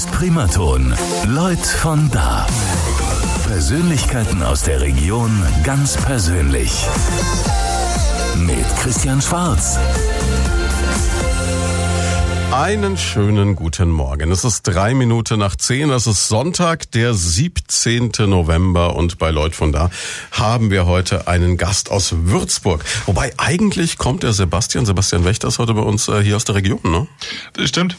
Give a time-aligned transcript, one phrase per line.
[0.00, 0.94] ist Primaton.
[1.26, 2.46] Leut von da.
[3.46, 5.30] Persönlichkeiten aus der Region
[5.62, 6.86] ganz persönlich.
[8.38, 9.78] Mit Christian Schwarz.
[12.50, 14.32] Einen schönen guten Morgen.
[14.32, 15.90] Es ist drei Minuten nach zehn.
[15.90, 18.10] Es ist Sonntag, der 17.
[18.20, 18.96] November.
[18.96, 19.90] Und bei Leut von da
[20.30, 22.84] haben wir heute einen Gast aus Würzburg.
[23.04, 26.54] Wobei eigentlich kommt der Sebastian, Sebastian Wächter ist heute bei uns äh, hier aus der
[26.54, 27.06] Region, ne?
[27.52, 27.96] Das stimmt.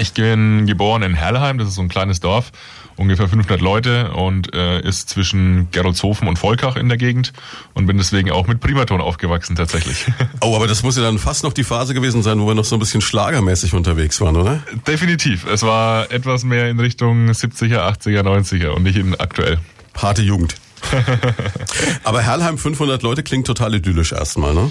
[0.00, 2.52] Ich bin geboren in Herlheim, das ist so ein kleines Dorf,
[2.96, 7.32] ungefähr 500 Leute und äh, ist zwischen Geroldshofen und Volkach in der Gegend
[7.74, 10.06] und bin deswegen auch mit Primaton aufgewachsen tatsächlich.
[10.40, 12.64] Oh, aber das muss ja dann fast noch die Phase gewesen sein, wo wir noch
[12.64, 14.62] so ein bisschen schlagermäßig unterwegs waren, oder?
[14.86, 15.46] Definitiv.
[15.46, 19.58] Es war etwas mehr in Richtung 70er, 80er, 90er und nicht in aktuell.
[19.96, 20.54] Harte Jugend.
[22.04, 24.70] Aber Herlheim 500 Leute klingt total idyllisch erstmal, ne?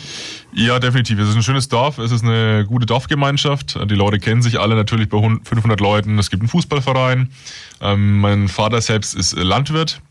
[0.53, 1.19] Ja, definitiv.
[1.19, 1.97] Es ist ein schönes Dorf.
[1.97, 3.77] Es ist eine gute Dorfgemeinschaft.
[3.89, 6.17] Die Leute kennen sich alle natürlich bei 500 Leuten.
[6.19, 7.29] Es gibt einen Fußballverein.
[7.81, 10.01] Ähm, mein Vater selbst ist Landwirt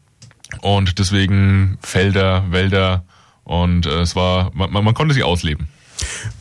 [0.60, 3.04] und deswegen Felder, Wälder
[3.44, 5.68] und äh, es war, man, man konnte sich ausleben.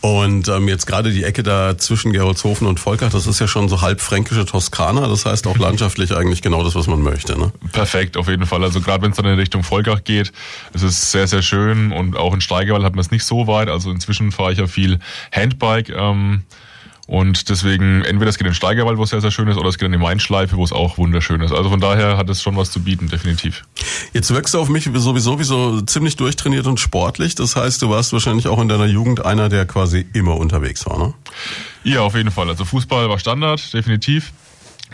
[0.01, 3.69] Und ähm, jetzt gerade die Ecke da zwischen Geroldshofen und Volkach, das ist ja schon
[3.69, 5.07] so halb fränkische Toskana.
[5.07, 7.37] Das heißt auch landschaftlich eigentlich genau das, was man möchte.
[7.37, 7.51] Ne?
[7.71, 8.63] Perfekt, auf jeden Fall.
[8.63, 10.31] Also gerade wenn es dann in Richtung Volkach geht,
[10.73, 11.91] es ist sehr, sehr schön.
[11.91, 13.69] Und auch in Steigerwald hat man es nicht so weit.
[13.69, 14.99] Also inzwischen fahre ich ja viel
[15.31, 15.89] Handbike.
[15.89, 16.43] Ähm,
[17.07, 19.69] und deswegen, entweder es geht in den Steigerwald, wo es sehr, sehr schön ist, oder
[19.69, 21.51] es geht in die Mainschleife, wo es auch wunderschön ist.
[21.51, 23.63] Also von daher hat es schon was zu bieten, definitiv.
[24.13, 27.35] Jetzt wirkst du auf mich sowieso wie so ziemlich durchtrainiert und sportlich.
[27.35, 30.97] Das heißt, du warst wahrscheinlich auch in deiner Jugend einer, der quasi immer unterwegs war,
[30.97, 31.13] ne?
[31.83, 32.49] Ja, auf jeden Fall.
[32.49, 34.33] Also Fußball war Standard, definitiv.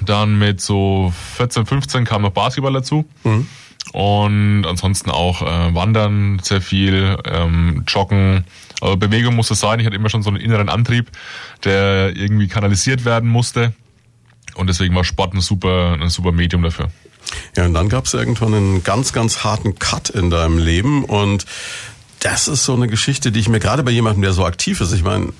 [0.02, 3.06] Dann mit so 14, 15 kam noch Basketball dazu.
[3.24, 3.48] Mhm.
[3.94, 8.46] Und ansonsten auch äh, Wandern sehr viel, ähm, Joggen,
[8.82, 9.80] also Bewegung muss es sein.
[9.80, 11.10] Ich hatte immer schon so einen inneren Antrieb,
[11.64, 13.74] der irgendwie kanalisiert werden musste.
[14.56, 16.90] Und deswegen war Sport ein super, ein super Medium dafür.
[17.56, 21.06] Ja, und dann gab es irgendwann einen ganz, ganz harten Cut in deinem Leben.
[21.06, 21.46] Und
[22.20, 24.92] das ist so eine Geschichte, die ich mir gerade bei jemandem, der so aktiv ist,
[24.92, 25.32] ich meine,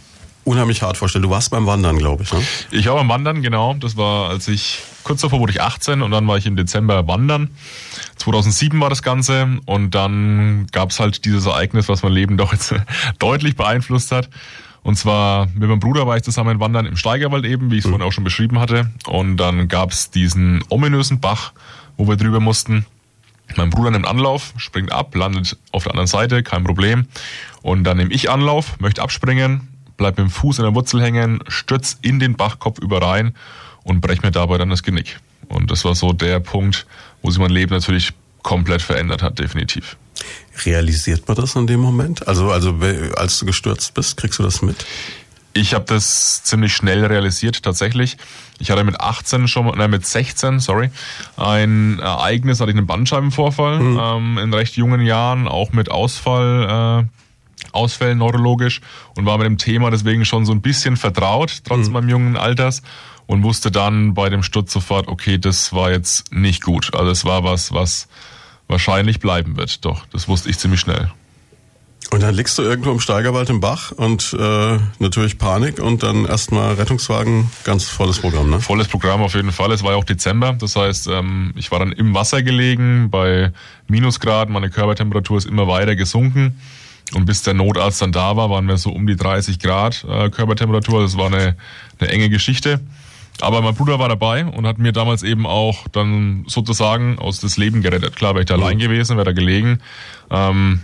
[0.44, 1.24] unheimlich hart vorstelle.
[1.24, 2.42] Du warst beim Wandern, glaube ich, ne?
[2.72, 3.74] Ich war beim Wandern, genau.
[3.76, 7.08] Das war, als ich, kurz davor wurde ich 18 und dann war ich im Dezember
[7.08, 7.50] wandern.
[8.18, 12.52] 2007 war das Ganze und dann gab es halt dieses Ereignis, was mein Leben doch
[12.52, 12.74] jetzt
[13.20, 14.30] deutlich beeinflusst hat.
[14.84, 17.86] Und zwar mit meinem Bruder war ich zusammen wandern im Steigerwald eben, wie ich es
[17.86, 17.92] mhm.
[17.92, 18.90] vorhin auch schon beschrieben hatte.
[19.06, 21.54] Und dann gab es diesen ominösen Bach,
[21.98, 22.86] wo wir drüber mussten.
[23.58, 27.06] Mein Bruder nimmt Anlauf, springt ab, landet auf der anderen Seite, kein Problem.
[27.62, 29.68] Und dann nehme ich Anlauf, möchte abspringen,
[30.02, 33.36] bleib mit dem Fuß in der Wurzel hängen, stürz in den Bachkopf über rein
[33.84, 35.20] und brech mir dabei dann das Genick.
[35.48, 36.88] Und das war so der Punkt,
[37.22, 39.98] wo sich mein Leben natürlich komplett verändert hat, definitiv.
[40.66, 42.28] Realisiert man das in dem Moment?
[42.28, 42.76] Also, also
[43.16, 44.88] als du gestürzt bist, kriegst du das mit?
[45.54, 48.18] Ich habe das ziemlich schnell realisiert, tatsächlich.
[48.58, 50.90] Ich hatte mit 18 schon, nein, mit 16, sorry,
[51.38, 54.00] ein Ereignis, hatte ich einen Bandscheibenvorfall mhm.
[54.02, 57.22] ähm, in recht jungen Jahren, auch mit Ausfall, äh,
[57.72, 58.82] Ausfällen neurologisch
[59.16, 61.94] und war mit dem Thema deswegen schon so ein bisschen vertraut, trotz mhm.
[61.94, 62.82] meinem jungen Alters
[63.28, 66.94] und wusste dann bei dem Sturz sofort, okay, das war jetzt nicht gut.
[66.94, 68.08] Also es war was, was
[68.68, 69.86] wahrscheinlich bleiben wird.
[69.86, 71.12] Doch, das wusste ich ziemlich schnell.
[72.10, 76.26] Und dann liegst du irgendwo im Steigerwald im Bach und äh, natürlich Panik und dann
[76.26, 78.60] erstmal Rettungswagen, ganz volles Programm, ne?
[78.60, 79.72] Volles Programm auf jeden Fall.
[79.72, 83.54] Es war ja auch Dezember, das heißt, ähm, ich war dann im Wasser gelegen bei
[83.88, 86.60] Minusgraden, meine Körpertemperatur ist immer weiter gesunken.
[87.14, 90.30] Und bis der Notarzt dann da war, waren wir so um die 30 Grad äh,
[90.30, 91.02] Körpertemperatur.
[91.02, 91.56] Das war eine,
[92.00, 92.80] eine enge Geschichte.
[93.42, 97.58] Aber mein Bruder war dabei und hat mir damals eben auch dann sozusagen aus das
[97.58, 98.16] Leben gerettet.
[98.16, 98.64] Klar, wäre ich da mhm.
[98.64, 99.80] allein gewesen, wäre da gelegen,
[100.30, 100.82] ähm,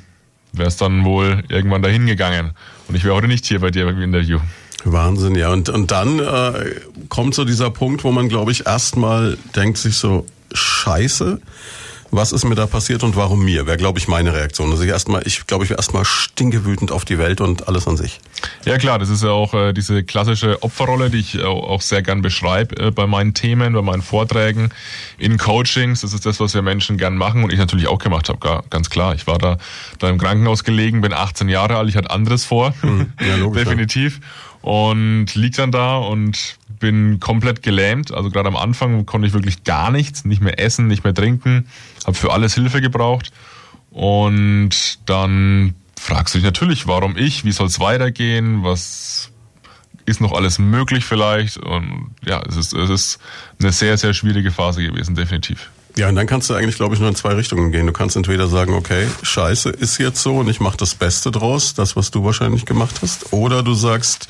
[0.53, 2.51] wäre es dann wohl irgendwann dahin gegangen.
[2.87, 4.39] Und ich wäre heute nicht hier bei dir im Interview.
[4.83, 5.51] Wahnsinn, ja.
[5.51, 6.75] Und, und dann äh,
[7.09, 11.41] kommt so dieser Punkt, wo man, glaube ich, erstmal denkt sich so, scheiße,
[12.11, 13.67] was ist mir da passiert und warum mir?
[13.67, 14.71] Wäre, glaube ich, meine Reaktion.
[14.71, 17.97] Also ich erstmal, ich glaube, ich wäre erstmal stinkewütend auf die Welt und alles an
[17.97, 18.19] sich.
[18.65, 22.01] Ja klar, das ist ja auch äh, diese klassische Opferrolle, die ich auch, auch sehr
[22.01, 24.69] gern beschreibe äh, bei meinen Themen, bei meinen Vorträgen,
[25.17, 26.01] in Coachings.
[26.01, 28.89] Das ist das, was wir Menschen gern machen und ich natürlich auch gemacht habe, ganz
[28.89, 29.15] klar.
[29.15, 29.57] Ich war da,
[29.99, 33.13] da im Krankenhaus gelegen, bin 18 Jahre alt, ich hatte anderes vor, mhm.
[33.19, 34.19] ja, logisch, definitiv.
[34.61, 38.13] Und lieg dann da und bin komplett gelähmt.
[38.13, 41.67] Also gerade am Anfang konnte ich wirklich gar nichts, nicht mehr essen, nicht mehr trinken,
[42.05, 43.31] habe für alles Hilfe gebraucht.
[43.91, 49.31] Und dann fragst du dich natürlich, warum ich, wie soll es weitergehen, was
[50.05, 51.57] ist noch alles möglich vielleicht.
[51.57, 53.19] Und ja, es ist, es ist
[53.59, 55.69] eine sehr, sehr schwierige Phase gewesen, definitiv.
[55.97, 57.87] Ja, und dann kannst du eigentlich, glaube ich, nur in zwei Richtungen gehen.
[57.87, 61.73] Du kannst entweder sagen, okay, scheiße, ist jetzt so und ich mache das Beste draus,
[61.73, 63.33] das, was du wahrscheinlich gemacht hast.
[63.33, 64.27] Oder du sagst,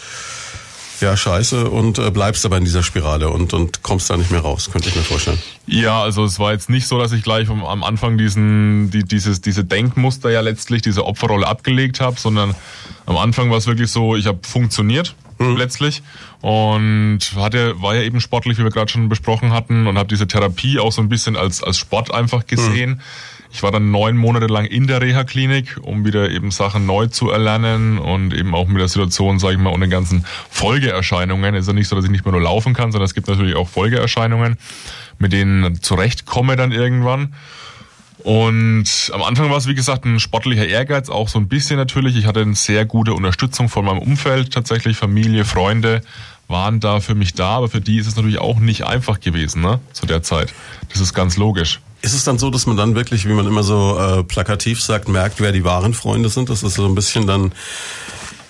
[1.00, 4.42] ja, scheiße und äh, bleibst aber in dieser Spirale und, und kommst da nicht mehr
[4.42, 5.42] raus, könnte ich mir vorstellen.
[5.66, 9.04] Ja, also es war jetzt nicht so, dass ich gleich am, am Anfang diesen, die,
[9.04, 12.56] dieses, diese Denkmuster ja letztlich, diese Opferrolle abgelegt habe, sondern
[13.06, 15.58] am Anfang war es wirklich so, ich habe funktioniert mhm.
[15.58, 16.04] letztlich
[16.42, 20.28] und hatte war ja eben sportlich, wie wir gerade schon besprochen hatten und habe diese
[20.28, 22.92] Therapie auch so ein bisschen als als Sport einfach gesehen.
[22.92, 23.00] Mhm.
[23.52, 27.30] Ich war dann neun Monate lang in der Reha-Klinik, um wieder eben Sachen neu zu
[27.30, 31.56] erlernen und eben auch mit der Situation, sage ich mal, und den ganzen Folgeerscheinungen.
[31.56, 33.28] Es ist ja nicht so, dass ich nicht mehr nur laufen kann, sondern es gibt
[33.28, 34.58] natürlich auch Folgeerscheinungen,
[35.20, 37.34] mit denen zurechtkomme dann irgendwann.
[38.20, 42.18] Und am Anfang war es, wie gesagt, ein sportlicher Ehrgeiz, auch so ein bisschen natürlich.
[42.18, 46.02] Ich hatte eine sehr gute Unterstützung von meinem Umfeld, tatsächlich Familie, Freunde
[46.48, 49.62] waren da für mich da, aber für die ist es natürlich auch nicht einfach gewesen,
[49.62, 50.54] ne, zu der Zeit.
[50.90, 51.82] Das ist ganz logisch.
[52.02, 55.10] Ist es dann so, dass man dann wirklich, wie man immer so äh, plakativ sagt,
[55.10, 56.50] merkt, wer die wahren Freunde sind?
[56.50, 57.52] Das ist so ein bisschen dann,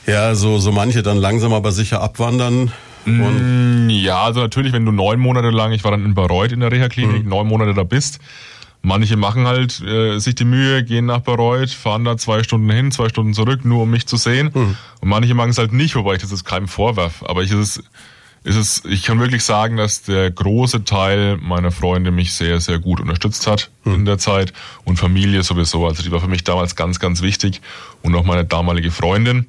[0.05, 2.71] ja, so, so manche dann langsam aber sicher abwandern.
[3.05, 6.59] Mm, ja, also natürlich, wenn du neun Monate lang, ich war dann in Bayreuth in
[6.59, 7.29] der Reha-Klinik, mhm.
[7.29, 8.19] neun Monate da bist,
[8.87, 12.91] Manche machen halt äh, sich die Mühe, gehen nach Bayreuth, fahren da zwei Stunden hin,
[12.91, 14.51] zwei Stunden zurück, nur um mich zu sehen.
[14.53, 14.77] Mhm.
[15.01, 17.23] Und manche machen es halt nicht, wobei ich das jetzt keinem vorwerf.
[17.27, 17.83] Aber ich ist es,
[18.43, 22.79] ist es, ich kann wirklich sagen, dass der große Teil meiner Freunde mich sehr, sehr
[22.79, 23.95] gut unterstützt hat mhm.
[23.95, 24.53] in der Zeit
[24.85, 25.85] und Familie sowieso.
[25.85, 27.61] Also die war für mich damals ganz, ganz wichtig
[28.01, 29.47] und auch meine damalige Freundin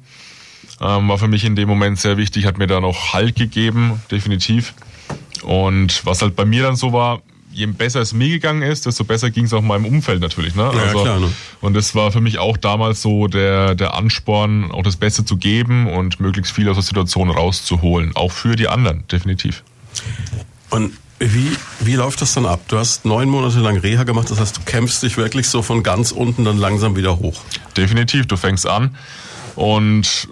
[0.81, 4.01] ähm, war für mich in dem Moment sehr wichtig, hat mir da noch Halt gegeben,
[4.11, 4.73] definitiv.
[5.41, 7.21] Und was halt bei mir dann so war,
[7.59, 10.55] je besser es mir gegangen ist, desto besser ging es auch meinem Umfeld natürlich.
[10.55, 10.71] Ne?
[10.73, 11.31] Ja, also, klar, ne?
[11.61, 15.37] Und das war für mich auch damals so der, der Ansporn, auch das Beste zu
[15.37, 18.15] geben und möglichst viel aus der Situation rauszuholen.
[18.15, 19.63] Auch für die anderen, definitiv.
[20.69, 21.51] Und wie,
[21.81, 22.61] wie läuft das dann ab?
[22.69, 25.83] Du hast neun Monate lang Reha gemacht, das heißt, du kämpfst dich wirklich so von
[25.83, 27.41] ganz unten dann langsam wieder hoch.
[27.75, 28.95] Definitiv, du fängst an
[29.55, 30.29] und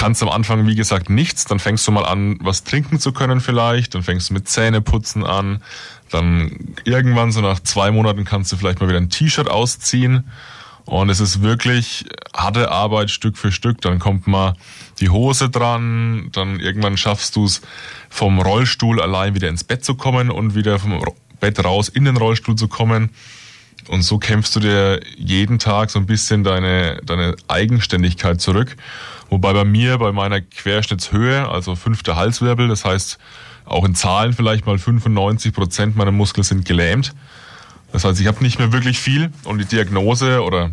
[0.00, 1.44] kannst am Anfang, wie gesagt, nichts.
[1.44, 3.94] Dann fängst du mal an, was trinken zu können vielleicht.
[3.94, 5.62] Dann fängst du mit Zähneputzen an.
[6.10, 10.24] Dann irgendwann, so nach zwei Monaten, kannst du vielleicht mal wieder ein T-Shirt ausziehen.
[10.86, 13.82] Und es ist wirklich harte Arbeit Stück für Stück.
[13.82, 14.54] Dann kommt mal
[15.00, 16.30] die Hose dran.
[16.32, 17.60] Dann irgendwann schaffst du es,
[18.08, 20.98] vom Rollstuhl allein wieder ins Bett zu kommen und wieder vom
[21.40, 23.10] Bett raus in den Rollstuhl zu kommen.
[23.88, 28.76] Und so kämpfst du dir jeden Tag so ein bisschen deine, deine Eigenständigkeit zurück.
[29.30, 33.18] Wobei bei mir, bei meiner Querschnittshöhe, also fünfter Halswirbel, das heißt
[33.64, 37.14] auch in Zahlen vielleicht mal 95 Prozent meiner Muskeln sind gelähmt.
[37.92, 40.70] Das heißt, ich habe nicht mehr wirklich viel und die Diagnose oder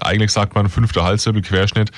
[0.00, 1.90] eigentlich sagt man fünfter Halswirbel Querschnitt,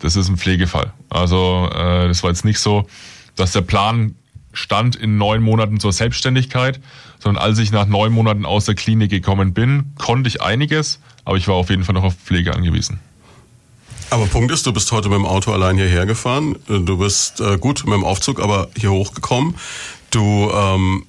[0.00, 0.92] das ist ein Pflegefall.
[1.08, 2.86] Also äh, das war jetzt nicht so,
[3.34, 4.14] dass der Plan
[4.52, 6.80] stand in neun Monaten zur Selbstständigkeit,
[7.18, 11.36] sondern als ich nach neun Monaten aus der Klinik gekommen bin, konnte ich einiges, aber
[11.36, 13.00] ich war auf jeden Fall noch auf Pflege angewiesen.
[14.10, 16.56] Aber Punkt ist, du bist heute mit dem Auto allein hierher gefahren.
[16.66, 19.56] Du bist äh, gut mit dem Aufzug, aber hier hochgekommen.
[20.10, 21.06] Du ähm,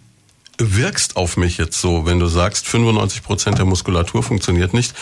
[0.58, 4.96] wirkst auf mich jetzt so, wenn du sagst, 95 Prozent der Muskulatur funktioniert nicht.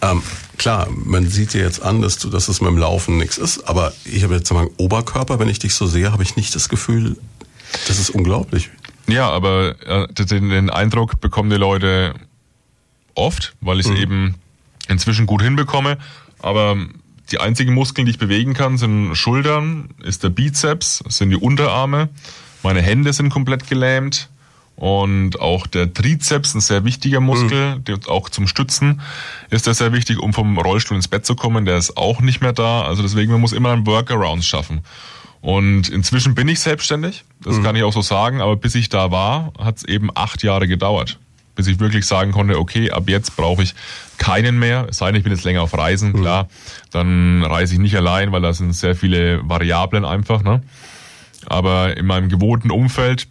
[0.00, 0.22] Ähm,
[0.58, 3.64] klar, man sieht dir jetzt an, dass du, dass es mit dem Laufen nichts ist,
[3.68, 6.68] aber ich habe jetzt mal Oberkörper, wenn ich dich so sehe, habe ich nicht das
[6.68, 7.16] Gefühl,
[7.88, 8.70] das ist unglaublich.
[9.08, 12.14] Ja, aber äh, den, den Eindruck bekommen die Leute
[13.14, 13.98] oft, weil ich es mhm.
[13.98, 14.34] eben
[14.88, 15.98] inzwischen gut hinbekomme.
[16.40, 16.76] Aber
[17.32, 22.08] die einzigen Muskeln, die ich bewegen kann, sind Schultern, ist der Bizeps, sind die Unterarme.
[22.62, 24.28] Meine Hände sind komplett gelähmt.
[24.74, 28.00] Und auch der Trizeps, ein sehr wichtiger Muskel, mhm.
[28.08, 29.00] auch zum Stützen
[29.50, 31.66] ist der sehr wichtig, um vom Rollstuhl ins Bett zu kommen.
[31.66, 32.82] Der ist auch nicht mehr da.
[32.82, 34.80] Also deswegen, man muss immer einen Workaround schaffen.
[35.40, 37.62] Und inzwischen bin ich selbstständig, das mhm.
[37.64, 40.68] kann ich auch so sagen, aber bis ich da war, hat es eben acht Jahre
[40.68, 41.18] gedauert
[41.54, 43.74] bis ich wirklich sagen konnte, okay, ab jetzt brauche ich
[44.18, 44.86] keinen mehr.
[44.90, 46.20] Es sei denn, ich bin jetzt länger auf Reisen, mhm.
[46.20, 46.48] klar,
[46.90, 50.42] dann reise ich nicht allein, weil da sind sehr viele Variablen einfach.
[50.42, 50.62] Ne?
[51.46, 53.28] Aber in meinem gewohnten Umfeld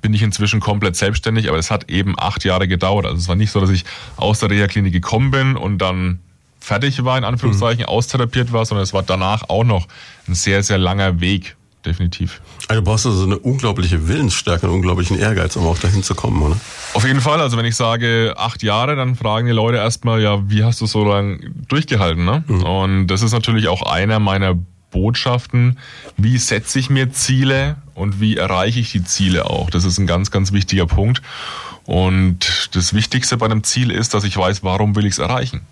[0.00, 3.04] bin ich inzwischen komplett selbstständig, aber es hat eben acht Jahre gedauert.
[3.04, 3.84] Also es war nicht so, dass ich
[4.16, 6.20] aus der Reha-Klinik gekommen bin und dann
[6.60, 7.88] fertig war, in Anführungszeichen, mhm.
[7.88, 9.88] austherapiert war, sondern es war danach auch noch
[10.28, 12.40] ein sehr, sehr langer Weg, definitiv.
[12.68, 16.42] Also du brauchst also eine unglaubliche Willensstärke, einen unglaublichen Ehrgeiz, um auch dahin zu kommen,
[16.42, 16.56] oder?
[16.94, 17.40] Auf jeden Fall.
[17.40, 20.86] Also wenn ich sage acht Jahre, dann fragen die Leute erstmal, ja, wie hast du
[20.86, 22.24] so lange durchgehalten?
[22.24, 22.44] Ne?
[22.46, 22.62] Mhm.
[22.62, 24.56] Und das ist natürlich auch einer meiner
[24.90, 25.78] Botschaften.
[26.16, 29.70] Wie setze ich mir Ziele und wie erreiche ich die Ziele auch?
[29.70, 31.22] Das ist ein ganz, ganz wichtiger Punkt.
[31.84, 35.62] Und das Wichtigste bei einem Ziel ist, dass ich weiß, warum will ich es erreichen.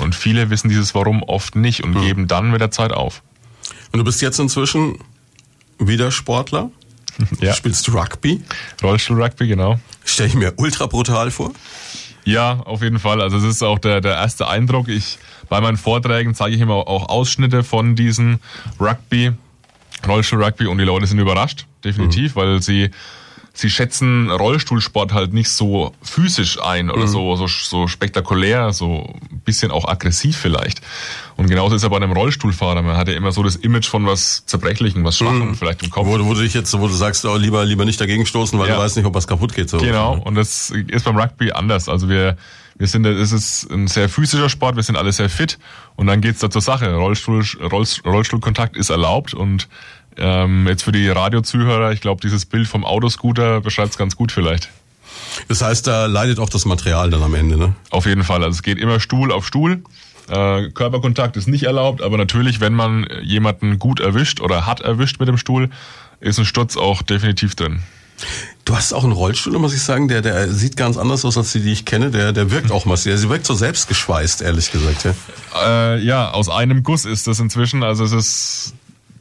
[0.00, 2.00] Und viele wissen dieses Warum oft nicht und mhm.
[2.02, 3.22] geben dann mit der Zeit auf.
[3.92, 4.98] Und du bist jetzt inzwischen
[5.78, 6.70] wieder Sportler.
[7.40, 7.50] Ja.
[7.50, 8.42] Du spielst Rugby.
[8.82, 9.78] Rollstuhl-Rugby, genau.
[10.04, 11.52] Stelle ich mir ultra brutal vor.
[12.24, 13.20] Ja, auf jeden Fall.
[13.20, 14.88] Also es ist auch der, der erste Eindruck.
[14.88, 18.40] Ich, bei meinen Vorträgen zeige ich immer auch Ausschnitte von diesem
[18.80, 19.32] Rugby.
[20.06, 22.40] Rollstuhl-Rugby und die Leute sind überrascht, definitiv, mhm.
[22.40, 22.90] weil sie
[23.54, 27.08] sie schätzen Rollstuhlsport halt nicht so physisch ein oder mhm.
[27.08, 30.82] so, so, so spektakulär, so ein bisschen auch aggressiv vielleicht.
[31.36, 32.82] Und genauso ist er bei einem Rollstuhlfahrer.
[32.82, 35.54] Man hat ja immer so das Image von was Zerbrechlichen, was Schwachem mhm.
[35.54, 36.06] vielleicht im Kopf.
[36.06, 38.68] Wo, wo du dich jetzt, wo du sagst, oh, lieber, lieber nicht dagegen stoßen, weil
[38.68, 38.74] ja.
[38.74, 39.70] du weißt nicht, ob was kaputt geht.
[39.70, 39.78] So.
[39.78, 40.18] Genau.
[40.24, 41.88] Und das ist beim Rugby anders.
[41.88, 42.36] Also wir,
[42.76, 45.58] wir sind, es ist ein sehr physischer Sport, wir sind alle sehr fit
[45.94, 46.92] und dann geht's da zur Sache.
[46.92, 47.44] Rollstuhl,
[48.04, 49.68] Rollstuhlkontakt ist erlaubt und
[50.16, 54.32] ähm, jetzt für die Radiozuhörer, ich glaube, dieses Bild vom Autoscooter beschreibt es ganz gut
[54.32, 54.70] vielleicht.
[55.48, 57.74] Das heißt, da leidet auch das Material dann am Ende, ne?
[57.90, 58.44] Auf jeden Fall.
[58.44, 59.82] Also es geht immer Stuhl auf Stuhl.
[60.28, 65.20] Äh, Körperkontakt ist nicht erlaubt, aber natürlich, wenn man jemanden gut erwischt oder hat erwischt
[65.20, 65.70] mit dem Stuhl,
[66.20, 67.82] ist ein Sturz auch definitiv drin.
[68.64, 71.52] Du hast auch einen Rollstuhl, muss ich sagen, der, der sieht ganz anders aus als
[71.52, 72.10] die, die ich kenne.
[72.10, 73.18] Der, der wirkt auch massiv.
[73.18, 75.04] Sie wirkt so selbstgeschweißt, ehrlich gesagt.
[75.04, 75.94] Ja.
[75.94, 77.82] Äh, ja, aus einem Guss ist das inzwischen.
[77.82, 78.74] Also es ist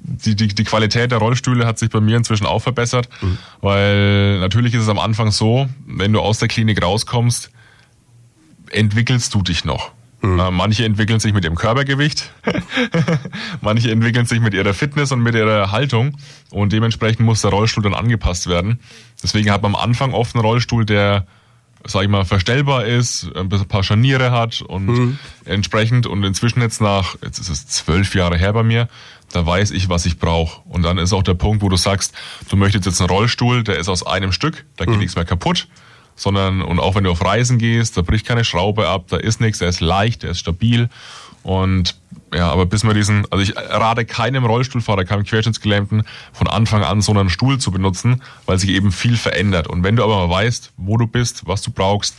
[0.04, 3.38] die, die, die Qualität der Rollstühle hat sich bei mir inzwischen auch verbessert, mhm.
[3.62, 7.52] weil natürlich ist es am Anfang so, wenn du aus der Klinik rauskommst,
[8.70, 9.92] entwickelst du dich noch.
[10.22, 10.40] Mhm.
[10.40, 12.32] Äh, manche entwickeln sich mit ihrem Körpergewicht,
[13.62, 16.18] manche entwickeln sich mit ihrer Fitness und mit ihrer Haltung
[16.52, 18.80] und dementsprechend muss der Rollstuhl dann angepasst werden.
[19.22, 21.26] Deswegen hat man am Anfang oft einen Rollstuhl, der
[21.86, 25.20] sag ich mal, verstellbar ist, ein paar Scharniere hat und mhm.
[25.46, 28.88] entsprechend und inzwischen jetzt nach, jetzt ist es zwölf Jahre her bei mir,
[29.34, 30.62] da weiß ich, was ich brauche.
[30.70, 32.14] Und dann ist auch der Punkt, wo du sagst,
[32.50, 35.02] du möchtest jetzt einen Rollstuhl, der ist aus einem Stück, da geht mhm.
[35.02, 35.68] nichts mehr kaputt,
[36.16, 39.42] sondern, und auch wenn du auf Reisen gehst, da bricht keine Schraube ab, da ist
[39.42, 40.88] nichts, der ist leicht, der ist stabil.
[41.42, 41.96] Und
[42.34, 47.02] ja, aber bis man diesen, also ich rate keinem Rollstuhlfahrer, keinem Querschnittsgelähmten von Anfang an
[47.02, 49.68] so einen Stuhl zu benutzen, weil sich eben viel verändert.
[49.68, 52.16] Und wenn du aber mal weißt, wo du bist, was du brauchst,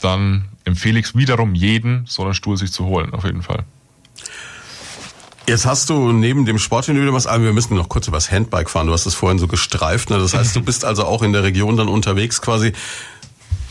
[0.00, 3.64] dann empfehle ich es wiederum jeden, so einen Stuhl sich zu holen, auf jeden Fall.
[5.48, 8.18] Jetzt hast du neben dem Sport, den du wieder machst, wir müssen noch kurz über
[8.18, 8.86] das Handbike fahren.
[8.86, 10.10] Du hast es vorhin so gestreift.
[10.10, 10.18] Ne?
[10.18, 12.72] Das heißt, du bist also auch in der Region dann unterwegs quasi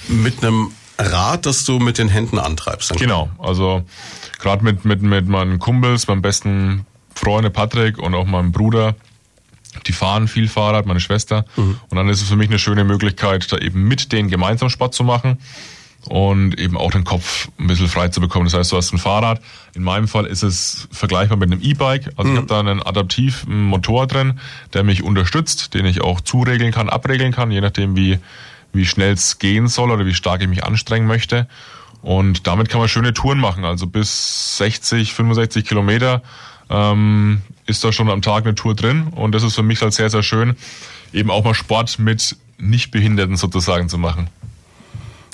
[0.08, 2.96] mit einem Rad, das du mit den Händen antreibst.
[2.98, 3.30] Genau.
[3.38, 3.84] Also
[4.40, 8.96] gerade mit, mit, mit meinen Kumpels, meinem besten Freunde Patrick und auch meinem Bruder,
[9.86, 11.46] die fahren viel Fahrrad, meine Schwester.
[11.56, 11.80] Mhm.
[11.90, 14.96] Und dann ist es für mich eine schöne Möglichkeit, da eben mit denen gemeinsam Sport
[14.96, 15.38] zu machen
[16.10, 18.46] und eben auch den Kopf ein bisschen frei zu bekommen.
[18.46, 19.42] Das heißt, du hast ein Fahrrad.
[19.74, 22.12] In meinem Fall ist es vergleichbar mit einem E-Bike.
[22.16, 22.36] Also mhm.
[22.36, 24.40] ich habe da einen adaptiven Motor drin,
[24.74, 28.20] der mich unterstützt, den ich auch zuregeln kann, abregeln kann, je nachdem wie,
[28.74, 31.48] wie schnell es gehen soll oder wie stark ich mich anstrengen möchte.
[32.02, 33.66] Und damit kann man schöne Touren machen.
[33.66, 36.22] Also bis 60, 65 Kilometer
[36.70, 39.08] ähm, ist da schon am Tag eine Tour drin.
[39.08, 40.56] Und das ist für mich halt sehr, sehr schön,
[41.12, 44.30] eben auch mal Sport mit Nichtbehinderten sozusagen zu machen.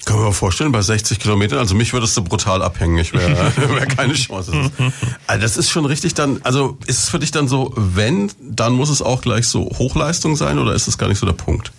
[0.05, 3.86] Kann man mir vorstellen, bei 60 Kilometern, also mich würdest du brutal abhängig, wäre wär
[3.86, 4.51] keine Chance.
[5.27, 8.74] Also das ist schon richtig dann, also ist es für dich dann so, wenn, dann
[8.74, 11.72] muss es auch gleich so Hochleistung sein oder ist das gar nicht so der Punkt?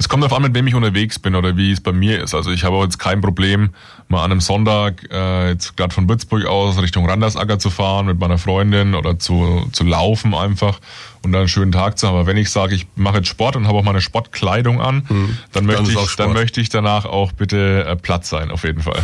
[0.00, 2.34] Es kommt darauf an, mit wem ich unterwegs bin oder wie es bei mir ist.
[2.34, 3.68] Also ich habe jetzt kein Problem,
[4.08, 8.18] mal an einem Sonntag äh, jetzt gerade von Würzburg aus Richtung Randersacker zu fahren mit
[8.18, 10.80] meiner Freundin oder zu, zu laufen einfach
[11.22, 12.14] und dann einen schönen Tag zu haben.
[12.14, 15.36] Aber wenn ich sage, ich mache jetzt Sport und habe auch meine Sportkleidung an, mhm.
[15.52, 19.02] dann, möchte ich, dann möchte ich danach auch bitte äh, platt sein, auf jeden Fall.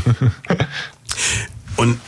[1.77, 2.01] und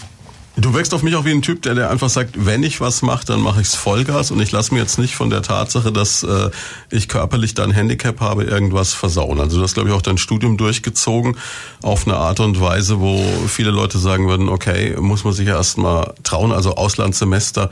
[0.60, 3.02] Du wirkst auf mich auch wie ein Typ, der, der einfach sagt, wenn ich was
[3.02, 6.24] mache, dann mache ich's Vollgas und ich lasse mir jetzt nicht von der Tatsache, dass
[6.24, 6.50] äh,
[6.90, 9.38] ich körperlich da ein Handicap habe, irgendwas versauen.
[9.38, 11.36] Also du hast, glaube ich, auch dein Studium durchgezogen
[11.82, 15.54] auf eine Art und Weise, wo viele Leute sagen würden, okay, muss man sich ja
[15.54, 17.70] erstmal trauen, also Auslandssemester,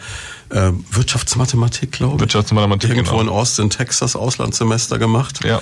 [0.51, 2.21] äh, Wirtschaftsmathematik, glaube ich.
[2.21, 3.23] Wirtschaftsmathematik, Irgendwo genau.
[3.23, 5.45] in Austin, Texas, Auslandssemester gemacht.
[5.45, 5.61] Ja.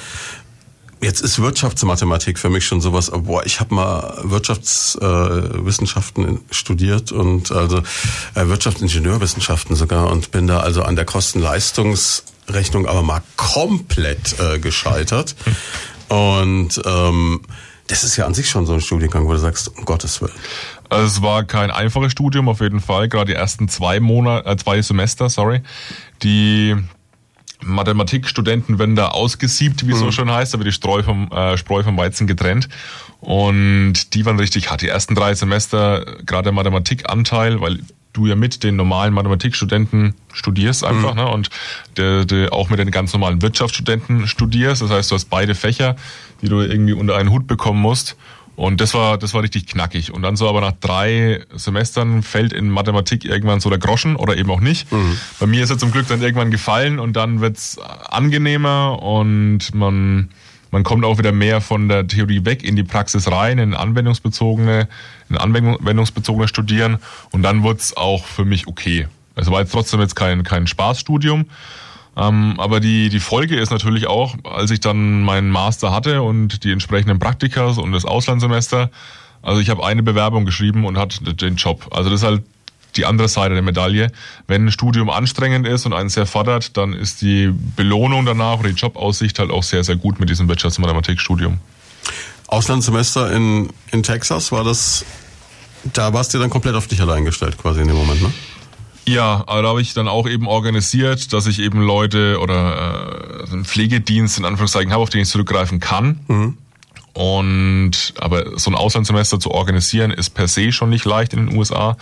[1.04, 7.52] Jetzt ist Wirtschaftsmathematik für mich schon sowas, boah, ich habe mal Wirtschaftswissenschaften äh, studiert und
[7.52, 7.82] also
[8.34, 15.36] äh, Wirtschaftsingenieurwissenschaften sogar und bin da also an der Kosten-Leistungsrechnung aber mal komplett äh, gescheitert.
[16.08, 17.42] Und ähm,
[17.86, 20.32] das ist ja an sich schon so ein Studiengang, wo du sagst, um Gottes Willen.
[20.88, 24.80] Es war kein einfaches Studium auf jeden Fall, gerade die ersten zwei Monate, äh, zwei
[24.80, 25.60] Semester, sorry,
[26.22, 26.74] die
[27.62, 30.04] Mathematikstudenten werden da ausgesiebt, wie es mhm.
[30.04, 32.68] so schön heißt, da wird die Streu vom, äh, Spreu vom Weizen getrennt.
[33.20, 34.82] Und die waren richtig hart.
[34.82, 37.80] Die ersten drei Semester, gerade der Mathematikanteil, weil
[38.12, 41.20] du ja mit den normalen Mathematikstudenten studierst einfach, mhm.
[41.20, 41.28] ne?
[41.28, 41.50] Und
[41.96, 44.82] der, der auch mit den ganz normalen Wirtschaftsstudenten studierst.
[44.82, 45.96] Das heißt, du hast beide Fächer,
[46.40, 48.16] die du irgendwie unter einen Hut bekommen musst.
[48.56, 50.12] Und das war, das war richtig knackig.
[50.12, 54.36] Und dann so aber nach drei Semestern fällt in Mathematik irgendwann so der Groschen oder
[54.36, 54.90] eben auch nicht.
[54.92, 55.18] Mhm.
[55.40, 60.30] Bei mir ist er zum Glück dann irgendwann gefallen und dann wird's angenehmer und man,
[60.70, 64.88] man kommt auch wieder mehr von der Theorie weg in die Praxis rein, in anwendungsbezogene,
[65.28, 66.98] in anwendungsbezogene Studieren.
[67.32, 69.08] Und dann wird's auch für mich okay.
[69.34, 71.46] Es war jetzt trotzdem jetzt kein, kein Spaßstudium.
[72.16, 76.64] Ähm, aber die, die Folge ist natürlich auch, als ich dann meinen Master hatte und
[76.64, 78.90] die entsprechenden Praktikas und das Auslandssemester,
[79.42, 81.88] also ich habe eine Bewerbung geschrieben und hatte den Job.
[81.90, 82.42] Also das ist halt
[82.96, 84.10] die andere Seite der Medaille.
[84.46, 88.68] Wenn ein Studium anstrengend ist und einen sehr fordert, dann ist die Belohnung danach oder
[88.68, 91.58] die Jobaussicht halt auch sehr, sehr gut mit diesem Wirtschaftsmathematikstudium.
[92.46, 95.04] Auslandssemester in, in Texas, war das,
[95.92, 98.32] da warst du dann komplett auf dich allein gestellt quasi in dem Moment, ne?
[99.06, 103.52] Ja, aber da habe ich dann auch eben organisiert, dass ich eben Leute oder äh,
[103.52, 106.20] einen Pflegedienst in Anführungszeichen habe, auf den ich zurückgreifen kann.
[106.28, 106.58] Mhm.
[107.12, 111.56] Und aber so ein Auslandssemester zu organisieren ist per se schon nicht leicht in den
[111.56, 111.96] USA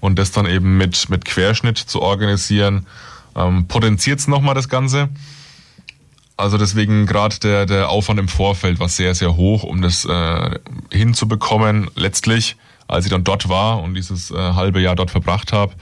[0.00, 2.86] und das dann eben mit mit Querschnitt zu organisieren
[3.36, 5.10] ähm, potenziert es nochmal das Ganze.
[6.36, 10.58] Also deswegen gerade der der Aufwand im Vorfeld war sehr sehr hoch, um das äh,
[10.90, 11.90] hinzubekommen.
[11.94, 12.56] Letztlich,
[12.88, 15.74] als ich dann dort war und dieses äh, halbe Jahr dort verbracht habe,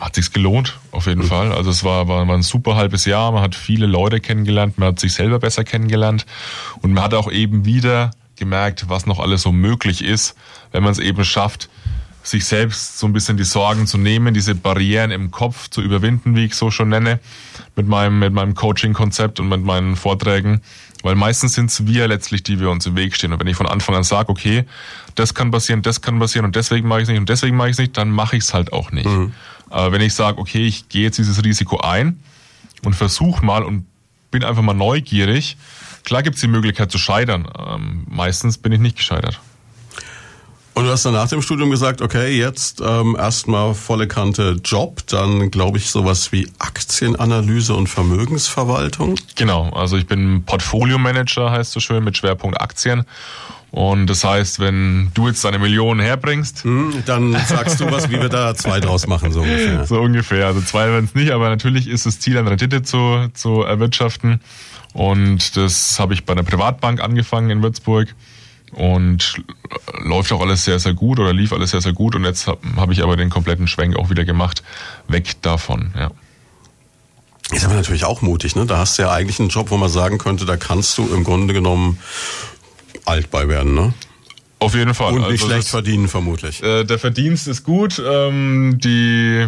[0.00, 1.28] hat sich's gelohnt, auf jeden mhm.
[1.28, 1.52] Fall.
[1.52, 4.88] Also es war, war, war ein super halbes Jahr, man hat viele Leute kennengelernt, man
[4.88, 6.26] hat sich selber besser kennengelernt
[6.82, 10.34] und man hat auch eben wieder gemerkt, was noch alles so möglich ist,
[10.72, 11.68] wenn man es eben schafft,
[12.24, 16.34] sich selbst so ein bisschen die Sorgen zu nehmen, diese Barrieren im Kopf zu überwinden,
[16.34, 17.20] wie ich so schon nenne,
[17.76, 20.62] mit meinem, mit meinem Coaching-Konzept und mit meinen Vorträgen.
[21.02, 23.34] Weil meistens sind es wir letztlich, die wir uns im Weg stehen.
[23.34, 24.64] Und wenn ich von Anfang an sage, okay,
[25.16, 27.68] das kann passieren, das kann passieren und deswegen mache ich es nicht und deswegen mache
[27.68, 29.06] ich es nicht, dann mache ich es halt auch nicht.
[29.06, 29.34] Mhm.
[29.74, 32.20] Aber wenn ich sage, okay, ich gehe jetzt dieses Risiko ein
[32.84, 33.86] und versuche mal und
[34.30, 35.56] bin einfach mal neugierig,
[36.04, 37.48] klar gibt es die Möglichkeit zu scheitern.
[37.58, 39.40] Ähm, meistens bin ich nicht gescheitert.
[40.74, 45.02] Und du hast dann nach dem Studium gesagt, okay, jetzt ähm, erstmal volle Kante Job,
[45.08, 49.16] dann glaube ich sowas wie Aktienanalyse und Vermögensverwaltung.
[49.34, 53.04] Genau, also ich bin Portfolio Manager, heißt so schön, mit Schwerpunkt Aktien.
[53.74, 58.20] Und das heißt, wenn du jetzt deine Millionen herbringst, hm, dann sagst du was, wie
[58.20, 59.84] wir da zwei draus machen, so ungefähr.
[59.84, 60.46] So ungefähr.
[60.46, 64.40] Also zwei werden es nicht, aber natürlich ist das Ziel, eine Rendite zu, zu erwirtschaften.
[64.92, 68.14] Und das habe ich bei einer Privatbank angefangen in Würzburg.
[68.70, 69.42] Und
[70.04, 72.14] läuft auch alles sehr, sehr gut oder lief alles sehr, sehr gut.
[72.14, 74.62] Und jetzt habe hab ich aber den kompletten Schwenk auch wieder gemacht,
[75.08, 76.12] weg davon, ja.
[77.50, 78.66] Ist aber natürlich auch mutig, ne?
[78.66, 81.24] Da hast du ja eigentlich einen Job, wo man sagen könnte, da kannst du im
[81.24, 81.98] Grunde genommen
[83.04, 83.94] alt bei werden, ne?
[84.58, 85.12] Auf jeden Fall.
[85.12, 86.62] Und nicht also schlecht verdienen, vermutlich.
[86.62, 89.46] Äh, der Verdienst ist gut, ähm, die,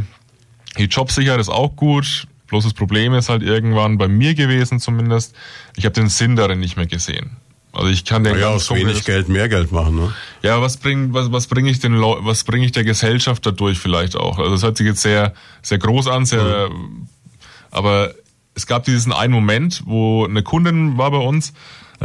[0.79, 2.27] die Jobsicherheit ist auch gut.
[2.49, 5.35] Bloß das Problem ist halt irgendwann bei mir gewesen zumindest,
[5.75, 7.31] ich habe den Sinn darin nicht mehr gesehen.
[7.73, 10.15] Also ich kann den ja, aus wenig Geld mehr Geld machen, ne?
[10.43, 14.17] Ja, was bringt was was bringe ich den was bringe ich der Gesellschaft dadurch vielleicht
[14.17, 14.39] auch?
[14.39, 17.09] Also das hört sich jetzt sehr sehr groß an, sehr mhm.
[17.71, 18.15] aber
[18.55, 21.53] es gab diesen einen Moment, wo eine Kundin war bei uns,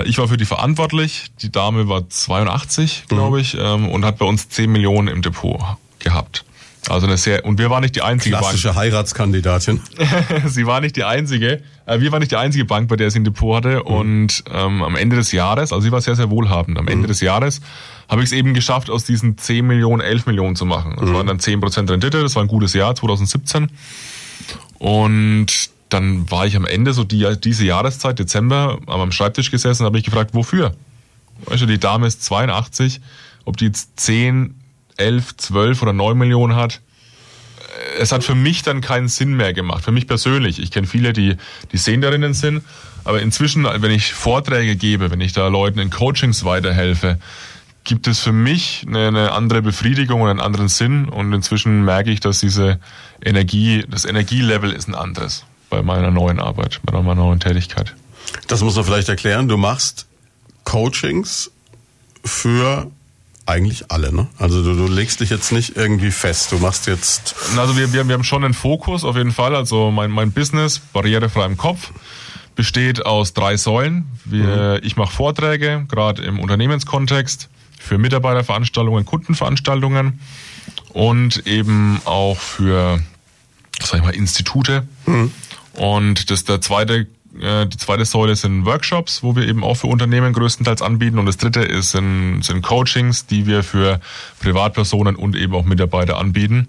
[0.06, 1.25] ich war für die verantwortlich.
[1.41, 3.41] Die Dame war 82, glaube mhm.
[3.41, 5.60] ich, ähm, und hat bei uns 10 Millionen im Depot
[5.99, 6.45] gehabt.
[6.89, 8.80] Also eine sehr und wir waren nicht die einzige Klassische Bank.
[8.80, 9.82] Heiratskandidatin.
[10.47, 11.62] sie war nicht die einzige.
[11.86, 13.82] Äh, wir waren nicht die einzige Bank, bei der sie ein Depot hatte.
[13.82, 13.82] Mhm.
[13.82, 16.80] Und ähm, am Ende des Jahres, also sie war sehr sehr wohlhabend.
[16.80, 16.91] Am mhm.
[16.91, 17.62] Ende des Jahres
[18.10, 20.95] habe ich es eben geschafft, aus diesen 10 Millionen 11 Millionen zu machen.
[20.99, 21.13] Das mhm.
[21.13, 22.21] waren dann 10 Prozent Rendite.
[22.21, 23.69] Das war ein gutes Jahr 2017.
[24.80, 29.88] Und dann war ich am Ende, so die, diese Jahreszeit, Dezember, am Schreibtisch gesessen und
[29.88, 30.73] habe mich gefragt, wofür?
[31.45, 33.01] Weißt du, die Dame ist 82,
[33.43, 34.56] ob die jetzt 10,
[34.95, 36.82] 11, 12 oder 9 Millionen hat.
[37.99, 40.60] Es hat für mich dann keinen Sinn mehr gemacht, für mich persönlich.
[40.60, 41.36] Ich kenne viele, die,
[41.73, 42.62] die sehen einen Sinn,
[43.04, 47.19] aber inzwischen, wenn ich Vorträge gebe, wenn ich da Leuten in Coachings weiterhelfe,
[47.84, 52.12] gibt es für mich eine, eine andere Befriedigung und einen anderen Sinn und inzwischen merke
[52.12, 52.80] ich, dass diese
[53.23, 57.96] Energie, das Energielevel ist ein anderes bei meiner neuen Arbeit, bei meiner neuen Tätigkeit.
[58.48, 59.48] Das muss man vielleicht erklären.
[59.48, 60.06] Du machst
[60.66, 61.50] Coachings
[62.24, 62.92] für
[63.48, 64.28] eigentlich alle, ne?
[64.38, 66.52] Also du, du legst dich jetzt nicht irgendwie fest.
[66.52, 67.36] Du machst jetzt.
[67.58, 69.56] Also wir, wir, wir haben schon einen Fokus auf jeden Fall.
[69.56, 71.92] Also mein, mein Business, barrierefrei im Kopf,
[72.56, 74.06] besteht aus drei Säulen.
[74.26, 74.86] Wir, mhm.
[74.86, 80.20] Ich mache Vorträge, gerade im Unternehmenskontext, für Mitarbeiterveranstaltungen, Kundenveranstaltungen
[80.90, 83.02] und eben auch für,
[83.82, 84.84] sag ich mal, Institute.
[85.08, 85.32] Mhm.
[85.74, 87.08] Und das der zweite
[87.40, 91.20] äh, die zweite Säule sind Workshops, wo wir eben auch für Unternehmen größtenteils anbieten.
[91.20, 94.02] Und das dritte ist, sind, sind Coachings, die wir für
[94.40, 96.68] Privatpersonen und eben auch Mitarbeiter anbieten.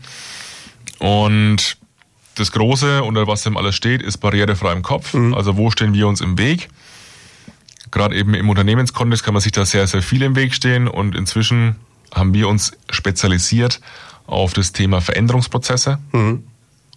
[0.98, 1.76] Und
[2.36, 5.14] das Große, unter was dem alles steht, ist barrierefrei im Kopf.
[5.14, 5.34] Mhm.
[5.34, 6.68] Also wo stehen wir uns im Weg?
[7.90, 10.88] Gerade eben im Unternehmenskontext kann man sich da sehr, sehr viel im Weg stehen.
[10.88, 11.76] Und inzwischen
[12.14, 13.80] haben wir uns spezialisiert
[14.26, 15.98] auf das Thema Veränderungsprozesse.
[16.12, 16.44] Mhm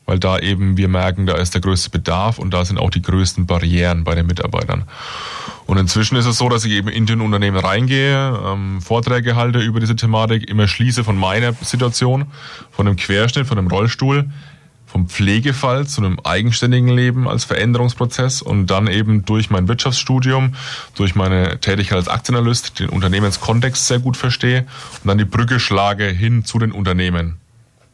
[0.05, 3.01] weil da eben wir merken, da ist der größte Bedarf und da sind auch die
[3.01, 4.85] größten Barrieren bei den Mitarbeitern.
[5.65, 9.59] Und inzwischen ist es so, dass ich eben in den Unternehmen reingehe, ähm, Vorträge halte
[9.59, 12.25] über diese Thematik, immer schließe von meiner Situation,
[12.71, 14.29] von dem Querschnitt, von dem Rollstuhl,
[14.85, 20.53] vom Pflegefall zu einem eigenständigen Leben als Veränderungsprozess und dann eben durch mein Wirtschaftsstudium,
[20.95, 24.65] durch meine Tätigkeit als Aktienanalyst den Unternehmenskontext sehr gut verstehe
[25.01, 27.39] und dann die Brücke schlage hin zu den Unternehmen.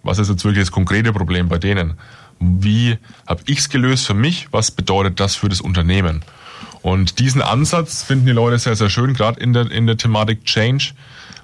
[0.03, 1.97] Was ist jetzt wirklich das konkrete Problem bei denen?
[2.39, 4.47] Wie habe ich es gelöst für mich?
[4.51, 6.23] Was bedeutet das für das Unternehmen?
[6.81, 10.45] Und diesen Ansatz finden die Leute sehr, sehr schön, gerade in der, in der Thematik
[10.45, 10.93] Change,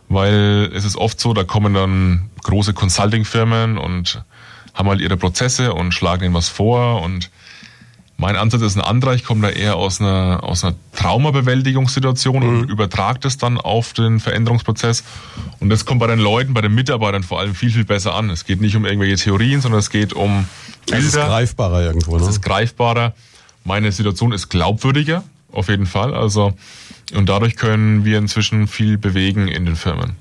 [0.09, 4.23] weil es ist oft so, da kommen dann große Consulting-Firmen und
[4.73, 7.29] haben halt ihre Prozesse und schlagen ihnen was vor und
[8.19, 9.13] mein Ansatz ist ein anderer.
[9.13, 12.49] Ich komme da eher aus einer, aus einer Traumabewältigungssituation mhm.
[12.49, 15.03] und übertrage das dann auf den Veränderungsprozess.
[15.59, 18.31] Und das kommt bei den Leuten, bei den Mitarbeitern vor allem viel, viel besser an.
[18.31, 20.47] Es geht nicht um irgendwelche Theorien, sondern es geht um
[20.87, 20.99] Bilder.
[20.99, 22.17] Es ist greifbarer irgendwo.
[22.17, 22.23] Ne?
[22.23, 23.13] Es ist greifbarer.
[23.63, 26.15] Meine Situation ist glaubwürdiger, auf jeden Fall.
[26.15, 26.53] Also,
[27.13, 30.15] und dadurch können wir inzwischen viel bewegen in den Firmen.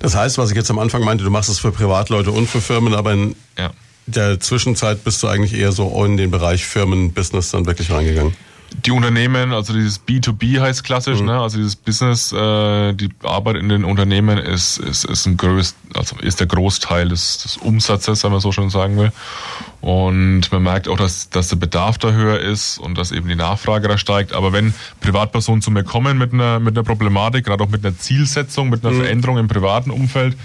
[0.00, 2.60] Das heißt, was ich jetzt am Anfang meinte, du machst es für Privatleute und für
[2.60, 3.70] Firmen, aber in ja.
[4.16, 8.34] Der Zwischenzeit bist du eigentlich eher so in den Bereich Firmenbusiness dann wirklich reingegangen.
[8.84, 11.26] Die Unternehmen, also dieses B2B heißt klassisch, mhm.
[11.26, 11.40] ne?
[11.40, 16.16] also dieses Business, äh, die Arbeit in den Unternehmen ist, ist, ist ein größt, also
[16.20, 19.12] ist der Großteil des, des Umsatzes, wenn man so schon sagen will.
[19.80, 23.34] Und man merkt auch, dass, dass der Bedarf da höher ist und dass eben die
[23.34, 24.32] Nachfrage da steigt.
[24.34, 27.98] Aber wenn Privatpersonen zu mir kommen mit einer, mit einer Problematik, gerade auch mit einer
[27.98, 29.00] Zielsetzung, mit einer mhm.
[29.00, 30.36] Veränderung im privaten Umfeld,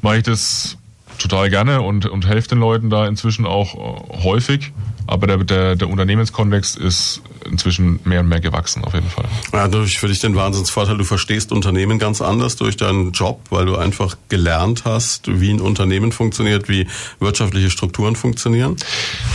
[0.00, 0.78] mache ich das
[1.18, 4.72] total gerne und, und helfe den Leuten da inzwischen auch äh, häufig.
[5.06, 9.26] Aber der, der, der Unternehmenskontext ist inzwischen mehr und mehr gewachsen, auf jeden Fall.
[9.52, 13.66] Ja, durch für dich den Wahnsinnsvorteil, du verstehst Unternehmen ganz anders durch deinen Job, weil
[13.66, 16.86] du einfach gelernt hast, wie ein Unternehmen funktioniert, wie
[17.20, 18.76] wirtschaftliche Strukturen funktionieren.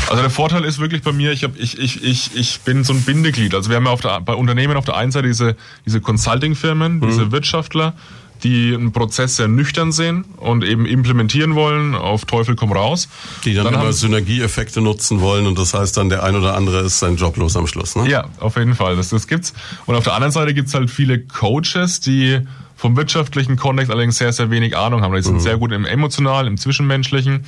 [0.09, 2.93] Also der Vorteil ist wirklich bei mir, ich, hab, ich, ich, ich, ich bin so
[2.93, 3.53] ein Bindeglied.
[3.53, 6.95] Also wir haben ja auf der, bei Unternehmen auf der einen Seite diese, diese Consulting-Firmen,
[6.97, 7.01] mhm.
[7.01, 7.93] diese Wirtschaftler,
[8.43, 13.07] die einen Prozess sehr nüchtern sehen und eben implementieren wollen, auf Teufel komm raus.
[13.45, 16.81] Die dann, dann immer Synergieeffekte nutzen wollen und das heißt dann, der ein oder andere
[16.81, 17.95] ist sein Job los am Schluss.
[17.95, 18.09] Ne?
[18.09, 19.53] Ja, auf jeden Fall, das, das gibt's.
[19.85, 22.41] Und auf der anderen Seite gibt's halt viele Coaches, die
[22.79, 25.13] vom wirtschaftlichen Kontext allerdings sehr, sehr wenig Ahnung haben.
[25.13, 25.39] Die sind mhm.
[25.41, 27.43] sehr gut im emotionalen, im zwischenmenschlichen,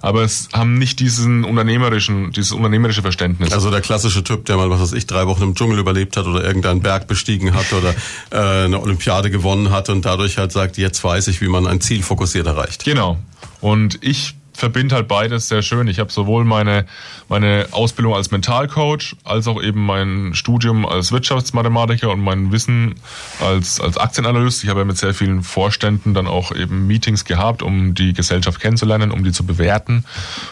[0.00, 3.52] aber es haben nicht diesen unternehmerischen, dieses unternehmerische Verständnis.
[3.52, 6.26] Also der klassische Typ, der mal, was weiß ich, drei Wochen im Dschungel überlebt hat
[6.26, 7.94] oder irgendeinen Berg bestiegen hat oder
[8.30, 11.80] äh, eine Olympiade gewonnen hat und dadurch halt sagt, jetzt weiß ich, wie man ein
[11.80, 12.84] Ziel fokussiert erreicht.
[12.84, 13.18] Genau.
[13.60, 15.86] Und ich verbinde halt beides sehr schön.
[15.86, 16.86] Ich habe sowohl meine,
[17.28, 22.94] meine Ausbildung als Mentalcoach als auch eben mein Studium als Wirtschaftsmathematiker und mein Wissen
[23.40, 24.64] als, als Aktienanalyst.
[24.64, 28.60] Ich habe ja mit sehr vielen Vorständen dann auch eben Meetings gehabt, um die Gesellschaft
[28.60, 30.04] kennenzulernen, um die zu bewerten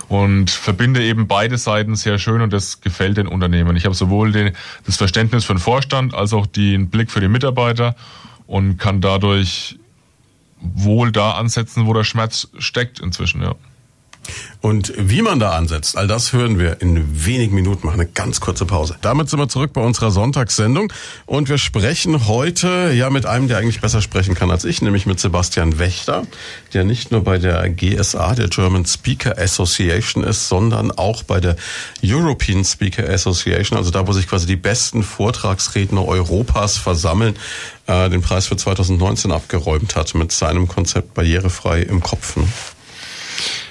[0.09, 3.75] und verbinde eben beide Seiten sehr schön und das gefällt den Unternehmen.
[3.77, 4.53] Ich habe sowohl den,
[4.85, 7.97] das Verständnis für den Vorstand als auch den Blick für die Mitarbeiter
[8.47, 9.79] und kann dadurch
[10.61, 13.55] wohl da ansetzen, wo der Schmerz steckt inzwischen, ja.
[14.61, 17.87] Und wie man da ansetzt, all das hören wir in wenigen Minuten.
[17.87, 18.97] Machen eine ganz kurze Pause.
[19.03, 20.93] Damit sind wir zurück bei unserer Sonntagssendung
[21.27, 25.05] und wir sprechen heute ja mit einem, der eigentlich besser sprechen kann als ich, nämlich
[25.05, 26.23] mit Sebastian Wächter,
[26.73, 31.57] der nicht nur bei der GSA, der German Speaker Association ist, sondern auch bei der
[32.03, 37.37] European Speaker Association, also da, wo sich quasi die besten Vortragsredner Europas versammeln,
[37.87, 42.37] äh, den Preis für 2019 abgeräumt hat mit seinem Konzept Barrierefrei im Kopf.
[42.37, 42.49] Ne?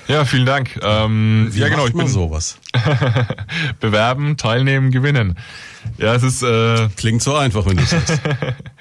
[0.07, 0.79] Ja, vielen Dank.
[0.81, 1.87] Ähm, Wie ja, genau.
[1.87, 2.57] Ich bin sowas.
[3.79, 5.37] bewerben, teilnehmen, gewinnen.
[5.97, 6.43] Ja, es ist.
[6.43, 8.19] Äh, Klingt so einfach, wenn du sagst.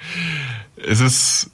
[0.75, 1.49] es ist.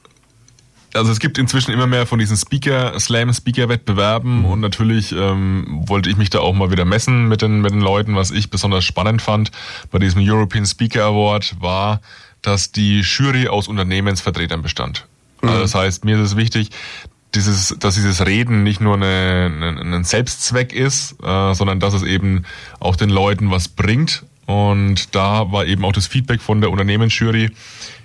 [0.92, 4.46] Also es gibt inzwischen immer mehr von diesen Speaker, Slam-Speaker-Wettbewerben mhm.
[4.46, 7.82] und natürlich ähm, wollte ich mich da auch mal wieder messen mit den, mit den
[7.82, 8.16] Leuten.
[8.16, 9.52] Was ich besonders spannend fand
[9.92, 12.02] bei diesem European Speaker Award war,
[12.42, 15.06] dass die Jury aus Unternehmensvertretern bestand.
[15.44, 15.50] Mhm.
[15.50, 16.72] Also das heißt, mir ist es wichtig,
[17.36, 22.04] dieses, dass dieses Reden nicht nur eine, eine, ein Selbstzweck ist, äh, sondern dass es
[22.04, 22.44] eben
[22.80, 24.24] auch den Leuten was bringt.
[24.46, 27.52] Und da war eben auch das Feedback von der Unternehmensjury.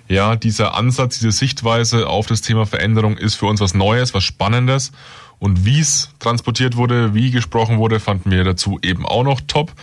[0.07, 4.23] Ja, dieser Ansatz, diese Sichtweise auf das Thema Veränderung ist für uns was Neues, was
[4.23, 4.91] Spannendes.
[5.39, 9.73] Und wie es transportiert wurde, wie gesprochen wurde, fanden wir dazu eben auch noch top.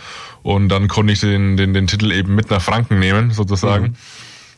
[0.41, 3.87] Und dann konnte ich den, den, den Titel eben mit nach Franken nehmen, sozusagen.
[3.87, 3.95] Mhm.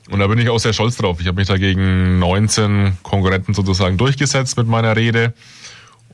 [0.09, 1.19] Und da bin ich auch sehr stolz drauf.
[1.19, 5.33] Ich habe mich da gegen 19 Konkurrenten sozusagen durchgesetzt mit meiner Rede.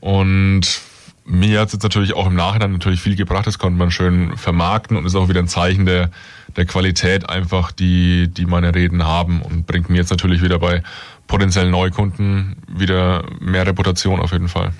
[0.00, 0.82] Und
[1.24, 3.46] mir hat es jetzt natürlich auch im Nachhinein natürlich viel gebracht.
[3.46, 6.10] Das konnte man schön vermarkten und ist auch wieder ein Zeichen der,
[6.56, 10.82] der Qualität einfach, die, die meine Reden haben und bringt mir jetzt natürlich wieder bei
[11.28, 14.72] potenziellen Neukunden wieder mehr Reputation auf jeden Fall.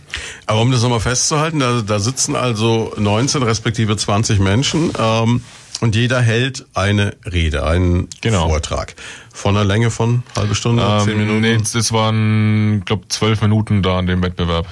[0.46, 4.90] Aber um das nochmal festzuhalten, da, da sitzen also 19 respektive 20 Menschen.
[4.98, 5.42] Ähm
[5.82, 8.48] und jeder hält eine Rede, einen genau.
[8.48, 8.94] Vortrag.
[9.34, 11.40] Von einer Länge von halbe Stunde, ähm, zehn Minuten?
[11.40, 14.66] Nee, das waren, glaube zwölf Minuten da an dem Wettbewerb.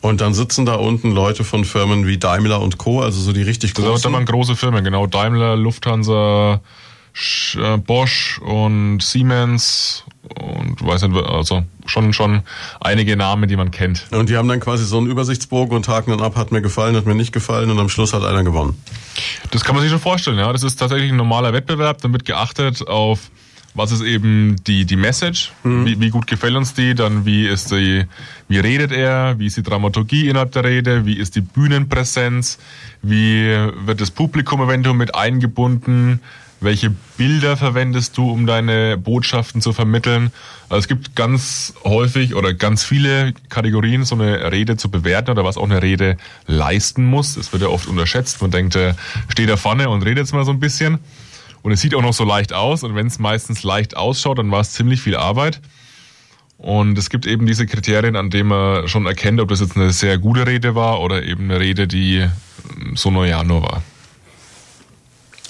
[0.00, 3.42] Und dann sitzen da unten Leute von Firmen wie Daimler und Co., also so die
[3.42, 4.10] richtig Das großen.
[4.10, 5.06] waren große Firmen, genau.
[5.06, 6.62] Daimler, Lufthansa,
[7.56, 12.42] äh, Bosch und Siemens und weiß nicht, also schon, schon
[12.80, 14.06] einige Namen, die man kennt.
[14.10, 16.96] Und die haben dann quasi so einen Übersichtsbogen und haken dann ab, hat mir gefallen,
[16.96, 18.80] hat mir nicht gefallen und am Schluss hat einer gewonnen.
[19.50, 20.52] Das kann man sich schon vorstellen, ja.
[20.52, 23.30] Das ist tatsächlich ein normaler Wettbewerb, dann wird geachtet auf
[23.78, 27.70] was ist eben die, die Message, wie, wie gut gefällt uns die, dann wie ist
[27.70, 28.04] die,
[28.48, 32.58] wie redet er, wie ist die Dramaturgie innerhalb der Rede, wie ist die Bühnenpräsenz,
[33.02, 33.46] wie
[33.84, 36.20] wird das Publikum eventuell mit eingebunden,
[36.60, 40.32] welche Bilder verwendest du, um deine Botschaften zu vermitteln.
[40.68, 45.44] Also es gibt ganz häufig oder ganz viele Kategorien, so eine Rede zu bewerten oder
[45.44, 46.16] was auch eine Rede
[46.46, 47.36] leisten muss.
[47.36, 48.42] Das wird ja oft unterschätzt.
[48.42, 48.94] Man denkt, äh,
[49.28, 50.98] steht da vorne und redet jetzt mal so ein bisschen.
[51.62, 52.82] Und es sieht auch noch so leicht aus.
[52.82, 55.60] Und wenn es meistens leicht ausschaut, dann war es ziemlich viel Arbeit.
[56.56, 59.92] Und es gibt eben diese Kriterien, an denen man schon erkennt, ob das jetzt eine
[59.92, 63.82] sehr gute Rede war oder eben eine Rede, die ähm, so neuer nur war.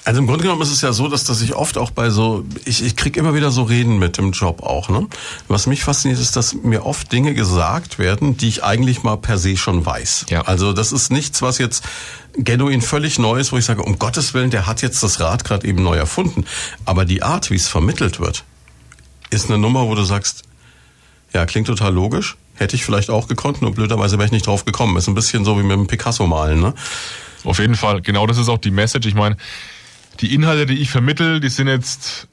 [0.08, 2.42] Also im Grunde genommen ist es ja so, dass, dass ich oft auch bei so,
[2.64, 4.88] ich, ich krieg immer wieder so Reden mit im Job auch.
[4.88, 5.06] Ne?
[5.48, 9.36] Was mich fasziniert, ist, dass mir oft Dinge gesagt werden, die ich eigentlich mal per
[9.36, 10.24] se schon weiß.
[10.30, 10.40] Ja.
[10.46, 11.84] Also das ist nichts, was jetzt
[12.32, 15.44] genuin völlig neu ist, wo ich sage, um Gottes Willen, der hat jetzt das Rad
[15.44, 16.46] gerade eben neu erfunden.
[16.86, 18.44] Aber die Art, wie es vermittelt wird,
[19.28, 20.44] ist eine Nummer, wo du sagst,
[21.34, 22.38] ja, klingt total logisch.
[22.54, 24.96] Hätte ich vielleicht auch gekonnt, nur blöderweise wäre ich nicht drauf gekommen.
[24.96, 26.72] Ist ein bisschen so wie mit dem Picasso malen, ne?
[27.44, 29.06] Auf jeden Fall, genau das ist auch die Message.
[29.06, 29.36] Ich meine,
[30.20, 32.28] die Inhalte, die ich vermittel, die sind jetzt,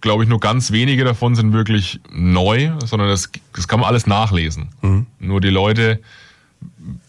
[0.00, 4.06] glaube ich, nur ganz wenige davon sind wirklich neu, sondern das, das kann man alles
[4.06, 4.68] nachlesen.
[5.18, 6.00] Nur die Leute,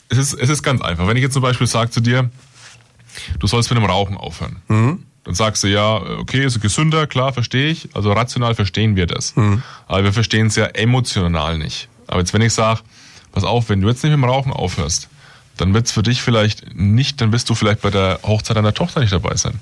[0.10, 1.08] es ist, es ist ganz einfach.
[1.08, 2.30] Wenn ich jetzt zum Beispiel sage zu dir,
[3.40, 4.58] du sollst mit dem Rauchen aufhören,
[5.24, 7.90] dann sagst du ja, okay, ist gesünder, klar, verstehe ich.
[7.94, 9.34] Also rational verstehen wir das.
[9.88, 11.88] Aber wir verstehen es ja emotional nicht.
[12.08, 12.82] Aber jetzt, wenn ich sage,
[13.32, 15.10] pass auf, wenn du jetzt nicht mit dem Rauchen aufhörst,
[15.58, 18.74] dann wird es für dich vielleicht nicht, dann wirst du vielleicht bei der Hochzeit deiner
[18.74, 19.60] Tochter nicht dabei sein.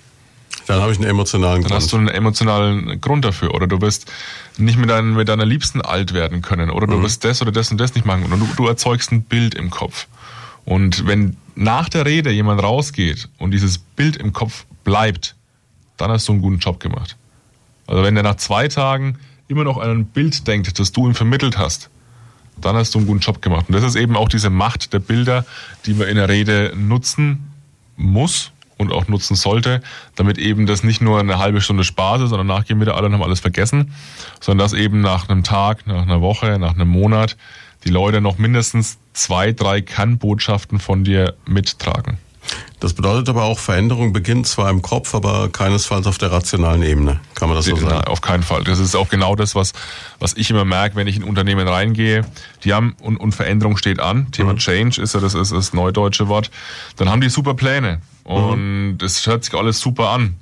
[0.67, 1.81] Dann habe ich einen emotionalen Dann Grund.
[1.81, 3.53] hast du einen emotionalen Grund dafür.
[3.53, 4.11] Oder du wirst
[4.57, 6.69] nicht mit, deinen, mit deiner Liebsten alt werden können.
[6.69, 8.31] Oder du wirst das oder das und das nicht machen.
[8.31, 10.07] Und du, du erzeugst ein Bild im Kopf.
[10.65, 15.35] Und wenn nach der Rede jemand rausgeht und dieses Bild im Kopf bleibt,
[15.97, 17.17] dann hast du einen guten Job gemacht.
[17.87, 21.15] Also wenn der nach zwei Tagen immer noch an ein Bild denkt, das du ihm
[21.15, 21.89] vermittelt hast,
[22.59, 23.65] dann hast du einen guten Job gemacht.
[23.67, 25.45] Und das ist eben auch diese Macht der Bilder,
[25.85, 27.51] die man in der Rede nutzen
[27.97, 29.81] muss und auch nutzen sollte,
[30.15, 33.13] damit eben das nicht nur eine halbe Stunde Spaß ist, sondern nachgehen wieder alle und
[33.13, 33.93] haben alles vergessen,
[34.39, 37.37] sondern dass eben nach einem Tag, nach einer Woche, nach einem Monat
[37.85, 42.17] die Leute noch mindestens zwei, drei Kernbotschaften von dir mittragen.
[42.79, 47.19] Das bedeutet aber auch, Veränderung beginnt zwar im Kopf, aber keinesfalls auf der rationalen Ebene.
[47.35, 48.07] Kann man das so Nein, sagen?
[48.07, 48.63] auf keinen Fall.
[48.63, 49.73] Das ist auch genau das, was,
[50.19, 52.25] was ich immer merke, wenn ich in Unternehmen reingehe.
[52.63, 54.31] Die haben, und, und Veränderung steht an.
[54.31, 56.49] Thema Change ist ja das, ist das neudeutsche Wort.
[56.95, 58.01] Dann haben die super Pläne.
[58.23, 60.35] Und es hört sich alles super an.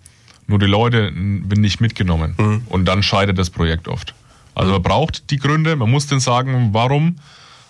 [0.47, 2.63] Nur die Leute werden nicht mitgenommen.
[2.69, 4.15] Und dann scheitert das Projekt oft.
[4.55, 7.17] Also man braucht die Gründe, man muss denen sagen, warum.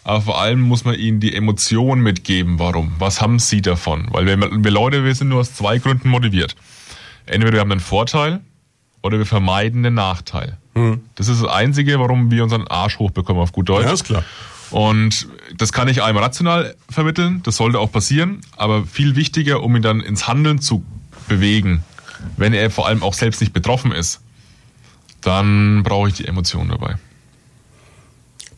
[0.04, 2.94] Aber vor allem muss man ihnen die Emotion mitgeben, warum.
[3.00, 4.08] Was haben sie davon?
[4.12, 6.56] Weil wir, wir Leute, wir sind nur aus zwei Gründen motiviert.
[7.26, 8.40] Entweder wir haben einen Vorteil
[9.04, 10.58] oder wir vermeiden den Nachteil.
[11.16, 13.86] Das ist das Einzige, warum wir unseren Arsch hochbekommen auf gut Deutsch.
[13.86, 14.24] Ja, ist klar.
[14.72, 19.76] Und das kann ich einem rational vermitteln, das sollte auch passieren, aber viel wichtiger, um
[19.76, 20.84] ihn dann ins Handeln zu
[21.28, 21.84] bewegen,
[22.38, 24.22] wenn er vor allem auch selbst nicht betroffen ist,
[25.22, 26.96] dann brauche ich die Emotionen dabei.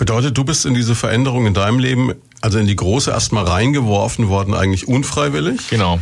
[0.01, 4.29] Bedeutet, du bist in diese Veränderung in deinem Leben, also in die große erstmal reingeworfen
[4.29, 5.69] worden, eigentlich unfreiwillig.
[5.69, 5.99] Genau.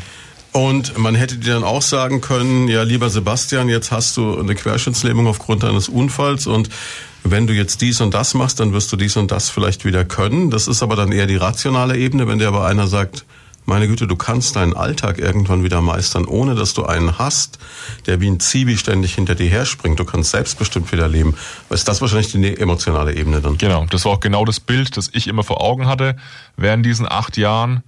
[0.53, 4.55] Und man hätte dir dann auch sagen können, ja, lieber Sebastian, jetzt hast du eine
[4.55, 6.69] Querschnittslähmung aufgrund eines Unfalls und
[7.25, 10.05] wenn du jetzt dies und das machst, dann wirst du dies und das vielleicht wieder
[10.05, 10.49] können.
[10.49, 13.25] Das ist aber dann eher die rationale Ebene, wenn dir aber einer sagt,
[13.69, 17.59] meine Güte, du kannst deinen Alltag irgendwann wieder meistern, ohne dass du einen hast,
[18.07, 19.99] der wie ein Zivi ständig hinter dir herspringt.
[19.99, 21.35] Du kannst selbstbestimmt wieder leben.
[21.69, 23.57] Ist das wahrscheinlich die emotionale Ebene dann?
[23.57, 26.17] Genau, das war auch genau das Bild, das ich immer vor Augen hatte
[26.57, 27.83] während diesen acht Jahren.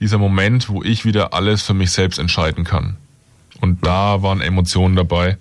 [0.00, 2.96] Dieser Moment, wo ich wieder alles für mich selbst entscheiden kann.
[3.60, 5.36] Und da waren Emotionen dabei,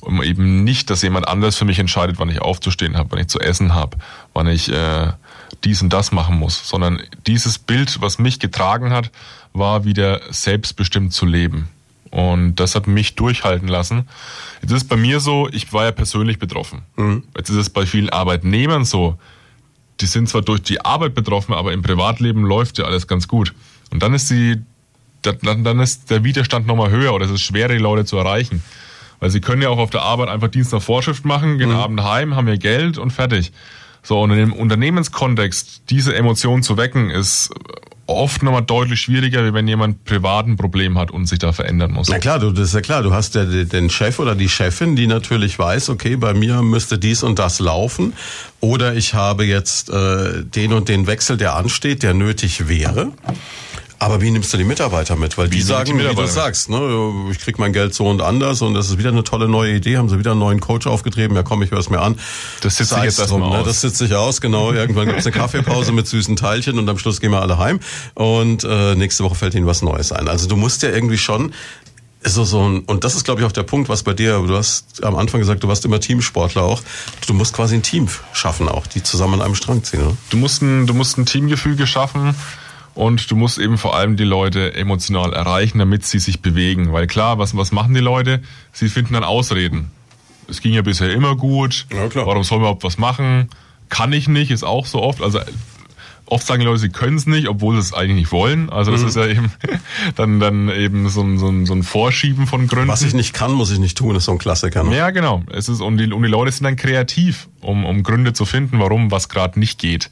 [0.00, 3.28] um eben nicht, dass jemand anders für mich entscheidet, wann ich aufzustehen habe, wann ich
[3.28, 3.98] zu essen habe,
[4.34, 5.12] wann ich äh,
[5.64, 9.10] dies und das machen muss, sondern dieses Bild, was mich getragen hat,
[9.52, 11.68] war wieder selbstbestimmt zu leben.
[12.10, 14.08] Und das hat mich durchhalten lassen.
[14.62, 16.82] Jetzt ist es bei mir so, ich war ja persönlich betroffen.
[17.36, 19.18] Jetzt ist es bei vielen Arbeitnehmern so,
[20.00, 23.52] die sind zwar durch die Arbeit betroffen, aber im Privatleben läuft ja alles ganz gut.
[23.90, 24.62] Und dann ist die,
[25.22, 28.62] dann, ist der Widerstand nochmal höher oder es ist schwer, die Leute zu erreichen.
[29.20, 32.02] Weil sie können ja auch auf der Arbeit einfach Dienst nach Vorschrift machen, gehen Abend
[32.02, 33.52] heim, haben ihr Geld und fertig.
[34.02, 37.50] So, und in dem Unternehmenskontext diese Emotion zu wecken, ist
[38.08, 41.92] oft nochmal deutlich schwieriger, wie wenn jemand privat ein Problem hat und sich da verändern
[41.92, 42.08] muss.
[42.08, 43.02] Na klar, du, das ist ja klar.
[43.02, 46.98] Du hast ja den Chef oder die Chefin, die natürlich weiß, okay, bei mir müsste
[46.98, 48.14] dies und das laufen.
[48.60, 53.12] Oder ich habe jetzt äh, den und den Wechsel, der ansteht, der nötig wäre.
[54.00, 55.36] Aber wie nimmst du die Mitarbeiter mit?
[55.38, 58.62] Weil die sagen, die wie du sagst, ne, ich krieg mein Geld so und anders
[58.62, 61.36] und das ist wieder eine tolle neue Idee, haben sie wieder einen neuen Coach aufgetrieben,
[61.36, 62.16] ja komm, ich höre es mir an.
[62.60, 63.62] Das sitzt sich jetzt erstmal ne?
[63.64, 64.72] Das sitzt sich aus, genau.
[64.72, 67.80] Irgendwann gibt's eine Kaffeepause mit süßen Teilchen und am Schluss gehen wir alle heim
[68.14, 70.28] und äh, nächste Woche fällt ihnen was Neues ein.
[70.28, 71.52] Also du musst ja irgendwie schon
[72.22, 74.56] so, so ein, und das ist, glaube ich, auch der Punkt, was bei dir, du
[74.56, 76.82] hast am Anfang gesagt, du warst immer Teamsportler auch.
[77.26, 80.16] Du musst quasi ein Team schaffen auch, die zusammen an einem Strang ziehen, oder?
[80.30, 82.34] Du musst ein, du musst ein Teamgefüge schaffen
[82.98, 86.92] und du musst eben vor allem die Leute emotional erreichen, damit sie sich bewegen.
[86.92, 88.42] Weil klar, was, was machen die Leute?
[88.72, 89.92] Sie finden dann Ausreden.
[90.48, 91.86] Es ging ja bisher immer gut.
[91.92, 92.26] Ja, klar.
[92.26, 93.50] Warum sollen wir überhaupt was machen?
[93.88, 95.22] Kann ich nicht, ist auch so oft.
[95.22, 95.38] Also
[96.26, 98.68] oft sagen die Leute, sie können es nicht, obwohl sie es eigentlich nicht wollen.
[98.68, 99.08] Also das mhm.
[99.08, 99.52] ist ja eben
[100.16, 102.88] dann, dann eben so ein, so, ein, so ein Vorschieben von Gründen.
[102.88, 104.82] Was ich nicht kann, muss ich nicht tun, ist so ein Klassiker.
[104.82, 104.96] Ne?
[104.96, 105.44] Ja, genau.
[105.52, 108.80] Es ist, und, die, und die Leute sind dann kreativ, um, um Gründe zu finden,
[108.80, 110.10] warum was gerade nicht geht.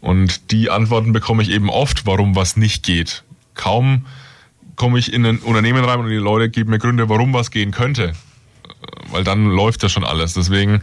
[0.00, 3.24] Und die Antworten bekomme ich eben oft, warum was nicht geht.
[3.54, 4.06] Kaum
[4.76, 7.70] komme ich in ein Unternehmen rein und die Leute geben mir Gründe, warum was gehen
[7.70, 8.14] könnte.
[9.10, 10.32] Weil dann läuft ja schon alles.
[10.32, 10.82] Deswegen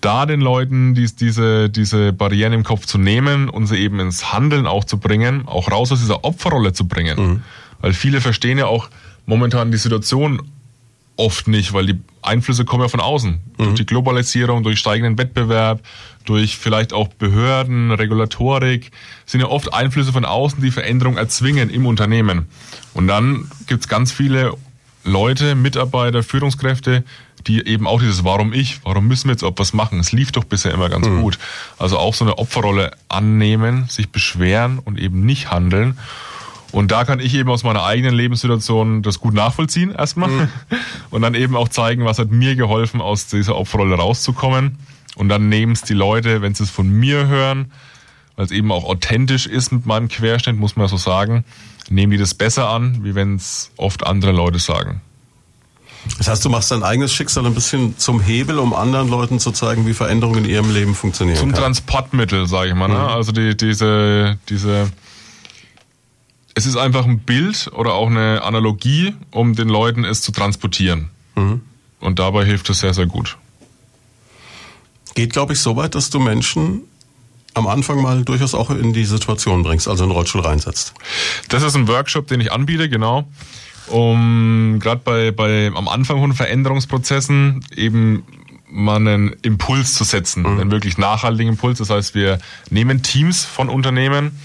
[0.00, 4.32] da den Leuten dies, diese, diese Barrieren im Kopf zu nehmen und sie eben ins
[4.32, 7.18] Handeln auch zu bringen, auch raus aus dieser Opferrolle zu bringen.
[7.18, 7.42] Mhm.
[7.80, 8.88] Weil viele verstehen ja auch
[9.26, 10.42] momentan die Situation
[11.20, 13.32] oft nicht, weil die Einflüsse kommen ja von außen.
[13.32, 13.64] Mhm.
[13.64, 15.82] Durch die Globalisierung, durch steigenden Wettbewerb,
[16.24, 18.90] durch vielleicht auch Behörden, Regulatorik,
[19.26, 22.46] sind ja oft Einflüsse von außen, die Veränderung erzwingen im Unternehmen.
[22.94, 24.54] Und dann gibt's ganz viele
[25.04, 27.04] Leute, Mitarbeiter, Führungskräfte,
[27.46, 30.00] die eben auch dieses Warum ich, warum müssen wir jetzt auch was machen?
[30.00, 31.22] Es lief doch bisher immer ganz mhm.
[31.22, 31.38] gut.
[31.78, 35.98] Also auch so eine Opferrolle annehmen, sich beschweren und eben nicht handeln.
[36.72, 40.48] Und da kann ich eben aus meiner eigenen Lebenssituation das gut nachvollziehen erstmal mhm.
[41.10, 44.78] und dann eben auch zeigen, was hat mir geholfen, aus dieser Opferrolle rauszukommen.
[45.16, 47.72] Und dann nehmen es die Leute, wenn sie es von mir hören,
[48.36, 51.44] weil es eben auch authentisch ist mit meinem Querschnitt, muss man so sagen,
[51.90, 55.00] nehmen die das besser an, wie wenn es oft andere Leute sagen.
[56.18, 59.50] Das heißt, du machst dein eigenes Schicksal ein bisschen zum Hebel, um anderen Leuten zu
[59.50, 61.36] zeigen, wie Veränderungen in ihrem Leben funktionieren.
[61.36, 61.60] Zum kann.
[61.60, 62.88] Transportmittel, sage ich mal.
[62.88, 62.94] Ne?
[62.94, 63.00] Mhm.
[63.00, 64.90] Also die, diese, diese
[66.54, 71.10] es ist einfach ein Bild oder auch eine Analogie, um den Leuten es zu transportieren.
[71.36, 71.60] Mhm.
[72.00, 73.36] Und dabei hilft es sehr, sehr gut.
[75.14, 76.82] Geht, glaube ich, so weit, dass du Menschen
[77.54, 80.94] am Anfang mal durchaus auch in die Situation bringst, also in den Rollstuhl reinsetzt.
[81.48, 83.28] Das ist ein Workshop, den ich anbiete, genau.
[83.88, 88.22] Um gerade bei, bei am Anfang von Veränderungsprozessen eben
[88.68, 90.60] mal einen Impuls zu setzen, mhm.
[90.60, 91.78] einen wirklich nachhaltigen Impuls.
[91.78, 92.38] Das heißt, wir
[92.70, 94.38] nehmen Teams von Unternehmen,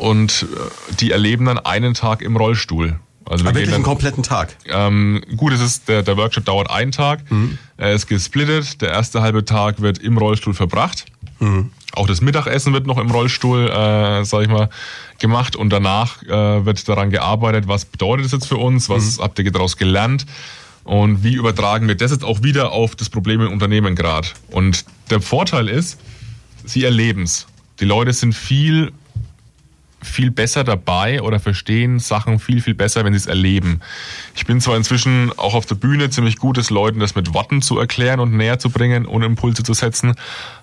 [0.00, 2.98] und äh, die erleben dann einen Tag im Rollstuhl.
[3.26, 4.56] Also wir Aber wirklich einen kompletten Tag?
[4.66, 7.30] Ähm, gut, es ist, der, der Workshop dauert einen Tag.
[7.30, 7.58] Mhm.
[7.76, 8.82] Er ist gesplittet.
[8.82, 11.04] Der erste halbe Tag wird im Rollstuhl verbracht.
[11.38, 11.70] Mhm.
[11.92, 14.68] Auch das Mittagessen wird noch im Rollstuhl, äh, sag ich mal,
[15.18, 15.54] gemacht.
[15.54, 18.88] Und danach äh, wird daran gearbeitet, was bedeutet das jetzt für uns?
[18.88, 19.22] Was mhm.
[19.22, 20.26] habt ihr daraus gelernt?
[20.82, 24.28] Und wie übertragen wir das jetzt auch wieder auf das Problem im Unternehmen gerade?
[24.50, 26.00] Und der Vorteil ist,
[26.64, 27.46] sie erleben es.
[27.78, 28.92] Die Leute sind viel
[30.02, 33.80] viel besser dabei oder verstehen Sachen viel, viel besser, wenn sie es erleben.
[34.34, 37.62] Ich bin zwar inzwischen auch auf der Bühne ziemlich gut, es Leuten das mit Worten
[37.62, 40.14] zu erklären und näher zu bringen und Impulse zu setzen,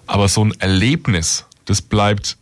[0.05, 2.37] aber so ein Erlebnis, das bleibt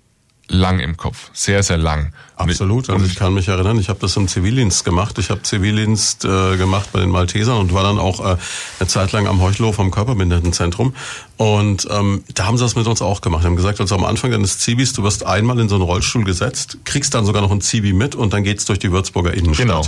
[0.48, 2.14] lang im Kopf, sehr, sehr lang.
[2.38, 2.90] Absolut.
[2.90, 5.18] Also ich kann mich erinnern, ich habe das im Zivildienst gemacht.
[5.20, 8.38] Ich habe Zivildienst äh, gemacht bei den Maltesern und war dann auch äh,
[8.80, 10.94] eine Zeit lang am Heuchlof am Körperbehindertenzentrum.
[11.38, 13.44] Und ähm, da haben sie das mit uns auch gemacht.
[13.44, 16.26] Die haben gesagt, also am Anfang deines Zivis, du wirst einmal in so einen Rollstuhl
[16.26, 19.68] gesetzt, kriegst dann sogar noch ein Zivi mit und dann geht's durch die Würzburger Innenstadt.
[19.68, 19.82] Genau.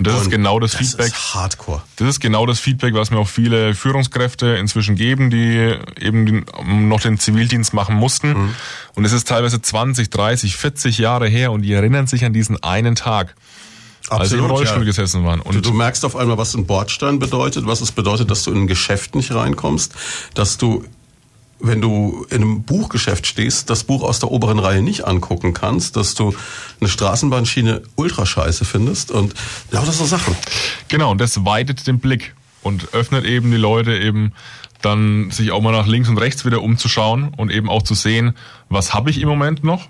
[0.00, 1.10] Und das und ist genau das, das Feedback.
[1.10, 1.82] Das ist Hardcore.
[1.96, 6.46] Das ist genau das Feedback, was mir auch viele Führungskräfte inzwischen geben, die eben
[6.88, 8.28] noch den Zivildienst machen mussten.
[8.28, 8.54] Mhm.
[8.94, 12.62] Und es ist teilweise 20, 30, 40 Jahre her und die erinnern sich an diesen
[12.62, 13.34] einen Tag.
[14.04, 14.84] Absolut, als sie im Rollstuhl ja.
[14.84, 15.42] gesessen waren.
[15.42, 18.52] Und du, du merkst auf einmal, was ein Bordstein bedeutet, was es bedeutet, dass du
[18.52, 19.94] in ein Geschäft nicht reinkommst,
[20.32, 20.82] dass du
[21.60, 25.96] wenn du in einem Buchgeschäft stehst, das Buch aus der oberen Reihe nicht angucken kannst,
[25.96, 26.34] dass du
[26.80, 29.34] eine Straßenbahnschiene ultra scheiße findest und
[29.70, 30.36] lauter so Sachen.
[30.88, 34.32] Genau, und das weitet den Blick und öffnet eben die Leute eben
[34.82, 38.34] dann sich auch mal nach links und rechts wieder umzuschauen und eben auch zu sehen,
[38.68, 39.88] was habe ich im Moment noch,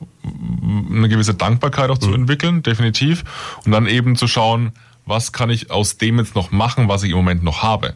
[0.91, 2.05] eine gewisse Dankbarkeit auch mhm.
[2.05, 3.25] zu entwickeln, definitiv,
[3.65, 4.73] und dann eben zu schauen,
[5.07, 7.95] was kann ich aus dem jetzt noch machen, was ich im Moment noch habe.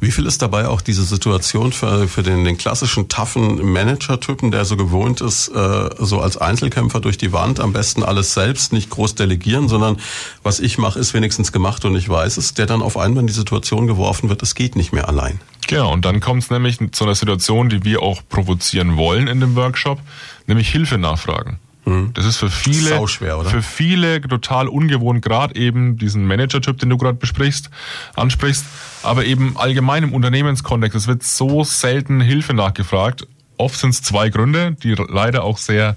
[0.00, 4.64] Wie viel ist dabei auch diese Situation für, für den, den klassischen taffen Manager-Typen, der
[4.64, 8.90] so gewohnt ist, äh, so als Einzelkämpfer durch die Wand, am besten alles selbst, nicht
[8.90, 9.98] groß delegieren, sondern
[10.42, 13.26] was ich mache, ist wenigstens gemacht und ich weiß es, der dann auf einmal in
[13.26, 15.40] die Situation geworfen wird, es geht nicht mehr allein.
[15.66, 19.40] Genau, und dann kommt es nämlich zu einer Situation, die wir auch provozieren wollen in
[19.40, 20.00] dem Workshop,
[20.46, 21.58] nämlich Hilfe nachfragen.
[21.88, 22.12] Mhm.
[22.12, 23.48] Das ist für viele, oder?
[23.48, 27.70] für viele total ungewohnt, gerade eben diesen Manager-Typ, den du gerade besprichst,
[28.14, 28.66] ansprichst,
[29.02, 30.94] aber eben allgemein im Unternehmenskontext.
[30.94, 33.26] Es wird so selten Hilfe nachgefragt.
[33.56, 35.96] Oft sind es zwei Gründe, die leider auch sehr,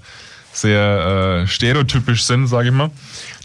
[0.52, 2.90] sehr äh, stereotypisch sind, sage ich mal.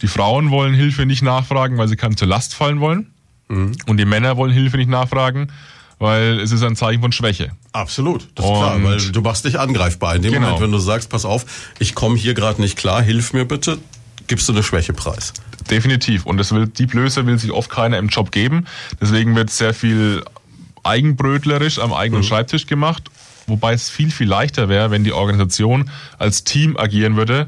[0.02, 3.12] Die Frauen wollen Hilfe nicht nachfragen, weil sie keinem zur Last fallen wollen.
[3.50, 3.74] Mhm.
[3.88, 5.52] Und die Männer wollen Hilfe nicht nachfragen,
[6.00, 7.52] weil es ist ein Zeichen von Schwäche.
[7.72, 10.16] Absolut, das ist klar, weil du machst dich angreifbar.
[10.16, 10.45] In dem genau.
[10.48, 11.45] Moment, wenn du sagst, pass auf,
[11.80, 13.78] ich komme hier gerade nicht klar, hilf mir bitte,
[14.28, 15.34] gibst du eine Schwäche preis.
[15.70, 16.26] Definitiv.
[16.26, 18.66] Und das will, die Blöße will sich oft keiner im Job geben.
[19.02, 20.24] Deswegen wird sehr viel
[20.84, 22.28] eigenbrötlerisch am eigenen mhm.
[22.28, 23.10] Schreibtisch gemacht.
[23.48, 27.48] Wobei es viel, viel leichter wäre, wenn die Organisation als Team agieren würde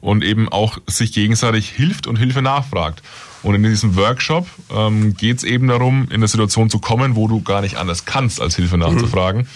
[0.00, 3.02] und eben auch sich gegenseitig hilft und Hilfe nachfragt.
[3.46, 7.28] Und in diesem Workshop ähm, geht es eben darum, in eine Situation zu kommen, wo
[7.28, 9.42] du gar nicht anders kannst, als Hilfe nachzufragen.
[9.42, 9.46] Mhm.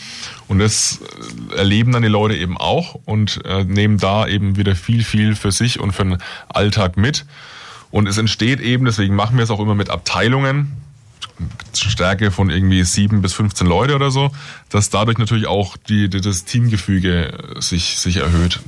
[0.46, 1.00] Und das
[1.50, 5.34] äh, erleben dann die Leute eben auch und äh, nehmen da eben wieder viel, viel
[5.34, 6.18] für sich und für den
[6.48, 7.26] Alltag mit.
[7.90, 10.70] Und es entsteht eben, deswegen machen wir es auch immer mit Abteilungen,
[11.74, 14.30] Stärke von irgendwie sieben bis 15 Leute oder so,
[14.68, 18.60] dass dadurch natürlich auch die, die das Teamgefüge sich, sich erhöht,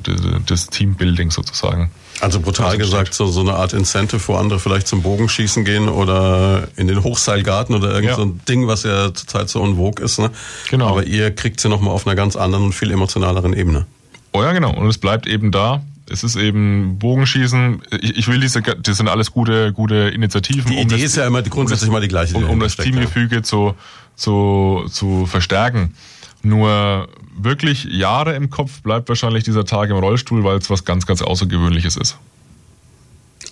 [0.47, 1.91] das Teambuilding sozusagen.
[2.21, 6.69] Also brutal gesagt, so, so eine Art Incentive, wo andere vielleicht zum Bogenschießen gehen oder
[6.77, 8.17] in den Hochseilgarten oder irgend ja.
[8.17, 10.19] so ein Ding, was ja zurzeit so vogue ist.
[10.19, 10.31] Ne?
[10.71, 10.89] Genau.
[10.89, 13.87] Aber ihr kriegt sie nochmal auf einer ganz anderen und viel emotionaleren Ebene.
[14.33, 14.73] Oh ja, genau.
[14.75, 17.83] Und es bleibt eben da, es ist eben Bogenschießen.
[18.01, 20.71] Ich, ich will diese, das sind alles gute, gute Initiativen.
[20.71, 22.37] Die um Idee das, ist ja immer grundsätzlich um das, mal die gleiche.
[22.37, 23.43] Um, um das Teamgefüge ja.
[23.43, 23.75] zu,
[24.17, 25.95] zu, zu verstärken.
[26.43, 31.07] Nur wirklich Jahre im Kopf bleibt wahrscheinlich dieser Tag im Rollstuhl, weil es was ganz,
[31.07, 32.19] ganz Außergewöhnliches ist.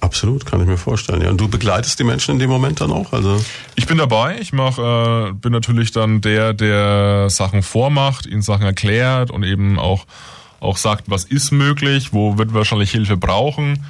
[0.01, 1.20] Absolut, kann ich mir vorstellen.
[1.20, 3.12] Ja, und du begleitest die Menschen in dem Moment dann auch?
[3.12, 3.42] Also
[3.74, 4.38] ich bin dabei.
[4.40, 9.78] Ich mach, äh, bin natürlich dann der, der Sachen vormacht, ihnen Sachen erklärt und eben
[9.78, 10.07] auch
[10.61, 13.85] auch sagt, was ist möglich, wo wird wahrscheinlich Hilfe brauchen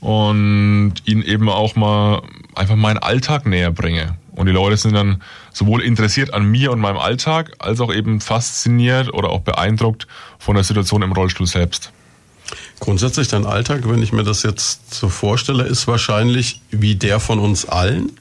[0.00, 2.22] und ihnen eben auch mal
[2.54, 4.16] einfach meinen Alltag näher bringe.
[4.32, 5.22] Und die Leute sind dann
[5.52, 10.08] sowohl interessiert an mir und meinem Alltag, als auch eben fasziniert oder auch beeindruckt
[10.38, 11.92] von der Situation im Rollstuhl selbst.
[12.80, 17.38] Grundsätzlich dein Alltag, wenn ich mir das jetzt so vorstelle, ist wahrscheinlich wie der von
[17.38, 18.12] uns allen,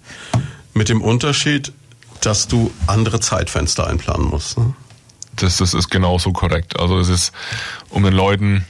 [0.73, 1.73] mit dem Unterschied,
[2.21, 4.57] dass du andere Zeitfenster einplanen musst.
[4.57, 4.73] Ne?
[5.35, 6.79] Das, das ist genauso korrekt.
[6.79, 7.33] Also es ist,
[7.89, 8.65] um den Leuten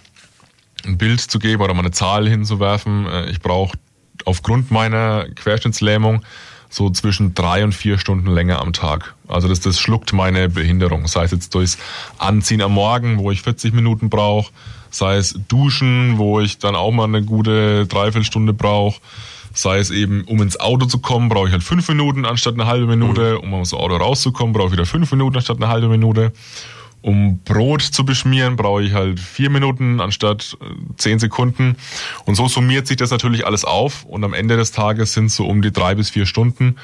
[0.86, 3.78] ein Bild zu geben oder mal eine Zahl hinzuwerfen, äh, ich brauche
[4.26, 6.24] aufgrund meiner Querschnittslähmung
[6.70, 9.14] so zwischen drei und vier Stunden länger am Tag.
[9.28, 11.08] Also das, das schluckt meine Behinderung.
[11.08, 11.78] Sei es jetzt durchs
[12.18, 14.52] Anziehen am Morgen, wo ich 40 Minuten brauche,
[14.90, 19.00] sei es Duschen, wo ich dann auch mal eine gute Dreiviertelstunde brauche,
[19.54, 22.66] Sei es eben, um ins Auto zu kommen, brauche ich halt fünf Minuten anstatt eine
[22.66, 23.34] halbe Minute.
[23.36, 23.40] Mhm.
[23.40, 26.34] Um aus dem Auto rauszukommen, brauche ich wieder fünf Minuten anstatt eine halbe Minute.
[27.02, 30.66] Um Brot zu beschmieren, brauche ich halt vier Minuten anstatt äh,
[30.98, 31.76] zehn Sekunden.
[32.26, 34.06] Und so summiert sich das natürlich alles auf.
[34.06, 36.78] Und am Ende des Tages sind es so um die drei bis vier Stunden.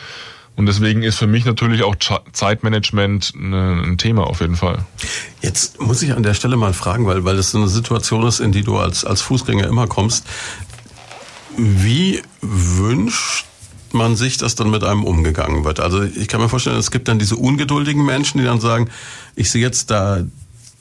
[0.59, 1.95] Und deswegen ist für mich natürlich auch
[2.33, 4.79] Zeitmanagement ein Thema auf jeden Fall.
[5.41, 8.41] Jetzt muss ich an der Stelle mal fragen, weil, weil das so eine Situation ist,
[8.41, 10.27] in die du als, als Fußgänger immer kommst.
[11.61, 13.45] Wie wünscht
[13.91, 15.81] man sich, dass dann mit einem umgegangen wird?
[15.81, 18.89] Also ich kann mir vorstellen, es gibt dann diese ungeduldigen Menschen, die dann sagen,
[19.35, 20.23] ich sehe jetzt da,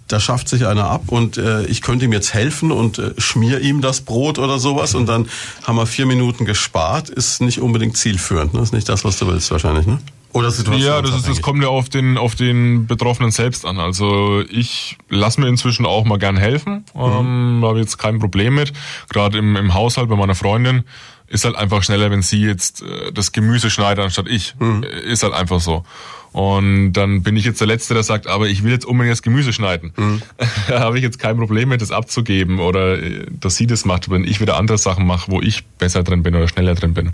[0.07, 3.61] da schafft sich einer ab und äh, ich könnte ihm jetzt helfen und äh, schmier
[3.61, 5.29] ihm das Brot oder sowas und dann
[5.65, 8.55] haben wir vier Minuten gespart, ist nicht unbedingt zielführend.
[8.55, 8.61] Ne?
[8.61, 9.99] Ist nicht das, was du willst wahrscheinlich, ne?
[10.33, 13.79] Oder Ja, das, ist, das kommt ja auf den, auf den Betroffenen selbst an.
[13.79, 16.85] Also ich lasse mir inzwischen auch mal gern helfen.
[16.95, 17.01] Mhm.
[17.01, 18.73] Ähm, Habe jetzt kein Problem mit.
[19.09, 20.85] Gerade im, im Haushalt bei meiner Freundin
[21.29, 24.55] ist halt einfach schneller, wenn sie jetzt äh, das Gemüse schneidet anstatt ich.
[24.59, 24.83] Mhm.
[24.83, 25.85] Ist halt einfach so.
[26.33, 29.23] Und dann bin ich jetzt der Letzte, der sagt, aber ich will jetzt unbedingt das
[29.23, 29.93] Gemüse schneiden.
[29.97, 30.23] Mhm.
[30.69, 34.11] da habe ich jetzt kein Problem mit, das abzugeben oder äh, dass sie das macht,
[34.11, 37.13] wenn ich wieder andere Sachen mache, wo ich besser drin bin oder schneller drin bin.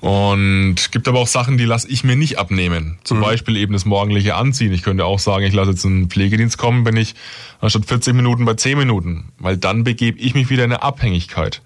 [0.00, 2.98] Und gibt aber auch Sachen, die lasse ich mir nicht abnehmen.
[3.02, 3.22] Zum mhm.
[3.22, 4.72] Beispiel eben das morgendliche Anziehen.
[4.72, 7.14] Ich könnte auch sagen, ich lasse jetzt einen Pflegedienst kommen, bin ich
[7.60, 9.32] anstatt 40 Minuten bei 10 Minuten.
[9.38, 11.62] Weil dann begebe ich mich wieder in eine Abhängigkeit.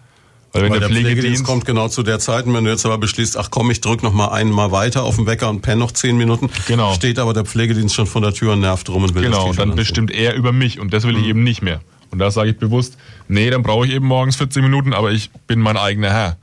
[0.53, 2.71] Weil, wenn Weil der, der Pflegedienst, Pflegedienst kommt genau zu der Zeit, und wenn du
[2.71, 5.63] jetzt aber beschließt, ach komm, ich drück noch mal einmal weiter auf den Wecker und
[5.63, 6.93] penne noch zehn Minuten, genau.
[6.93, 9.59] steht aber der Pflegedienst schon von der Tür und nervt rum und will Genau, und
[9.59, 11.21] dann bestimmt er über mich und das will mhm.
[11.21, 11.81] ich eben nicht mehr.
[12.11, 15.31] Und da sage ich bewusst, nee, dann brauche ich eben morgens 40 Minuten, aber ich
[15.47, 16.37] bin mein eigener Herr.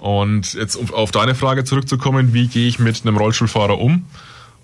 [0.00, 4.06] Und jetzt um auf deine Frage zurückzukommen, wie gehe ich mit einem Rollstuhlfahrer um?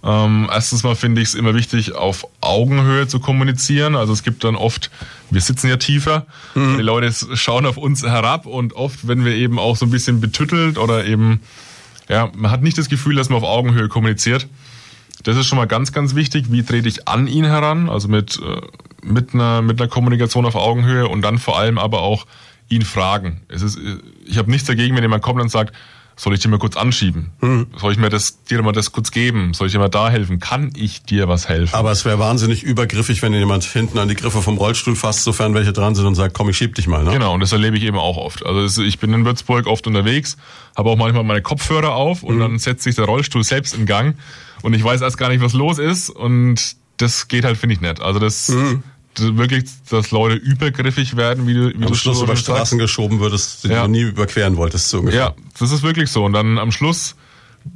[0.02, 3.96] Ähm, erstens mal finde ich es immer wichtig, auf Augenhöhe zu kommunizieren.
[3.96, 4.90] Also es gibt dann oft,
[5.30, 6.78] wir sitzen ja tiefer, mhm.
[6.78, 10.20] die Leute schauen auf uns herab und oft, wenn wir eben auch so ein bisschen
[10.20, 11.40] betüttelt oder eben,
[12.08, 14.46] ja, man hat nicht das Gefühl, dass man auf Augenhöhe kommuniziert.
[15.22, 16.46] Das ist schon mal ganz, ganz wichtig.
[16.50, 17.90] Wie trete ich an ihn heran?
[17.90, 18.60] Also mit, äh,
[19.02, 22.26] mit, einer, mit einer Kommunikation auf Augenhöhe und dann vor allem aber auch
[22.68, 23.42] ihn fragen.
[23.48, 25.74] Es ist, äh, ich habe nichts dagegen, wenn jemand kommt und sagt,
[26.18, 27.30] soll ich dir mal kurz anschieben?
[27.40, 27.66] Hm.
[27.76, 29.52] Soll ich mir das, dir mal das kurz geben?
[29.52, 30.40] Soll ich dir mal da helfen?
[30.40, 31.74] Kann ich dir was helfen?
[31.74, 35.52] Aber es wäre wahnsinnig übergriffig, wenn jemand hinten an die Griffe vom Rollstuhl fasst, sofern
[35.52, 37.04] welche dran sind und sagt, komm, ich schieb dich mal.
[37.04, 37.12] Ne?
[37.12, 38.46] Genau, und das erlebe ich eben auch oft.
[38.46, 40.38] Also ich bin in Würzburg oft unterwegs,
[40.74, 42.40] habe auch manchmal meine Kopfhörer auf und hm.
[42.40, 44.16] dann setzt sich der Rollstuhl selbst in Gang
[44.62, 47.82] und ich weiß erst gar nicht, was los ist und das geht halt, finde ich,
[47.82, 48.00] nett.
[48.00, 48.48] Also das...
[48.48, 48.82] Hm
[49.18, 52.78] wirklich, dass Leute übergriffig werden, wie du, wie am du Schluss über Straßen sagst.
[52.78, 53.82] geschoben würdest, die ja.
[53.82, 54.88] du nie überqueren wolltest.
[54.88, 55.20] So ungefähr.
[55.20, 56.24] Ja, das ist wirklich so.
[56.24, 57.16] Und dann am Schluss,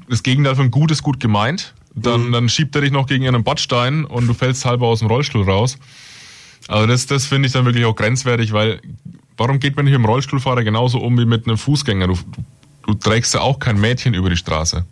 [0.08, 1.74] das Gegenteil von gut ist gut gemeint.
[1.94, 2.32] Dann, mhm.
[2.32, 5.42] dann schiebt er dich noch gegen einen Bordstein und du fällst halber aus dem Rollstuhl
[5.42, 5.76] raus.
[6.68, 8.80] Also das, das finde ich dann wirklich auch grenzwertig, weil
[9.36, 12.06] warum geht man nicht mit dem Rollstuhlfahrer genauso um wie mit einem Fußgänger?
[12.06, 12.42] Du, du,
[12.86, 14.84] du trägst ja auch kein Mädchen über die Straße.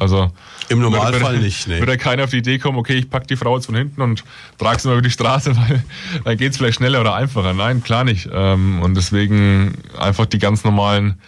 [0.00, 0.32] Also
[0.70, 1.68] im Normalfall würde, nicht.
[1.68, 1.78] Nee.
[1.78, 4.24] Würde keiner auf die Idee kommen, okay, ich pack die Frau jetzt von hinten und
[4.56, 5.84] trage sie mal über die Straße, weil
[6.24, 7.52] dann geht's vielleicht schneller oder einfacher.
[7.52, 8.28] Nein, klar nicht.
[8.32, 11.20] Ähm, und deswegen einfach die ganz normalen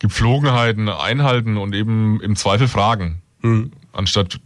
[0.00, 3.70] Gepflogenheiten einhalten und eben im Zweifel fragen, mhm.
[3.92, 4.40] anstatt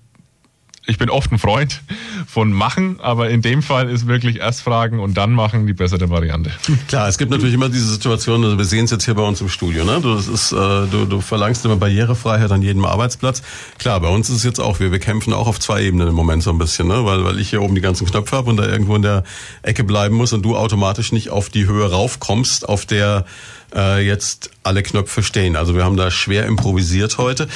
[0.85, 1.81] ich bin oft ein Freund
[2.27, 6.11] von machen, aber in dem Fall ist wirklich erst fragen und dann machen die bessere
[6.11, 6.51] Variante.
[6.89, 9.41] Klar, es gibt natürlich immer diese Situation, also wir sehen es jetzt hier bei uns
[9.41, 10.01] im Studio, ne?
[10.01, 13.43] Du, ist, äh, du, du verlangst immer Barrierefreiheit an jedem Arbeitsplatz.
[13.79, 16.15] Klar, bei uns ist es jetzt auch, wir, wir kämpfen auch auf zwei Ebenen im
[16.15, 17.05] Moment so ein bisschen, ne?
[17.05, 19.23] weil, weil ich hier oben die ganzen Knöpfe habe und da irgendwo in der
[19.63, 23.25] Ecke bleiben muss und du automatisch nicht auf die Höhe raufkommst, auf der
[23.75, 25.55] äh, jetzt alle Knöpfe stehen.
[25.55, 27.49] Also wir haben da schwer improvisiert heute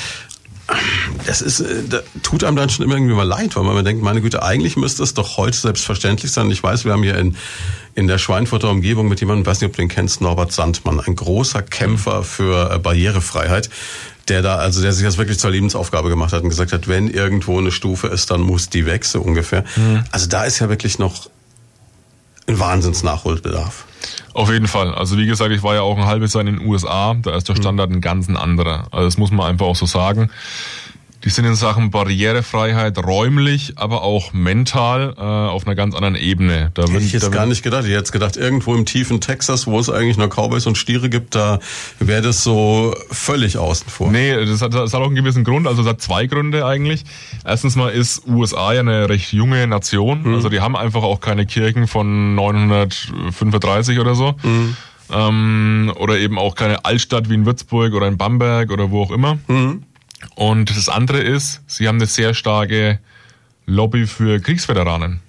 [1.26, 4.20] das ist, äh, das tut einem dann schon irgendwie mal leid, weil man denkt, meine
[4.20, 6.50] Güte, eigentlich müsste es doch heute selbstverständlich sein.
[6.50, 7.36] Ich weiß, wir haben hier in,
[7.94, 11.16] in der Schweinfurter Umgebung mit jemandem, weiß nicht, ob du den kennst, Norbert Sandmann, ein
[11.16, 13.70] großer Kämpfer für äh, Barrierefreiheit
[14.28, 17.08] der da, also der sich das wirklich zur Lebensaufgabe gemacht hat und gesagt hat, wenn
[17.08, 19.64] irgendwo eine Stufe ist, dann muss die weg, so ungefähr.
[19.76, 20.02] Mhm.
[20.10, 21.30] Also da ist ja wirklich noch
[22.46, 23.85] ein Wahnsinnsnachholbedarf.
[24.34, 24.94] Auf jeden Fall.
[24.94, 27.48] Also wie gesagt, ich war ja auch ein halbes Jahr in den USA, da ist
[27.48, 28.86] der Standard ein ganz anderer.
[28.90, 30.30] Also das muss man einfach auch so sagen.
[31.26, 36.70] Die sind in Sachen Barrierefreiheit räumlich, aber auch mental äh, auf einer ganz anderen Ebene.
[36.74, 37.84] Da Hätte ich jetzt gar nicht gedacht.
[37.84, 41.34] Ich hätte gedacht, irgendwo im tiefen Texas, wo es eigentlich nur Cowboys und Stiere gibt,
[41.34, 41.58] da
[41.98, 44.12] wäre das so völlig außen vor.
[44.12, 45.66] Nee, das hat, das hat auch einen gewissen Grund.
[45.66, 47.02] Also es hat zwei Gründe eigentlich.
[47.44, 50.22] Erstens mal ist USA ja eine recht junge Nation.
[50.22, 50.34] Mhm.
[50.36, 54.36] Also die haben einfach auch keine Kirchen von 935 oder so.
[54.44, 54.76] Mhm.
[55.10, 59.10] Ähm, oder eben auch keine Altstadt wie in Würzburg oder in Bamberg oder wo auch
[59.10, 59.38] immer.
[59.48, 59.82] Mhm.
[60.34, 62.98] Und das andere ist, sie haben eine sehr starke
[63.66, 65.20] Lobby für Kriegsveteranen.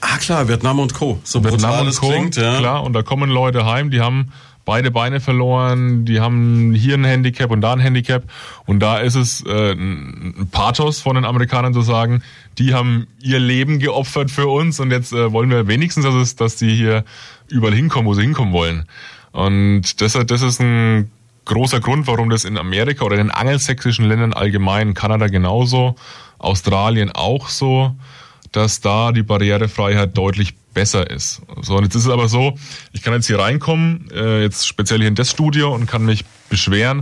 [0.00, 1.20] Ah klar, Vietnam und Co.
[1.24, 2.08] So Vietnam und Co.
[2.08, 2.58] Klingt, ja.
[2.58, 4.32] Klar, und da kommen Leute heim, die haben
[4.64, 8.24] beide Beine verloren, die haben hier ein Handicap und da ein Handicap.
[8.66, 12.22] Und da ist es äh, ein Pathos von den Amerikanern zu sagen,
[12.58, 16.36] die haben ihr Leben geopfert für uns und jetzt äh, wollen wir wenigstens, dass, es,
[16.36, 17.04] dass die hier
[17.48, 18.86] überall hinkommen, wo sie hinkommen wollen.
[19.32, 21.10] Und deshalb, das ist ein
[21.44, 25.96] großer Grund, warum das in Amerika oder in den angelsächsischen Ländern allgemein, Kanada genauso,
[26.38, 27.94] Australien auch so,
[28.52, 31.42] dass da die Barrierefreiheit deutlich besser ist.
[31.60, 32.58] So, und jetzt ist es aber so,
[32.92, 36.24] ich kann jetzt hier reinkommen, äh, jetzt speziell hier in das Studio und kann mich
[36.48, 37.00] beschweren,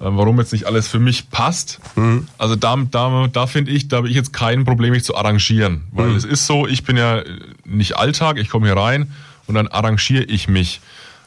[0.00, 1.80] äh, warum jetzt nicht alles für mich passt.
[1.96, 2.26] Mhm.
[2.38, 5.84] Also da, da, da finde ich, da habe ich jetzt kein Problem, mich zu arrangieren.
[5.92, 6.16] Weil mhm.
[6.16, 7.22] es ist so, ich bin ja
[7.64, 9.12] nicht Alltag, ich komme hier rein
[9.46, 10.80] und dann arrangiere ich mich.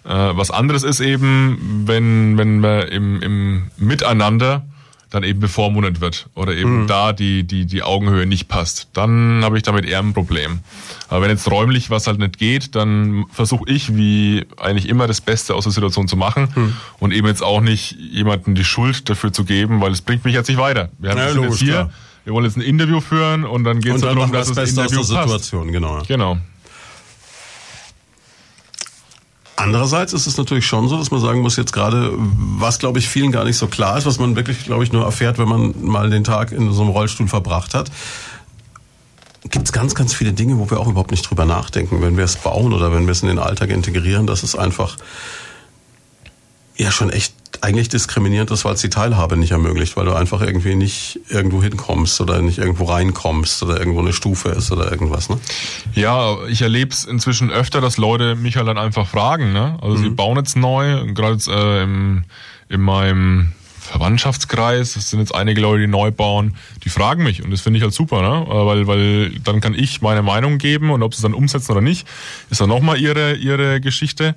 [0.05, 4.63] Äh, was anderes ist eben, wenn, wenn man im, im Miteinander
[5.09, 6.87] dann eben bevormundet wird oder eben mhm.
[6.87, 10.59] da die, die, die Augenhöhe nicht passt, dann habe ich damit eher ein Problem.
[11.07, 15.21] Aber wenn jetzt räumlich was halt nicht geht, dann versuche ich, wie eigentlich immer, das
[15.21, 16.75] Beste aus der Situation zu machen mhm.
[16.99, 20.33] und eben jetzt auch nicht jemanden die Schuld dafür zu geben, weil es bringt mich
[20.33, 20.89] jetzt nicht weiter.
[20.99, 21.91] Wir haben ja, logisch, jetzt hier, klar.
[22.25, 24.99] wir wollen jetzt ein Interview führen und dann geht es darum, dass das, das Interview
[24.99, 25.73] aus der Situation, passt.
[25.73, 26.03] genau.
[26.07, 26.37] Genau.
[29.57, 33.07] Andererseits ist es natürlich schon so, dass man sagen muss, jetzt gerade, was glaube ich
[33.07, 35.73] vielen gar nicht so klar ist, was man wirklich, glaube ich, nur erfährt, wenn man
[35.81, 37.89] mal den Tag in so einem Rollstuhl verbracht hat,
[39.49, 42.25] gibt es ganz, ganz viele Dinge, wo wir auch überhaupt nicht drüber nachdenken, wenn wir
[42.25, 44.97] es bauen oder wenn wir es in den Alltag integrieren, dass es einfach
[46.75, 47.33] ja schon echt
[47.65, 51.63] eigentlich diskriminierend ist, weil es die Teilhabe nicht ermöglicht, weil du einfach irgendwie nicht irgendwo
[51.63, 55.29] hinkommst oder nicht irgendwo reinkommst oder irgendwo eine Stufe ist oder irgendwas.
[55.29, 55.39] Ne?
[55.95, 59.51] Ja, ich erlebe es inzwischen öfter, dass Leute mich halt dann einfach fragen.
[59.51, 59.79] Ne?
[59.81, 60.03] Also mhm.
[60.03, 62.23] sie bauen jetzt neu, gerade äh, im,
[62.69, 67.51] in meinem Verwandtschaftskreis, das sind jetzt einige Leute, die neu bauen, die fragen mich und
[67.51, 68.45] das finde ich halt super, ne?
[68.47, 71.81] weil, weil dann kann ich meine Meinung geben und ob sie es dann umsetzen oder
[71.81, 72.07] nicht,
[72.49, 74.35] ist dann nochmal ihre, ihre Geschichte.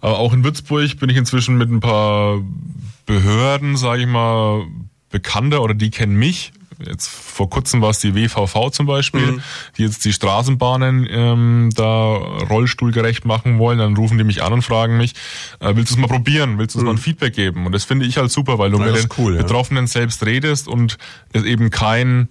[0.00, 2.40] Aber auch in Würzburg bin ich inzwischen mit ein paar
[3.06, 4.66] Behörden, sage ich mal,
[5.10, 6.52] bekannter oder die kennen mich
[6.84, 9.42] Jetzt vor kurzem war es die WVV zum Beispiel, mhm.
[9.76, 13.78] die jetzt die Straßenbahnen ähm, da rollstuhlgerecht machen wollen.
[13.78, 15.14] Dann rufen die mich an und fragen mich,
[15.58, 16.58] äh, willst du es mal probieren?
[16.58, 16.86] Willst du es mhm.
[16.86, 17.66] mal ein Feedback geben?
[17.66, 19.88] Und das finde ich halt super, weil du mit den cool, Betroffenen ja.
[19.88, 20.98] selbst redest und
[21.32, 22.28] es eben kein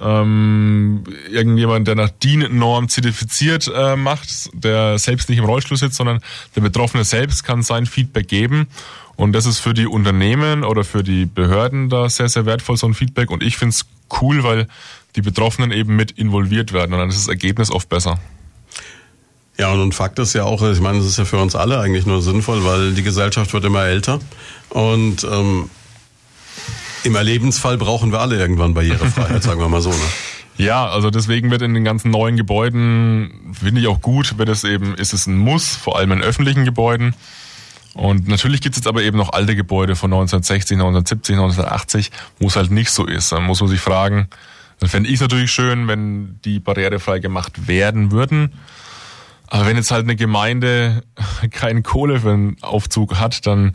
[0.00, 6.20] ähm, irgendjemand, der nach DIN-Norm zertifiziert äh, macht, der selbst nicht im Rollstuhl sitzt, sondern
[6.56, 8.68] der Betroffene selbst kann sein Feedback geben.
[9.16, 12.86] Und das ist für die Unternehmen oder für die Behörden da sehr, sehr wertvoll, so
[12.86, 13.30] ein Feedback.
[13.30, 13.86] Und ich finde es
[14.20, 14.66] cool, weil
[15.16, 18.18] die Betroffenen eben mit involviert werden und dann ist das Ergebnis oft besser.
[19.58, 22.06] Ja, und Fakt ist ja auch, ich meine, es ist ja für uns alle eigentlich
[22.06, 24.18] nur sinnvoll, weil die Gesellschaft wird immer älter
[24.70, 25.68] und ähm,
[27.04, 29.90] im Erlebensfall brauchen wir alle irgendwann Barrierefreiheit, sagen wir mal so.
[29.90, 29.96] Ne?
[30.58, 34.64] Ja, also deswegen wird in den ganzen neuen Gebäuden, finde ich auch gut, wird es
[34.64, 37.14] eben, ist es ein Muss, vor allem in öffentlichen Gebäuden.
[37.94, 42.48] Und natürlich gibt es jetzt aber eben noch alte Gebäude von 1960, 1970, 1980, wo
[42.48, 43.32] es halt nicht so ist.
[43.32, 44.28] Dann muss man sich fragen,
[44.78, 48.52] dann fände ich es natürlich schön, wenn die barrierefrei gemacht werden würden.
[49.48, 51.02] Aber wenn jetzt halt eine Gemeinde
[51.50, 53.74] keinen Kohle für einen Aufzug hat, dann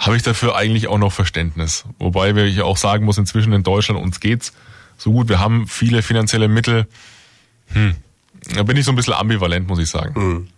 [0.00, 1.84] habe ich dafür eigentlich auch noch Verständnis.
[1.98, 4.52] Wobei wir ich auch sagen muss, inzwischen in Deutschland uns geht's
[4.96, 5.28] so gut.
[5.28, 6.86] Wir haben viele finanzielle Mittel.
[7.68, 7.94] Hm.
[8.54, 10.20] Da bin ich so ein bisschen ambivalent, muss ich sagen.
[10.20, 10.48] Mhm.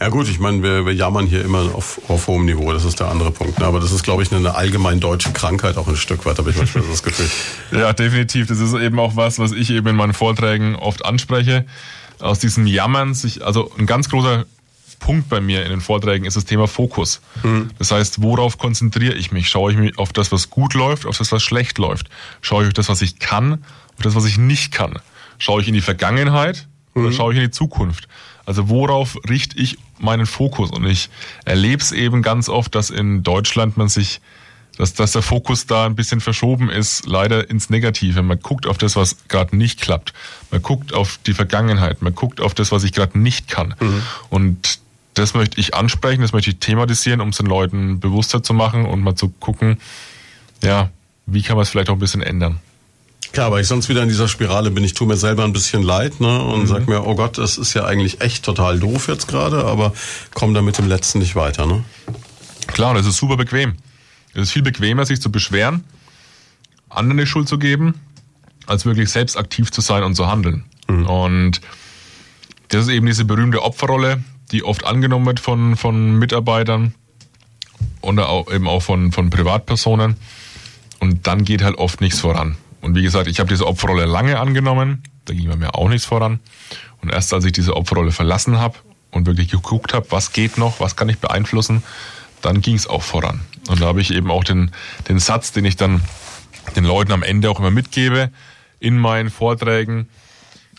[0.00, 3.00] Ja gut, ich meine, wir, wir jammern hier immer auf, auf hohem Niveau, das ist
[3.00, 3.58] der andere Punkt.
[3.58, 3.66] Ne?
[3.66, 6.56] Aber das ist, glaube ich, eine allgemein deutsche Krankheit auch ein Stück weit, habe ich
[6.56, 7.28] manchmal das Gefühl.
[7.80, 8.46] ja, definitiv.
[8.46, 11.66] Das ist eben auch was, was ich eben in meinen Vorträgen oft anspreche.
[12.20, 14.46] Aus diesem Jammern sich, also ein ganz großer
[14.98, 17.20] Punkt bei mir in den Vorträgen ist das Thema Fokus.
[17.42, 17.70] Mhm.
[17.78, 19.48] Das heißt, worauf konzentriere ich mich?
[19.48, 22.08] Schaue ich mich auf das, was gut läuft, auf das, was schlecht läuft?
[22.40, 23.64] Schaue ich auf das, was ich kann,
[23.96, 24.98] auf das, was ich nicht kann?
[25.38, 27.12] Schaue ich in die Vergangenheit oder mhm.
[27.12, 28.08] schaue ich in die Zukunft?
[28.48, 30.70] Also worauf richte ich meinen Fokus?
[30.70, 31.10] Und ich
[31.44, 34.22] erlebe es eben ganz oft, dass in Deutschland man sich,
[34.78, 38.22] dass, dass der Fokus da ein bisschen verschoben ist, leider ins Negative.
[38.22, 40.14] Man guckt auf das, was gerade nicht klappt.
[40.50, 42.00] Man guckt auf die Vergangenheit.
[42.00, 43.74] Man guckt auf das, was ich gerade nicht kann.
[43.80, 44.02] Mhm.
[44.30, 44.78] Und
[45.18, 48.86] das möchte ich ansprechen, das möchte ich thematisieren, um es den Leuten bewusster zu machen
[48.86, 49.78] und mal zu gucken,
[50.62, 50.90] ja,
[51.26, 52.60] wie kann man es vielleicht auch ein bisschen ändern.
[53.32, 54.82] Klar, weil ich sonst wieder in dieser Spirale bin.
[54.84, 56.66] Ich tue mir selber ein bisschen leid ne, und mhm.
[56.66, 59.92] sag mir, oh Gott, das ist ja eigentlich echt total doof jetzt gerade, aber
[60.32, 61.66] komm da mit dem Letzten nicht weiter.
[61.66, 61.84] Ne?
[62.68, 63.74] Klar, das ist super bequem.
[64.32, 65.84] Es ist viel bequemer, sich zu beschweren,
[66.88, 67.94] anderen die Schuld zu geben,
[68.66, 70.64] als wirklich selbst aktiv zu sein und zu handeln.
[70.88, 71.06] Mhm.
[71.06, 71.60] Und
[72.68, 76.94] das ist eben diese berühmte Opferrolle, die oft angenommen wird von, von Mitarbeitern
[78.00, 80.16] und auch, eben auch von, von Privatpersonen.
[81.00, 82.56] Und dann geht halt oft nichts voran.
[82.80, 86.06] Und wie gesagt, ich habe diese Opferrolle lange angenommen, da ging bei mir auch nichts
[86.06, 86.40] voran.
[87.02, 88.78] Und erst als ich diese Opferrolle verlassen habe
[89.10, 91.82] und wirklich geguckt habe, was geht noch, was kann ich beeinflussen,
[92.42, 93.40] dann ging es auch voran.
[93.68, 94.70] Und da habe ich eben auch den,
[95.08, 96.02] den Satz, den ich dann
[96.76, 98.30] den Leuten am Ende auch immer mitgebe
[98.80, 100.08] in meinen Vorträgen,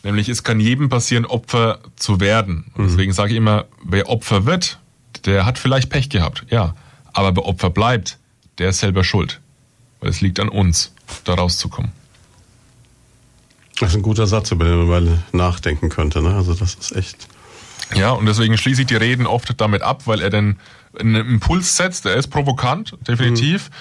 [0.04, 2.72] nämlich es kann jedem passieren, Opfer zu werden.
[2.76, 2.88] Und mhm.
[2.90, 4.80] deswegen sage ich immer, wer Opfer wird,
[5.26, 6.76] der hat vielleicht Pech gehabt, ja.
[7.14, 8.18] Aber wer Opfer bleibt,
[8.58, 9.40] der ist selber schuld.
[10.00, 10.94] Weil es liegt an uns
[11.24, 11.92] da rauszukommen.
[13.80, 16.22] Das ist ein guter Satz, über den man mal nachdenken könnte.
[16.22, 16.36] Ne?
[16.36, 17.28] Also das ist echt.
[17.96, 20.60] Ja, und deswegen schließe ich die Reden oft damit ab, weil er den
[20.98, 22.06] einen Impuls setzt.
[22.06, 23.70] Er ist provokant, definitiv.
[23.70, 23.74] Mhm.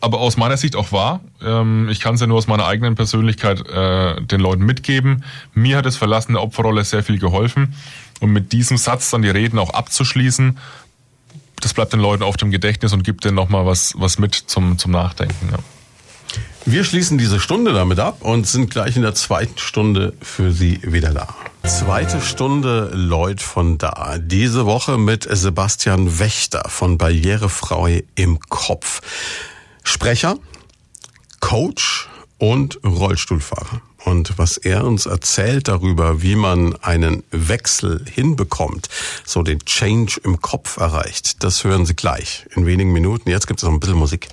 [0.00, 1.20] Aber aus meiner Sicht auch wahr.
[1.42, 5.24] Ähm, ich kann es ja nur aus meiner eigenen Persönlichkeit äh, den Leuten mitgeben.
[5.54, 7.74] Mir hat das Verlassen der Opferrolle sehr viel geholfen.
[8.20, 10.58] Und mit diesem Satz dann die Reden auch abzuschließen,
[11.60, 14.78] das bleibt den Leuten auf dem Gedächtnis und gibt denen nochmal was, was mit zum,
[14.78, 15.48] zum Nachdenken.
[15.50, 15.58] Ja.
[16.64, 20.80] Wir schließen diese Stunde damit ab und sind gleich in der zweiten Stunde für Sie
[20.84, 21.28] wieder da.
[21.64, 24.18] Zweite Stunde Lloyd von da.
[24.18, 29.00] Diese Woche mit Sebastian Wächter von Barrierefrei im Kopf.
[29.84, 30.38] Sprecher,
[31.40, 32.08] Coach
[32.38, 33.82] und Rollstuhlfahrer.
[34.04, 38.88] Und was er uns erzählt darüber, wie man einen Wechsel hinbekommt,
[39.24, 43.30] so den Change im Kopf erreicht, das hören Sie gleich in wenigen Minuten.
[43.30, 44.28] Jetzt gibt es noch ein bisschen Musik.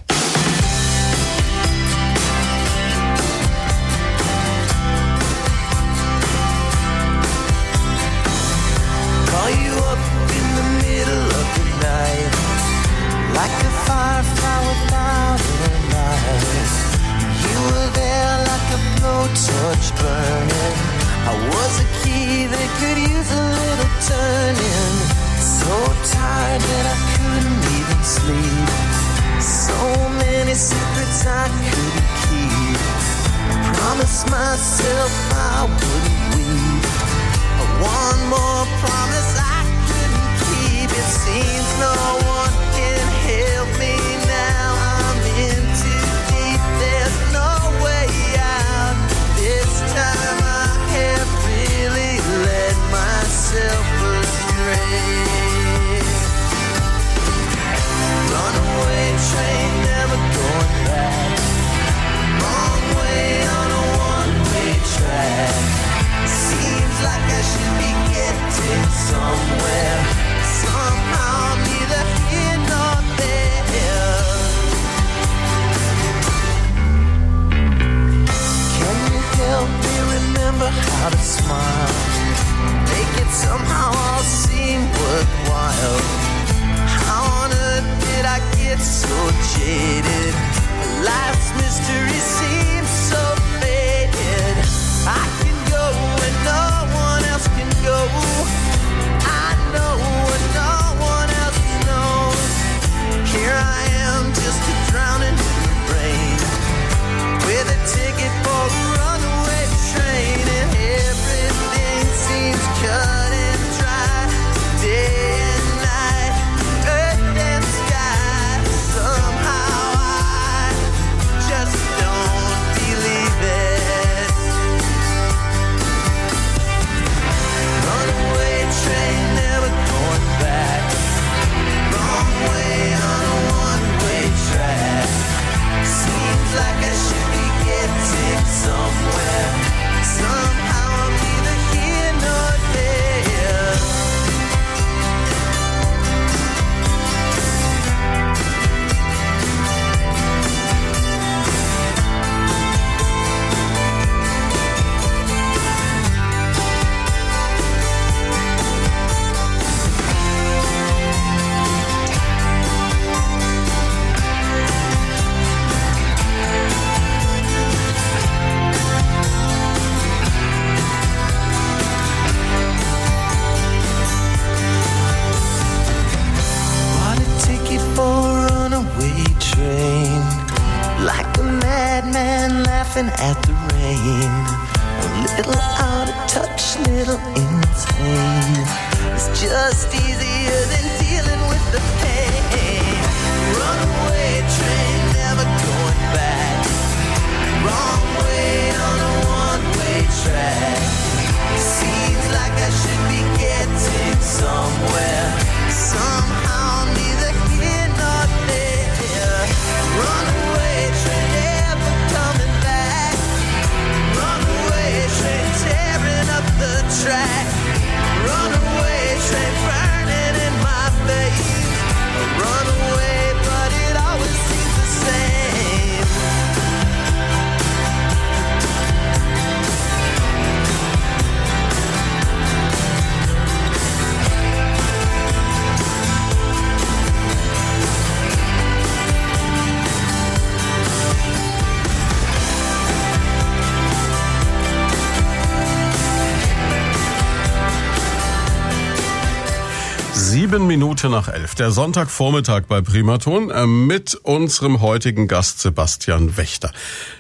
[251.04, 256.72] Minuten nach elf, der Sonntagvormittag bei Primaton äh, mit unserem heutigen Gast Sebastian Wächter.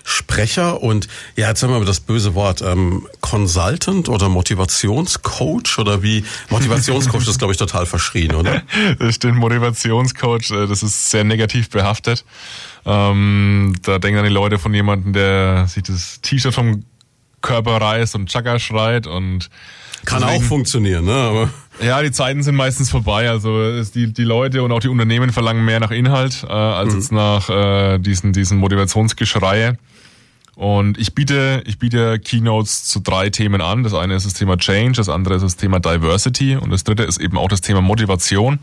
[0.04, 6.26] Sprecher und, ja, jetzt haben wir das böse Wort, ähm, Consultant oder Motivationscoach oder wie?
[6.50, 8.64] Motivationscoach ist, glaube ich, total verschrien, oder?
[9.00, 12.26] Das stimmt, Motivationscoach, äh, das ist sehr negativ behaftet.
[12.86, 16.84] Ähm, da denken dann die Leute von jemandem, der sich das T-Shirt vom
[17.42, 19.50] Körper reißt und Chaka schreit und
[20.06, 21.14] Kann deswegen- auch funktionieren, ne?
[21.14, 21.50] Aber
[21.82, 23.30] Ja, die Zeiten sind meistens vorbei.
[23.30, 27.12] Also die, die Leute und auch die Unternehmen verlangen mehr nach Inhalt äh, als jetzt
[27.12, 29.78] nach äh, diesen, diesen Motivationsgeschreie.
[30.56, 33.84] Und ich biete, ich biete Keynotes zu drei Themen an.
[33.84, 37.04] Das eine ist das Thema Change, das andere ist das Thema Diversity und das dritte
[37.04, 38.60] ist eben auch das Thema Motivation.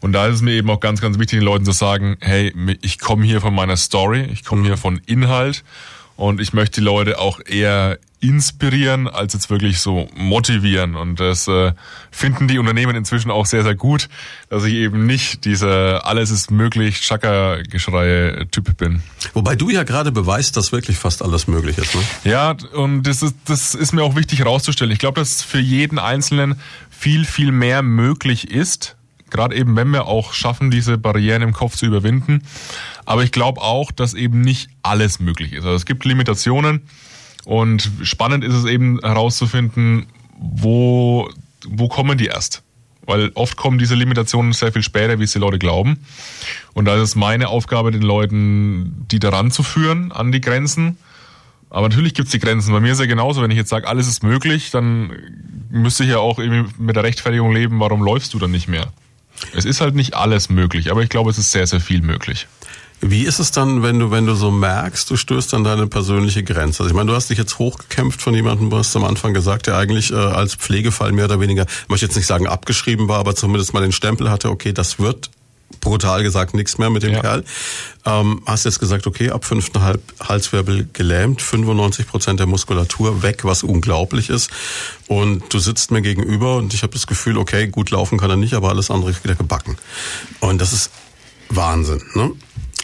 [0.00, 2.54] Und da ist es mir eben auch ganz, ganz wichtig, den Leuten zu sagen, hey,
[2.82, 5.64] ich komme hier von meiner Story, ich komme hier von Inhalt
[6.20, 10.94] und ich möchte die Leute auch eher inspirieren, als jetzt wirklich so motivieren.
[10.94, 11.72] Und das äh,
[12.10, 14.10] finden die Unternehmen inzwischen auch sehr, sehr gut,
[14.50, 19.02] dass ich eben nicht dieser alles ist möglich, Chaka-Geschreie-Typ bin.
[19.32, 21.94] Wobei du ja gerade beweist, dass wirklich fast alles möglich ist.
[21.94, 22.02] Ne?
[22.24, 24.92] Ja, und das ist, das ist mir auch wichtig herauszustellen.
[24.92, 26.60] Ich glaube, dass für jeden Einzelnen
[26.90, 28.96] viel, viel mehr möglich ist,
[29.30, 32.42] Gerade eben, wenn wir auch schaffen, diese Barrieren im Kopf zu überwinden.
[33.04, 35.64] Aber ich glaube auch, dass eben nicht alles möglich ist.
[35.64, 36.82] Also es gibt Limitationen
[37.44, 40.06] und spannend ist es eben herauszufinden,
[40.38, 41.30] wo,
[41.66, 42.62] wo kommen die erst?
[43.06, 46.04] Weil oft kommen diese Limitationen sehr viel später, wie es die Leute glauben.
[46.74, 50.96] Und da ist es meine Aufgabe, den Leuten, die daran zu führen, an die Grenzen.
[51.70, 52.72] Aber natürlich gibt es die Grenzen.
[52.72, 55.12] Bei mir ist ja genauso, wenn ich jetzt sage, alles ist möglich, dann
[55.70, 58.92] müsste ich ja auch irgendwie mit der Rechtfertigung leben, warum läufst du dann nicht mehr?
[59.54, 62.46] Es ist halt nicht alles möglich, aber ich glaube, es ist sehr, sehr viel möglich.
[63.02, 66.44] Wie ist es dann, wenn du, wenn du so merkst, du stößt an deine persönliche
[66.44, 66.82] Grenze?
[66.82, 69.66] Also ich meine, du hast dich jetzt hochgekämpft von jemandem, du hast am Anfang gesagt,
[69.66, 73.34] der eigentlich äh, als Pflegefall mehr oder weniger, möchte jetzt nicht sagen abgeschrieben war, aber
[73.34, 75.30] zumindest mal den Stempel hatte, okay, das wird
[75.80, 77.20] brutal gesagt nichts mehr mit dem Ja.
[77.20, 77.44] Kerl.
[78.04, 83.44] Ähm, hast jetzt gesagt, okay, ab fünften Halb Halswirbel gelähmt, 95 Prozent der Muskulatur weg,
[83.44, 84.50] was unglaublich ist.
[85.06, 88.36] Und du sitzt mir gegenüber und ich habe das Gefühl, okay, gut laufen kann er
[88.36, 89.76] nicht, aber alles andere ist wieder gebacken.
[90.40, 90.90] Und das ist
[91.48, 92.02] Wahnsinn.
[92.14, 92.32] Ne?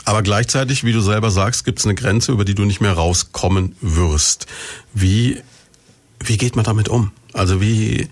[0.04, 2.92] Aber gleichzeitig, wie du selber sagst, gibt es eine Grenze, über die du nicht mehr
[2.92, 4.46] rauskommen wirst.
[4.94, 5.42] Wie,
[6.20, 7.10] wie geht man damit um?
[7.32, 8.08] Also wie,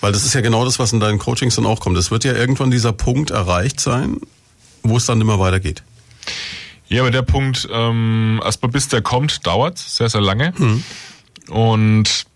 [0.00, 1.96] weil das ist ja genau das, was in deinen Coachings dann auch kommt.
[1.96, 4.20] Es wird ja irgendwann dieser Punkt erreicht sein,
[4.82, 5.82] wo es dann immer weitergeht.
[6.88, 10.52] Ja, aber der Punkt, ähm, erstmal bis der kommt, dauert sehr, sehr lange.
[11.48, 12.26] Und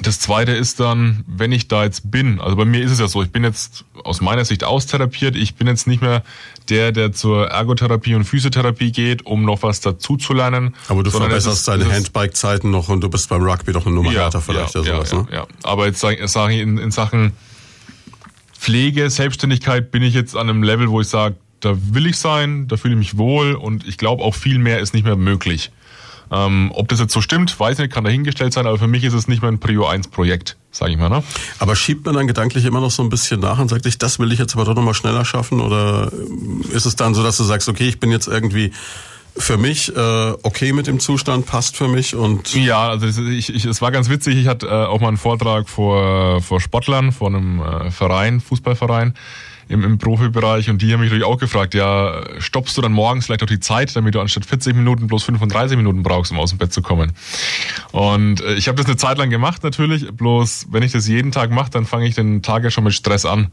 [0.00, 3.06] das zweite ist dann, wenn ich da jetzt bin, also bei mir ist es ja
[3.06, 6.24] so, ich bin jetzt aus meiner Sicht austherapiert, ich bin jetzt nicht mehr
[6.68, 10.74] der, der zur Ergotherapie und Physiotherapie geht, um noch was dazu zu lernen.
[10.88, 14.40] Aber du verbesserst deine Handbike-Zeiten noch und du bist beim Rugby doch eine Nummer härter
[14.40, 15.28] vielleicht ja, oder ja, sowas, ja, ne?
[15.32, 15.46] ja.
[15.62, 17.32] Aber jetzt sage sag ich, in, in Sachen
[18.58, 22.66] Pflege, Selbstständigkeit bin ich jetzt an einem Level, wo ich sage, da will ich sein,
[22.66, 25.70] da fühle ich mich wohl und ich glaube auch viel mehr ist nicht mehr möglich.
[26.30, 29.04] Ähm, ob das jetzt so stimmt, weiß ich nicht, kann dahingestellt sein, aber für mich
[29.04, 31.08] ist es nicht mehr ein Prio 1 Projekt, sage ich mal.
[31.08, 31.22] Ne?
[31.58, 34.18] Aber schiebt man dann gedanklich immer noch so ein bisschen nach und sagt sich, das
[34.18, 35.60] will ich jetzt aber doch nochmal schneller schaffen?
[35.60, 36.10] Oder
[36.72, 38.72] ist es dann so, dass du sagst, okay, ich bin jetzt irgendwie
[39.36, 43.52] für mich äh, okay mit dem Zustand, passt für mich und Ja, also es, ich,
[43.52, 44.36] ich, es war ganz witzig.
[44.36, 49.14] Ich hatte äh, auch mal einen Vortrag vor, vor Sportlern, vor einem äh, Verein, Fußballverein
[49.68, 53.26] im, im Profibereich und die haben mich natürlich auch gefragt, ja, stoppst du dann morgens
[53.26, 56.50] vielleicht auch die Zeit, damit du anstatt 40 Minuten bloß 35 Minuten brauchst, um aus
[56.50, 57.12] dem Bett zu kommen.
[57.92, 61.32] Und äh, ich habe das eine Zeit lang gemacht natürlich, bloß wenn ich das jeden
[61.32, 63.48] Tag mache, dann fange ich den Tag ja schon mit Stress an.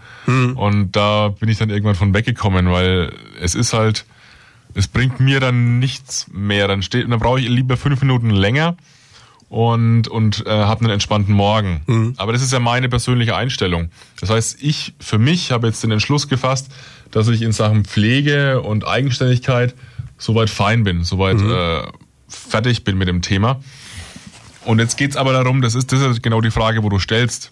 [0.56, 4.06] Und da bin ich dann irgendwann von weggekommen, weil es ist halt,
[4.74, 6.68] es bringt mir dann nichts mehr.
[6.68, 8.76] Dann steht, dann brauche ich lieber fünf Minuten länger
[9.52, 11.82] und und äh, habe einen entspannten Morgen.
[12.16, 13.90] Aber das ist ja meine persönliche Einstellung.
[14.22, 16.72] Das heißt, ich für mich habe jetzt den Entschluss gefasst,
[17.12, 19.76] dass ich in Sachen Pflege und Eigenständigkeit
[20.18, 21.84] soweit fein bin, soweit äh,
[22.30, 23.60] fertig bin mit dem Thema.
[24.64, 27.52] Und jetzt geht's aber darum, das ist das ist genau die Frage, wo du stellst.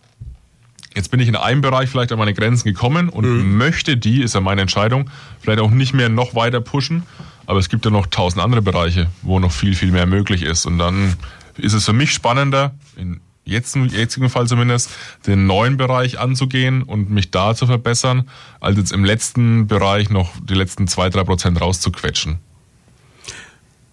[0.95, 4.35] Jetzt bin ich in einem Bereich vielleicht an meine Grenzen gekommen und möchte die, ist
[4.35, 5.09] ja meine Entscheidung,
[5.41, 7.03] vielleicht auch nicht mehr noch weiter pushen.
[7.45, 10.65] Aber es gibt ja noch tausend andere Bereiche, wo noch viel, viel mehr möglich ist.
[10.65, 11.15] Und dann
[11.59, 14.89] ist es für mich spannender, in jetzt, im jetzigen Fall zumindest,
[15.27, 18.29] den neuen Bereich anzugehen und mich da zu verbessern,
[18.59, 22.39] als jetzt im letzten Bereich noch die letzten zwei, drei Prozent rauszuquetschen.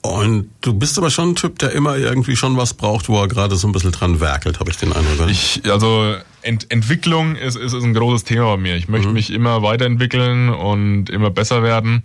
[0.02, 3.28] und du bist aber schon ein Typ, der immer irgendwie schon was braucht, wo er
[3.28, 5.28] gerade so ein bisschen dran werkelt, habe ich den Eindruck.
[5.28, 8.76] Ich, also Ent Entwicklung ist, ist, ist ein großes Thema bei mir.
[8.76, 12.04] Ich möchte mich immer weiterentwickeln und immer besser werden.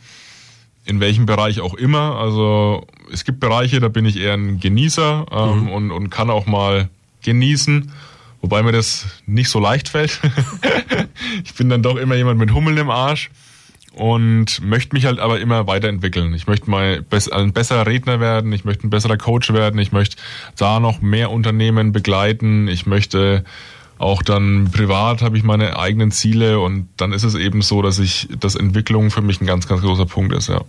[0.85, 2.17] In welchem Bereich auch immer.
[2.17, 6.45] Also es gibt Bereiche, da bin ich eher ein Genießer ähm, und, und kann auch
[6.47, 6.89] mal
[7.23, 7.91] genießen.
[8.41, 10.19] Wobei mir das nicht so leicht fällt.
[11.43, 13.29] ich bin dann doch immer jemand mit Hummeln im Arsch
[13.93, 16.33] und möchte mich halt aber immer weiterentwickeln.
[16.33, 20.17] Ich möchte mal ein besserer Redner werden, ich möchte ein besserer Coach werden, ich möchte
[20.57, 23.43] da noch mehr Unternehmen begleiten, ich möchte
[24.01, 27.99] auch dann privat habe ich meine eigenen Ziele und dann ist es eben so, dass
[27.99, 30.61] ich, dass Entwicklung für mich ein ganz, ganz großer Punkt ist, ja.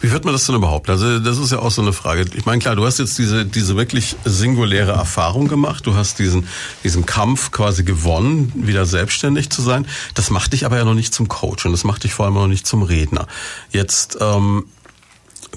[0.00, 0.90] Wie wird man das denn überhaupt?
[0.90, 2.26] Also das ist ja auch so eine Frage.
[2.34, 5.86] Ich meine, klar, du hast jetzt diese, diese wirklich singuläre Erfahrung gemacht.
[5.86, 6.46] Du hast diesen,
[6.84, 9.86] diesen Kampf quasi gewonnen, wieder selbstständig zu sein.
[10.14, 12.34] Das macht dich aber ja noch nicht zum Coach und das macht dich vor allem
[12.34, 13.26] noch nicht zum Redner.
[13.70, 14.66] Jetzt, ähm,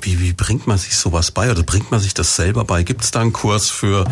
[0.01, 2.83] wie, wie bringt man sich sowas bei oder bringt man sich das selber bei?
[2.83, 4.05] Gibt es da einen Kurs für...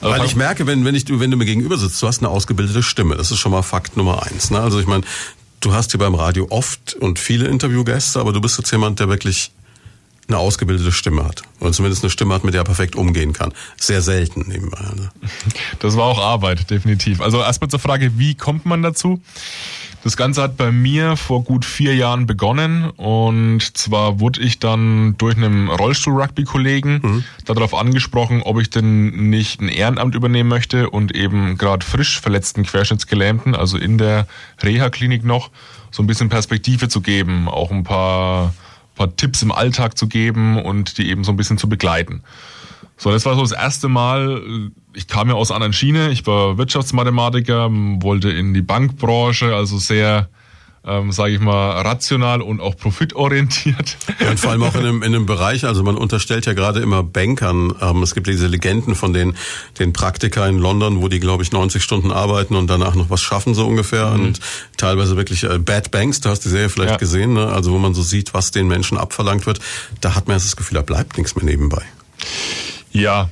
[0.00, 2.28] Also Weil ich merke, wenn, wenn, ich, wenn du mir gegenüber sitzt, du hast eine
[2.28, 3.16] ausgebildete Stimme.
[3.16, 4.50] Das ist schon mal Fakt Nummer eins.
[4.50, 4.60] Ne?
[4.60, 5.04] Also ich meine,
[5.60, 9.08] du hast hier beim Radio oft und viele Interviewgäste, aber du bist jetzt jemand, der
[9.08, 9.50] wirklich
[10.28, 11.42] eine ausgebildete Stimme hat.
[11.60, 13.52] Oder zumindest eine Stimme hat, mit der er perfekt umgehen kann.
[13.78, 14.80] Sehr selten nebenbei.
[14.94, 15.10] Ne?
[15.78, 17.20] Das war auch Arbeit, definitiv.
[17.20, 19.20] Also erstmal zur Frage, wie kommt man dazu?
[20.04, 25.16] Das Ganze hat bei mir vor gut vier Jahren begonnen und zwar wurde ich dann
[25.18, 27.24] durch einen Rollstuhl-Rugby-Kollegen mhm.
[27.44, 32.62] darauf angesprochen, ob ich denn nicht ein Ehrenamt übernehmen möchte und eben gerade frisch verletzten
[32.62, 34.28] Querschnittsgelähmten, also in der
[34.62, 35.50] Reha-Klinik noch,
[35.90, 38.54] so ein bisschen Perspektive zu geben, auch ein paar,
[38.98, 42.22] paar Tipps im Alltag zu geben und die eben so ein bisschen zu begleiten.
[42.96, 46.26] So, das war so das erste Mal, ich kam ja aus einer anderen Schiene, ich
[46.26, 50.28] war Wirtschaftsmathematiker, wollte in die Bankbranche, also sehr,
[50.88, 53.96] ähm, sage ich mal, rational und auch profitorientiert.
[54.20, 56.80] Ja, und vor allem auch in einem, in einem Bereich, also man unterstellt ja gerade
[56.80, 59.34] immer Bankern, ähm, es gibt diese Legenden von den,
[59.78, 63.20] den Praktika in London, wo die, glaube ich, 90 Stunden arbeiten und danach noch was
[63.20, 64.10] schaffen, so ungefähr.
[64.10, 64.24] Mhm.
[64.24, 64.40] Und
[64.76, 66.96] teilweise wirklich äh, Bad Banks, du hast die Serie vielleicht ja.
[66.96, 67.48] gesehen, ne?
[67.48, 69.60] also wo man so sieht, was den Menschen abverlangt wird,
[70.00, 71.82] da hat man jetzt das Gefühl, da bleibt nichts mehr nebenbei.
[72.92, 73.28] Ja,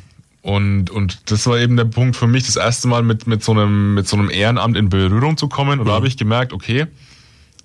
[0.46, 3.50] und, und das war eben der Punkt für mich, das erste Mal mit, mit, so,
[3.50, 5.80] einem, mit so einem Ehrenamt in Berührung zu kommen.
[5.80, 5.88] Und mhm.
[5.88, 6.86] da habe ich gemerkt, okay,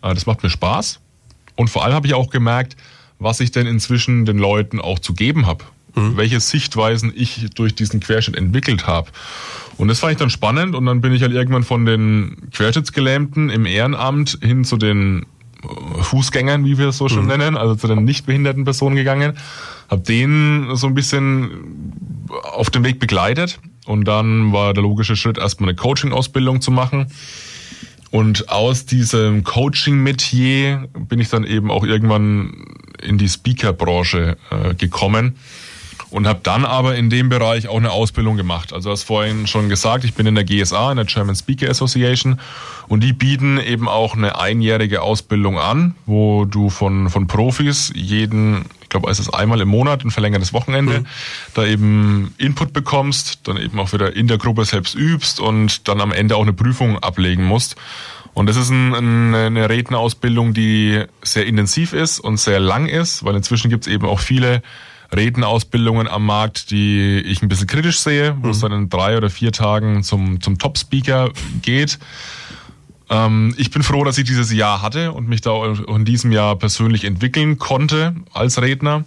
[0.01, 0.99] das macht mir Spaß.
[1.55, 2.75] Und vor allem habe ich auch gemerkt,
[3.19, 5.63] was ich denn inzwischen den Leuten auch zu geben habe.
[5.95, 6.17] Mhm.
[6.17, 9.09] Welche Sichtweisen ich durch diesen Querschnitt entwickelt habe.
[9.77, 13.49] Und das fand ich dann spannend und dann bin ich halt irgendwann von den Querschnittsgelähmten
[13.49, 15.25] im Ehrenamt hin zu den
[16.01, 17.27] Fußgängern, wie wir es so schon mhm.
[17.29, 19.37] nennen, also zu den nicht behinderten Personen gegangen,
[19.89, 25.37] habe den so ein bisschen auf dem Weg begleitet und dann war der logische Schritt
[25.37, 27.07] erstmal eine Coaching-Ausbildung zu machen.
[28.12, 32.66] Und aus diesem Coaching-Metier bin ich dann eben auch irgendwann
[33.01, 35.38] in die Speaker-Branche äh, gekommen
[36.12, 38.74] und habe dann aber in dem Bereich auch eine Ausbildung gemacht.
[38.74, 42.39] Also hast vorhin schon gesagt, ich bin in der GSA, in der German Speaker Association
[42.88, 48.66] und die bieten eben auch eine einjährige Ausbildung an, wo du von, von Profis jeden,
[48.82, 51.05] ich glaube, es ist einmal im Monat ein verlängertes Wochenende, mhm.
[51.53, 56.01] da eben Input bekommst, dann eben auch wieder in der Gruppe selbst übst und dann
[56.01, 57.78] am Ende auch eine Prüfung ablegen musst.
[58.34, 63.24] Und das ist ein, ein, eine Rednerausbildung, die sehr intensiv ist und sehr lang ist,
[63.26, 64.62] weil inzwischen gibt es eben auch viele
[65.16, 68.51] Redenausbildungen am Markt, die ich ein bisschen kritisch sehe, wo mhm.
[68.51, 71.32] es dann in drei oder vier Tagen zum, zum Top-Speaker
[71.62, 71.99] geht.
[73.09, 76.32] Ähm, ich bin froh, dass ich dieses Jahr hatte und mich da auch in diesem
[76.32, 79.03] Jahr persönlich entwickeln konnte als Redner.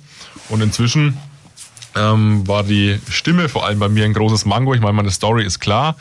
[0.50, 1.16] Und inzwischen
[1.96, 4.74] ähm, war die Stimme vor allem bei mir ein großes Mango.
[4.74, 5.96] Ich meine, meine Story ist klar.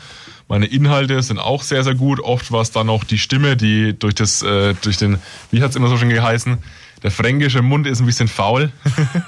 [0.49, 2.19] Meine Inhalte sind auch sehr, sehr gut.
[2.19, 5.19] Oft war es dann noch die Stimme, die durch das, äh, durch den,
[5.51, 6.57] wie hat es immer so schön geheißen,
[7.03, 8.71] der fränkische Mund ist ein bisschen faul.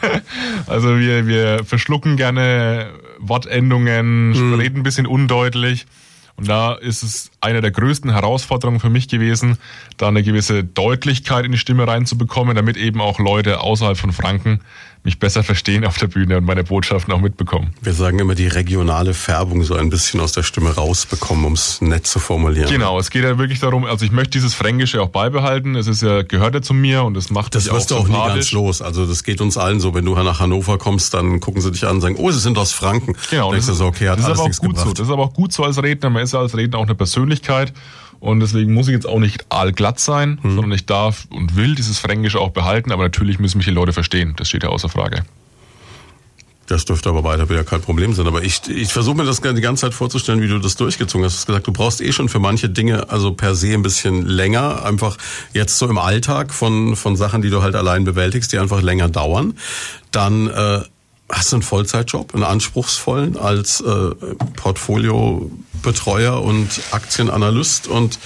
[0.68, 4.54] also wir, wir verschlucken gerne Wortendungen, mhm.
[4.56, 5.86] reden ein bisschen undeutlich.
[6.38, 9.58] Und da ist es eine der größten Herausforderungen für mich gewesen,
[9.98, 14.60] da eine gewisse Deutlichkeit in die Stimme reinzubekommen, damit eben auch Leute außerhalb von Franken
[15.06, 17.74] mich besser verstehen auf der Bühne und meine Botschaften auch mitbekommen.
[17.82, 21.80] Wir sagen immer die regionale Färbung so ein bisschen aus der Stimme rausbekommen, um es
[21.80, 22.70] nett zu formulieren.
[22.70, 25.76] Genau, es geht ja wirklich darum, also ich möchte dieses Fränkische auch beibehalten.
[25.76, 28.14] Es ist ja, gehört ja zu mir und es macht Das wirst du auch nie
[28.14, 28.82] ganz los.
[28.82, 29.94] Also das geht uns allen so.
[29.94, 32.58] Wenn du nach Hannover kommst, dann gucken sie dich an und sagen, oh, sie sind
[32.58, 33.16] aus Franken.
[33.30, 33.54] Genau.
[33.54, 34.86] das ist, so, okay, hat das ist aber auch gut gebracht.
[34.88, 34.94] so.
[34.94, 36.10] Das ist aber auch gut so als Redner.
[36.10, 37.74] Man ist ja als Redner auch eine Persönlichkeit.
[38.26, 40.56] Und deswegen muss ich jetzt auch nicht allglatt sein, hm.
[40.56, 42.92] sondern ich darf und will dieses Fränkische auch behalten.
[42.92, 44.34] Aber natürlich müssen mich die Leute verstehen.
[44.38, 45.24] Das steht ja außer Frage.
[46.66, 48.26] Das dürfte aber weiter wieder kein Problem sein.
[48.26, 51.36] Aber ich, ich versuche mir das die ganze Zeit vorzustellen, wie du das durchgezogen hast.
[51.36, 54.26] Du hast gesagt, du brauchst eh schon für manche Dinge also per se ein bisschen
[54.26, 54.84] länger.
[54.84, 55.18] Einfach
[55.54, 59.08] jetzt so im Alltag von, von Sachen, die du halt allein bewältigst, die einfach länger
[59.08, 59.54] dauern.
[60.10, 60.80] Dann äh,
[61.30, 64.16] hast du einen Vollzeitjob, einen anspruchsvollen als äh,
[65.86, 68.20] Portfoliobetreuer und Aktienanalyst und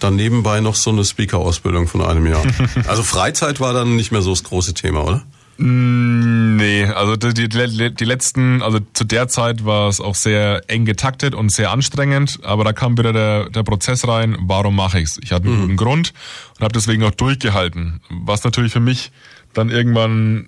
[0.00, 2.42] dann nebenbei noch so eine Speaker-Ausbildung von einem Jahr.
[2.88, 5.22] Also Freizeit war dann nicht mehr so das große Thema, oder?
[5.58, 10.62] Mm, nee, also die, die, die letzten, also zu der Zeit war es auch sehr
[10.68, 15.00] eng getaktet und sehr anstrengend, aber da kam wieder der, der Prozess rein, warum mache
[15.00, 15.18] ich's?
[15.22, 15.60] Ich hatte einen mhm.
[15.62, 16.12] guten Grund
[16.56, 18.00] und habe deswegen auch durchgehalten.
[18.10, 19.12] Was natürlich für mich
[19.52, 20.46] dann irgendwann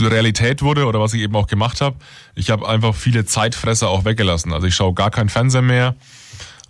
[0.00, 1.96] Realität wurde oder was ich eben auch gemacht habe.
[2.34, 4.52] Ich habe einfach viele Zeitfresser auch weggelassen.
[4.52, 5.94] Also ich schaue gar kein Fernseher mehr,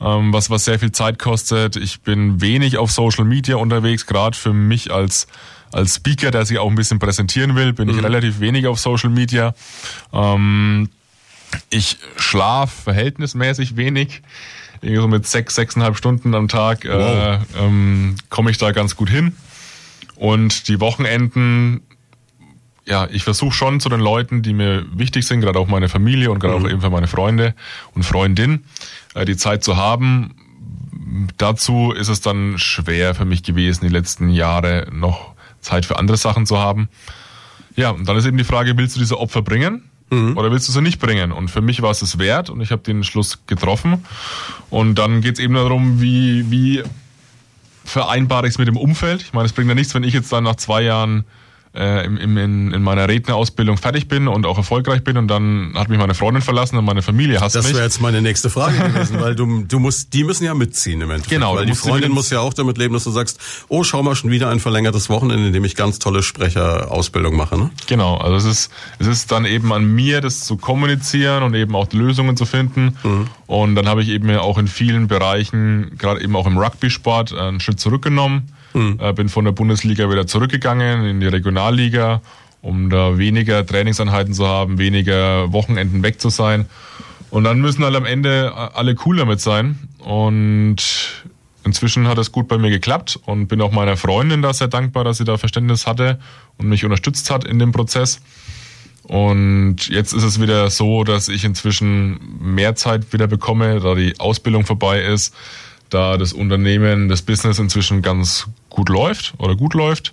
[0.01, 1.77] ähm, was, was sehr viel Zeit kostet.
[1.77, 5.27] Ich bin wenig auf Social Media unterwegs, gerade für mich als
[5.73, 7.97] als Speaker, der sich auch ein bisschen präsentieren will, bin mhm.
[7.97, 9.55] ich relativ wenig auf Social Media.
[10.13, 10.91] Ähm,
[11.71, 14.23] ich schlaf verhältnismäßig wenig.
[14.83, 17.39] So mit sechs, sechseinhalb Stunden am Tag äh, wow.
[17.55, 19.37] äh, ähm, komme ich da ganz gut hin.
[20.17, 21.81] Und die Wochenenden,
[22.85, 26.31] ja, ich versuche schon zu den Leuten, die mir wichtig sind, gerade auch meine Familie
[26.31, 26.65] und gerade mhm.
[26.65, 27.55] auch eben für meine Freunde
[27.95, 28.65] und Freundin,
[29.15, 30.35] äh, die Zeit zu haben.
[31.37, 36.17] Dazu ist es dann schwer für mich gewesen, die letzten Jahre noch Zeit für andere
[36.17, 36.89] Sachen zu haben.
[37.77, 39.85] Ja, und dann ist eben die Frage, willst du diese Opfer bringen?
[40.37, 41.33] Oder willst du sie nicht bringen?
[41.33, 44.05] Und für mich war es es wert und ich habe den Schluss getroffen.
[44.69, 46.83] Und dann geht es eben darum, wie, wie
[47.85, 49.23] vereinbare ich es mit dem Umfeld.
[49.23, 51.25] Ich meine, es bringt ja nichts, wenn ich jetzt dann nach zwei Jahren
[51.75, 55.73] äh, im, im, in, in meiner Rednerausbildung fertig bin und auch erfolgreich bin und dann
[55.75, 57.75] hat mich meine Freundin verlassen und meine Familie hasst Das mich.
[57.75, 61.11] wäre jetzt meine nächste Frage gewesen, weil du, du musst, die müssen ja mitziehen im
[61.11, 61.31] Endeffekt.
[61.31, 64.15] Genau, Weil die Freundin muss ja auch damit leben, dass du sagst, oh, schau mal,
[64.15, 67.71] schon wieder ein verlängertes Wochenende, in dem ich ganz tolle Sprecherausbildung mache, ne?
[67.87, 71.75] Genau, also es ist, es ist dann eben an mir, das zu kommunizieren und eben
[71.75, 72.97] auch Lösungen zu finden.
[73.47, 77.61] Und dann habe ich eben auch in vielen Bereichen, gerade eben auch im Rugby-Sport, einen
[77.61, 78.49] Schritt zurückgenommen.
[78.75, 82.23] Äh, bin von der Bundesliga wieder zurückgegangen in die Regionalliga,
[82.61, 86.67] um da weniger Trainingseinheiten zu haben, weniger Wochenenden weg zu sein.
[87.31, 89.79] Und dann müssen halt am Ende alle cool damit sein.
[89.99, 91.25] Und
[91.65, 95.05] inzwischen hat es gut bei mir geklappt und bin auch meiner Freundin da sehr dankbar,
[95.05, 96.19] dass sie da Verständnis hatte
[96.59, 98.21] und mich unterstützt hat in dem Prozess.
[99.05, 104.19] Und jetzt ist es wieder so, dass ich inzwischen mehr Zeit wieder bekomme, da die
[104.21, 105.35] Ausbildung vorbei ist,
[105.95, 110.13] da das Unternehmen, das Business inzwischen ganz gut läuft oder gut läuft.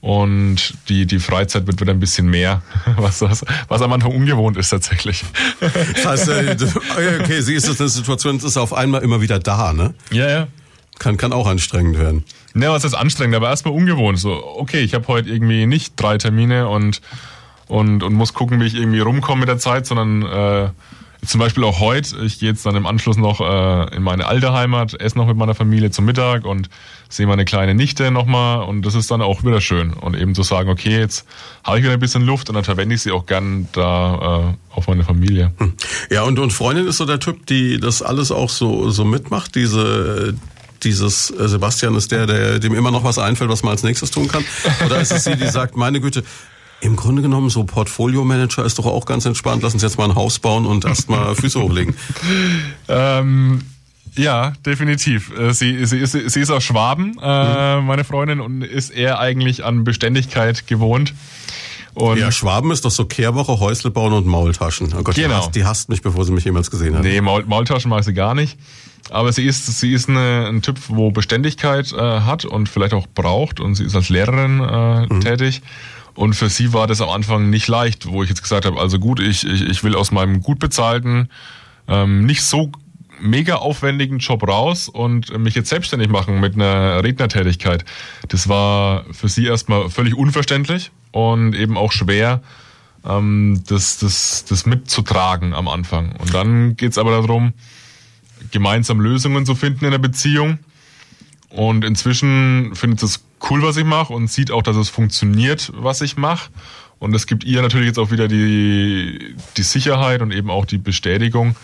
[0.00, 2.62] Und die, die Freizeit wird wieder ein bisschen mehr,
[2.96, 5.24] was, das, was am Anfang ungewohnt ist tatsächlich.
[5.94, 6.66] Das heißt, äh, du-
[7.20, 9.94] okay, sie ist jetzt eine Situation, es ist auf einmal immer wieder da, ne?
[10.12, 10.46] Ja, ja.
[11.00, 12.24] Kann, kann auch anstrengend werden.
[12.54, 14.18] Ne, was ist anstrengend, aber erstmal ungewohnt.
[14.18, 17.00] So, okay, ich habe heute irgendwie nicht drei Termine und,
[17.68, 20.70] und, und muss gucken, wie ich irgendwie rumkomme mit der Zeit, sondern äh,
[21.28, 24.52] zum Beispiel auch heute, ich gehe jetzt dann im Anschluss noch äh, in meine alte
[24.52, 26.70] Heimat, esse noch mit meiner Familie zum Mittag und
[27.10, 29.92] sehe meine kleine Nichte nochmal und das ist dann auch wieder schön.
[29.92, 31.26] Und eben zu sagen, okay, jetzt
[31.64, 34.74] habe ich wieder ein bisschen Luft und dann verwende ich sie auch gern da äh,
[34.74, 35.52] auf meine Familie.
[36.10, 39.54] Ja, und, und Freundin ist so der Typ, die das alles auch so, so mitmacht,
[39.54, 40.34] diese,
[40.82, 44.10] dieses äh, Sebastian ist der, der dem immer noch was einfällt, was man als nächstes
[44.10, 44.44] tun kann?
[44.86, 46.24] Oder ist es sie, die sagt, meine Güte,
[46.80, 49.62] im Grunde genommen, so Portfolio-Manager ist doch auch ganz entspannt.
[49.62, 51.94] Lass uns jetzt mal ein Haus bauen und erstmal Füße hochlegen.
[52.88, 53.62] Ähm,
[54.16, 55.32] ja, definitiv.
[55.36, 59.64] Äh, Sie, sie, ist, sie ist aus Schwaben, äh, meine Freundin, und ist eher eigentlich
[59.64, 61.14] an Beständigkeit gewohnt.
[61.94, 64.92] Und Ja, Schwaben ist doch so Kehrwoche, Häusle bauen und Maultaschen.
[64.96, 65.36] Oh Gott, die, Genau.
[65.36, 67.02] hasst, die hasst mich, bevor sie mich jemals gesehen hat.
[67.02, 68.56] Nee, Maul, Maultaschen mag sie gar nicht.
[69.10, 73.06] Aber sie ist, sie ist eine, ein Typ, wo Beständigkeit äh, hat und vielleicht auch
[73.14, 73.58] braucht.
[73.58, 75.62] Und sie ist als Lehrerin äh, tätig.
[76.18, 78.98] Und für sie war das am Anfang nicht leicht, wo ich jetzt gesagt habe, also
[78.98, 81.28] gut, ich, ich, ich will aus meinem gut bezahlten,
[81.86, 82.72] ähm, nicht so
[83.20, 87.84] mega aufwendigen Job raus und mich jetzt selbstständig machen mit einer Rednertätigkeit.
[88.26, 92.42] Das war für sie erstmal völlig unverständlich und eben auch schwer,
[93.06, 96.16] ähm, das, das, das mitzutragen am Anfang.
[96.16, 97.52] Und dann geht's aber darum,
[98.50, 100.58] gemeinsam Lösungen zu finden in der Beziehung.
[101.48, 106.00] Und inzwischen findet es cool, was ich mache und sieht auch, dass es funktioniert, was
[106.00, 106.50] ich mache.
[106.98, 110.78] Und es gibt ihr natürlich jetzt auch wieder die, die Sicherheit und eben auch die
[110.78, 111.54] Bestätigung,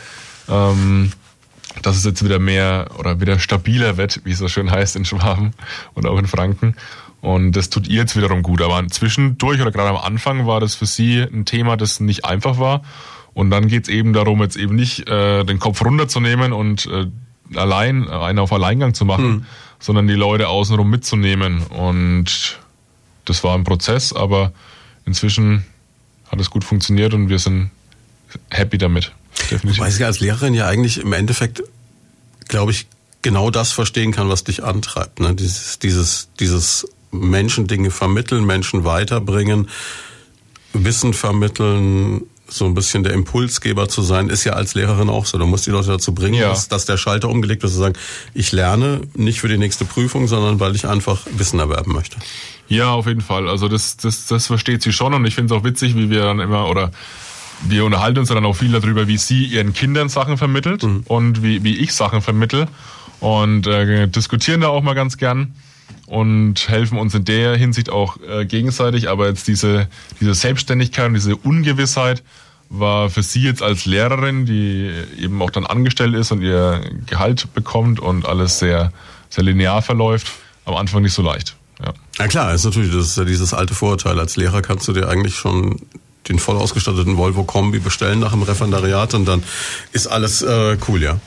[0.48, 1.12] ähm,
[1.82, 5.04] dass es jetzt wieder mehr oder wieder stabiler wird, wie es so schön heißt in
[5.04, 5.52] Schwaben
[5.94, 6.76] und auch in Franken.
[7.20, 8.62] Und das tut ihr jetzt wiederum gut.
[8.62, 12.58] Aber zwischendurch oder gerade am Anfang war das für sie ein Thema, das nicht einfach
[12.58, 12.82] war.
[13.32, 17.06] Und dann geht's eben darum, jetzt eben nicht äh, den Kopf runterzunehmen und äh,
[17.56, 19.46] allein einen auf Alleingang zu machen,
[19.84, 21.60] sondern die Leute außenrum mitzunehmen.
[21.66, 22.58] Und
[23.26, 24.54] das war ein Prozess, aber
[25.04, 25.66] inzwischen
[26.32, 27.70] hat es gut funktioniert und wir sind
[28.48, 29.12] happy damit.
[29.50, 29.82] Definitiv.
[29.82, 31.62] Weil sie als Lehrerin ja eigentlich im Endeffekt,
[32.48, 32.86] glaube ich,
[33.20, 35.20] genau das verstehen kann, was dich antreibt.
[35.20, 35.34] Ne?
[35.34, 39.68] Dieses, dieses, dieses Menschen Dinge vermitteln, Menschen weiterbringen,
[40.72, 45.38] Wissen vermitteln, so ein bisschen der Impulsgeber zu sein, ist ja als Lehrerin auch so.
[45.38, 46.48] Du musst die Leute dazu bringen, Ja.
[46.50, 47.94] dass, dass der Schalter umgelegt wird, zu sagen,
[48.34, 52.16] ich lerne nicht für die nächste Prüfung, sondern weil ich einfach Wissen erwerben möchte.
[52.68, 53.48] Ja, auf jeden Fall.
[53.48, 56.22] Also das, das, das versteht sie schon und ich finde es auch witzig, wie wir
[56.22, 56.90] dann immer oder
[57.66, 61.62] wir unterhalten uns dann auch viel darüber, wie sie ihren Kindern Sachen vermittelt und wie,
[61.64, 62.66] wie ich Sachen vermittel
[63.20, 65.54] und äh, diskutieren da auch mal ganz gern
[66.06, 69.08] und helfen uns in der Hinsicht auch äh, gegenseitig.
[69.08, 69.88] Aber jetzt diese,
[70.20, 72.22] diese Selbstständigkeit und diese Ungewissheit
[72.68, 77.52] war für sie jetzt als Lehrerin, die eben auch dann angestellt ist und ihr Gehalt
[77.54, 78.92] bekommt und alles sehr,
[79.30, 80.28] sehr linear verläuft,
[80.64, 81.56] am Anfang nicht so leicht.
[81.80, 81.92] Ja.
[82.18, 84.18] Ja klar, ist natürlich, das ist ja dieses alte Vorurteil.
[84.18, 85.80] Als Lehrer kannst du dir eigentlich schon
[86.28, 89.42] den voll ausgestatteten Volvo Kombi bestellen nach dem Referendariat und dann
[89.92, 91.18] ist alles äh, cool, ja.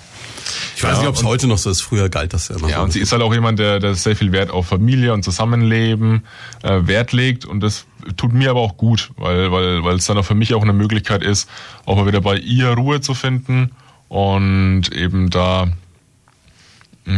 [0.76, 1.82] Ich weiß Ja, nicht, ob es heute noch so ist.
[1.82, 2.84] Früher galt das ja immer Ja, so.
[2.84, 6.24] und sie ist halt auch jemand, der, der sehr viel Wert auf Familie und Zusammenleben
[6.64, 10.18] äh, Wert legt und das tut mir aber auch gut, weil, weil, weil es dann
[10.18, 11.50] auch für mich auch eine Möglichkeit ist,
[11.86, 13.72] auch mal wieder bei ihr Ruhe zu finden
[14.08, 15.68] und eben da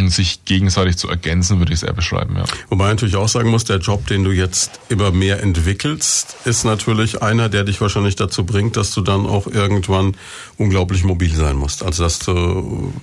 [0.08, 2.44] sich gegenseitig zu ergänzen, würde ich es eher beschreiben, ja.
[2.70, 7.22] Wobei natürlich auch sagen muss, der Job, den du jetzt immer mehr entwickelst, ist natürlich
[7.22, 10.16] einer, der dich wahrscheinlich dazu bringt, dass du dann auch irgendwann
[10.58, 11.84] unglaublich mobil sein musst.
[11.84, 12.94] Also dass du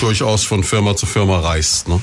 [0.00, 1.88] durchaus von Firma zu Firma reist.
[1.88, 2.00] Ne?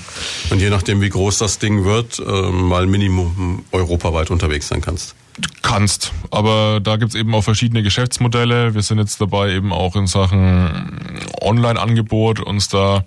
[0.49, 5.15] Und je nachdem, wie groß das Ding wird, äh, mal Minimum europaweit unterwegs sein kannst.
[5.63, 8.75] Kannst, aber da gibt's eben auch verschiedene Geschäftsmodelle.
[8.75, 13.03] Wir sind jetzt dabei, eben auch in Sachen Online-Angebot uns da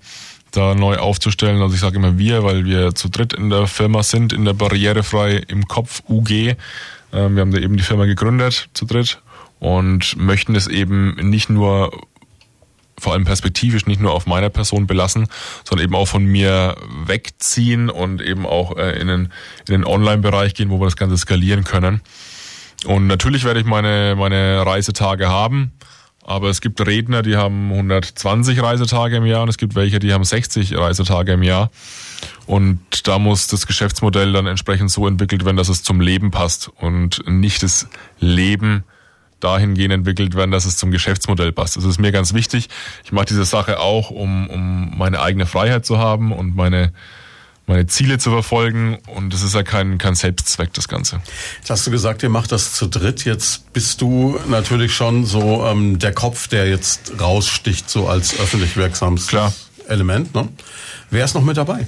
[0.57, 1.61] da neu aufzustellen.
[1.61, 4.53] Also ich sage immer wir, weil wir zu dritt in der Firma sind, in der
[4.53, 6.31] Barrierefrei im Kopf UG.
[6.31, 6.55] Ähm,
[7.35, 9.21] wir haben da eben die Firma gegründet zu dritt
[9.59, 11.91] und möchten es eben nicht nur
[12.99, 15.27] vor allem perspektivisch nicht nur auf meiner Person belassen,
[15.63, 16.75] sondern eben auch von mir
[17.05, 19.21] wegziehen und eben auch äh, in den,
[19.67, 22.01] in den Online-Bereich gehen, wo wir das Ganze skalieren können.
[22.85, 25.73] Und natürlich werde ich meine, meine Reisetage haben,
[26.27, 30.13] aber es gibt Redner, die haben 120 Reisetage im Jahr und es gibt welche, die
[30.13, 31.71] haben 60 Reisetage im Jahr.
[32.45, 36.69] Und da muss das Geschäftsmodell dann entsprechend so entwickelt werden, dass es zum Leben passt
[36.75, 37.87] und nicht das
[38.19, 38.83] Leben
[39.39, 41.77] dahingehend entwickelt werden, dass es zum Geschäftsmodell passt.
[41.77, 42.67] Das ist mir ganz wichtig.
[43.05, 46.91] Ich mache diese Sache auch, um, um meine eigene Freiheit zu haben und meine,
[47.67, 48.97] meine Ziele zu verfolgen.
[49.07, 51.21] Und es ist ja kein, kein Selbstzweck, das Ganze.
[51.59, 53.25] Jetzt hast du gesagt, ihr macht das zu dritt.
[53.25, 58.75] Jetzt bist du natürlich schon so ähm, der Kopf, der jetzt raussticht, so als öffentlich
[58.77, 59.53] wirksames Klar.
[59.87, 60.33] Element.
[60.33, 60.47] Ne?
[61.11, 61.85] Wer ist noch mit dabei?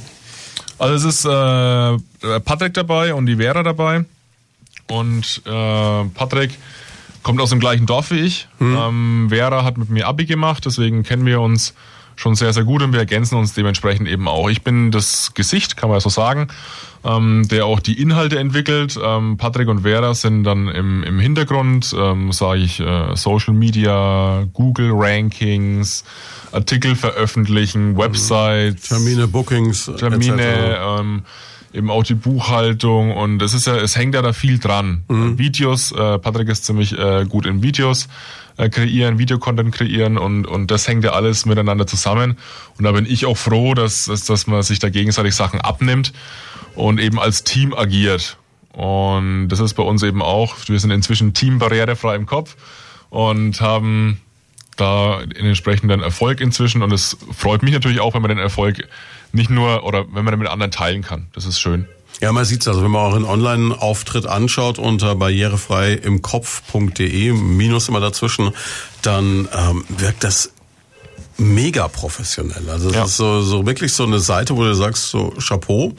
[0.77, 4.06] Also es ist äh, Patrick dabei und die Vera dabei.
[4.88, 6.57] Und äh, Patrick
[7.23, 8.47] kommt aus dem gleichen Dorf wie ich.
[8.60, 8.77] Hm.
[8.77, 11.73] Ähm, Vera hat mit mir Abi gemacht, deswegen kennen wir uns
[12.19, 14.49] schon sehr, sehr gut und wir ergänzen uns dementsprechend eben auch.
[14.49, 16.49] Ich bin das Gesicht, kann man ja so sagen,
[17.05, 18.99] ähm, der auch die Inhalte entwickelt.
[19.01, 24.45] Ähm, Patrick und Vera sind dann im, im Hintergrund, ähm, sage ich, äh, Social Media,
[24.51, 26.03] Google Rankings,
[26.51, 31.21] Artikel veröffentlichen, Websites, Termine, Bookings, Termine, ähm,
[31.71, 35.03] eben auch die Buchhaltung und es ist ja, es hängt ja da viel dran.
[35.07, 38.09] Videos, äh, Patrick ist ziemlich äh, gut in Videos
[38.60, 42.38] äh, kreieren, Videocontent kreieren und, und das hängt ja alles miteinander zusammen.
[42.77, 46.11] Und da bin ich auch froh, dass, dass, dass man sich da gegenseitig Sachen abnimmt
[46.76, 48.38] und eben als Team agiert.
[48.73, 52.57] Und das ist bei uns eben auch, wir sind inzwischen Team barrierefrei im Kopf
[53.10, 54.19] und haben
[54.76, 58.88] da den entsprechenden Erfolg inzwischen und es freut mich natürlich auch, wenn man den Erfolg
[59.31, 61.27] nicht nur oder wenn man den mit anderen teilen kann.
[61.34, 61.88] Das ist schön.
[62.21, 67.87] Ja, man sieht's also, wenn man auch einen Online-Auftritt anschaut unter barrierefrei im Kopf.de, Minus
[67.87, 68.51] immer dazwischen,
[69.01, 70.51] dann ähm, wirkt das
[71.37, 72.69] mega professionell.
[72.69, 73.05] Also es Ja.
[73.05, 75.93] ist so, so wirklich so eine Seite, wo du sagst, so Chapeau,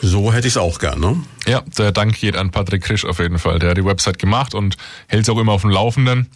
[0.00, 1.16] so hätte ich's auch gern, ne?
[1.46, 3.58] Ja, der Dank geht an Patrick Krisch auf jeden Fall.
[3.58, 4.76] Der hat die Website gemacht und
[5.08, 6.28] hält sie auch immer auf dem Laufenden.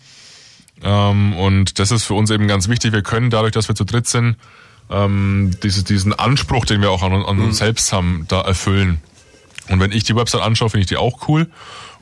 [0.82, 2.92] Ähm, und das ist für uns eben ganz wichtig.
[2.92, 4.36] Wir können dadurch, dass wir zu dritt sind,
[4.90, 9.00] ähm, diese, diesen Anspruch, den wir auch an, an uns selbst haben, da erfüllen.
[9.68, 11.48] Und wenn ich die Website anschaue, finde ich die auch cool.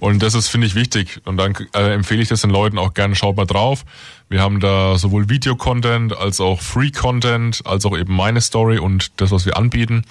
[0.00, 1.20] Und das ist, finde ich, wichtig.
[1.24, 3.84] Und dann äh, empfehle ich das den Leuten auch gerne, schaut mal drauf.
[4.28, 9.32] Wir haben da sowohl Video-Content als auch Free-Content, als auch eben meine Story und das,
[9.32, 10.04] was wir anbieten.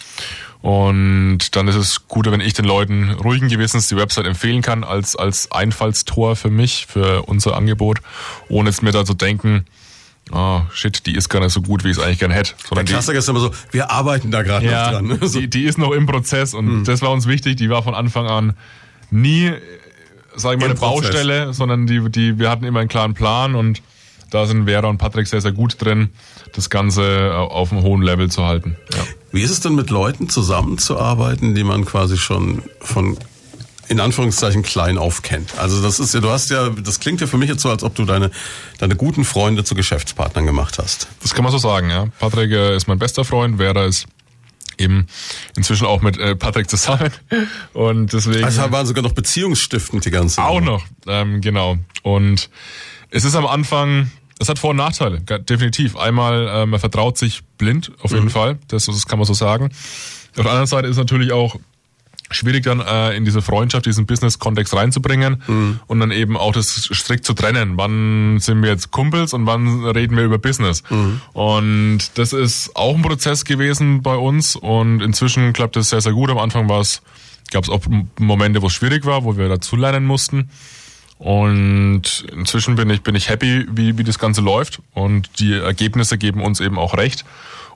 [0.62, 4.84] Und dann ist es gut, wenn ich den Leuten ruhigen Gewissens die Website empfehlen kann,
[4.84, 8.00] als, als Einfallstor für mich, für unser Angebot,
[8.50, 9.66] ohne jetzt mir da zu denken,
[10.32, 12.54] ah, shit, die ist gar nicht so gut, wie ich es eigentlich gern hätte.
[12.54, 15.08] Der Sondern die, Klassiker ist immer so, wir arbeiten da gerade noch ja, dran.
[15.08, 15.20] Ne?
[15.28, 15.40] So.
[15.40, 16.84] die, die ist noch im Prozess und Hm.
[16.84, 17.58] das war uns wichtig.
[17.58, 18.54] Die war von Anfang an
[19.12, 19.52] nie,
[20.36, 21.12] sag ich mal, Im eine Prozess.
[21.12, 23.82] Baustelle, sondern die, die, wir hatten immer einen klaren Plan und
[24.30, 26.10] da sind Vera und Patrick sehr, sehr gut drin,
[26.54, 28.76] das Ganze auf einem hohen Level zu halten.
[28.94, 29.04] Ja.
[29.32, 33.18] Wie ist es denn mit Leuten zusammenzuarbeiten, die man quasi schon von
[33.90, 35.58] in Anführungszeichen klein auf kennt?
[35.58, 37.84] Also das ist ja, du hast ja, das klingt ja für mich jetzt so, als
[37.84, 38.32] ob du deine
[38.78, 41.08] deine guten Freunde zu Geschäftspartnern gemacht hast.
[41.22, 42.08] Das kann man so sagen, ja.
[42.20, 44.08] Patrick äh, ist mein bester Freund, Vera ist
[44.78, 45.08] eben
[45.56, 47.12] inzwischen auch mit äh, Patrick zusammen
[47.74, 50.44] und deswegen Also waren sogar noch beziehungsstiftend die ganze.
[50.44, 51.78] auch noch, ähm, genau.
[52.04, 52.50] Und
[53.10, 55.96] es ist am Anfang, es hat Vor- und Nachteile, definitiv.
[55.96, 59.72] Einmal, äh, man vertraut sich blind, auf jeden Fall, das, das kann man so sagen.
[60.36, 61.56] Auf der anderen Seite ist natürlich auch
[62.30, 65.42] schwierig dann äh, in diese Freundschaft, diesen Business-Kontext reinzubringen
[65.88, 67.74] und dann eben auch das strikt zu trennen.
[67.78, 70.84] Wann sind wir jetzt Kumpels und wann reden wir über Business?
[71.34, 76.14] Und das ist auch ein Prozess gewesen bei uns und inzwischen klappt es sehr, sehr
[76.14, 76.30] gut.
[76.30, 77.02] Am Anfang war es,
[77.52, 77.82] gab es auch
[78.20, 80.50] Momente, wo es schwierig war, wo wir dazulernen mussten.
[81.20, 84.82] Und inzwischen bin ich, bin ich happy, wie, wie das Ganze läuft.
[84.94, 87.26] Und die Ergebnisse geben uns eben auch recht.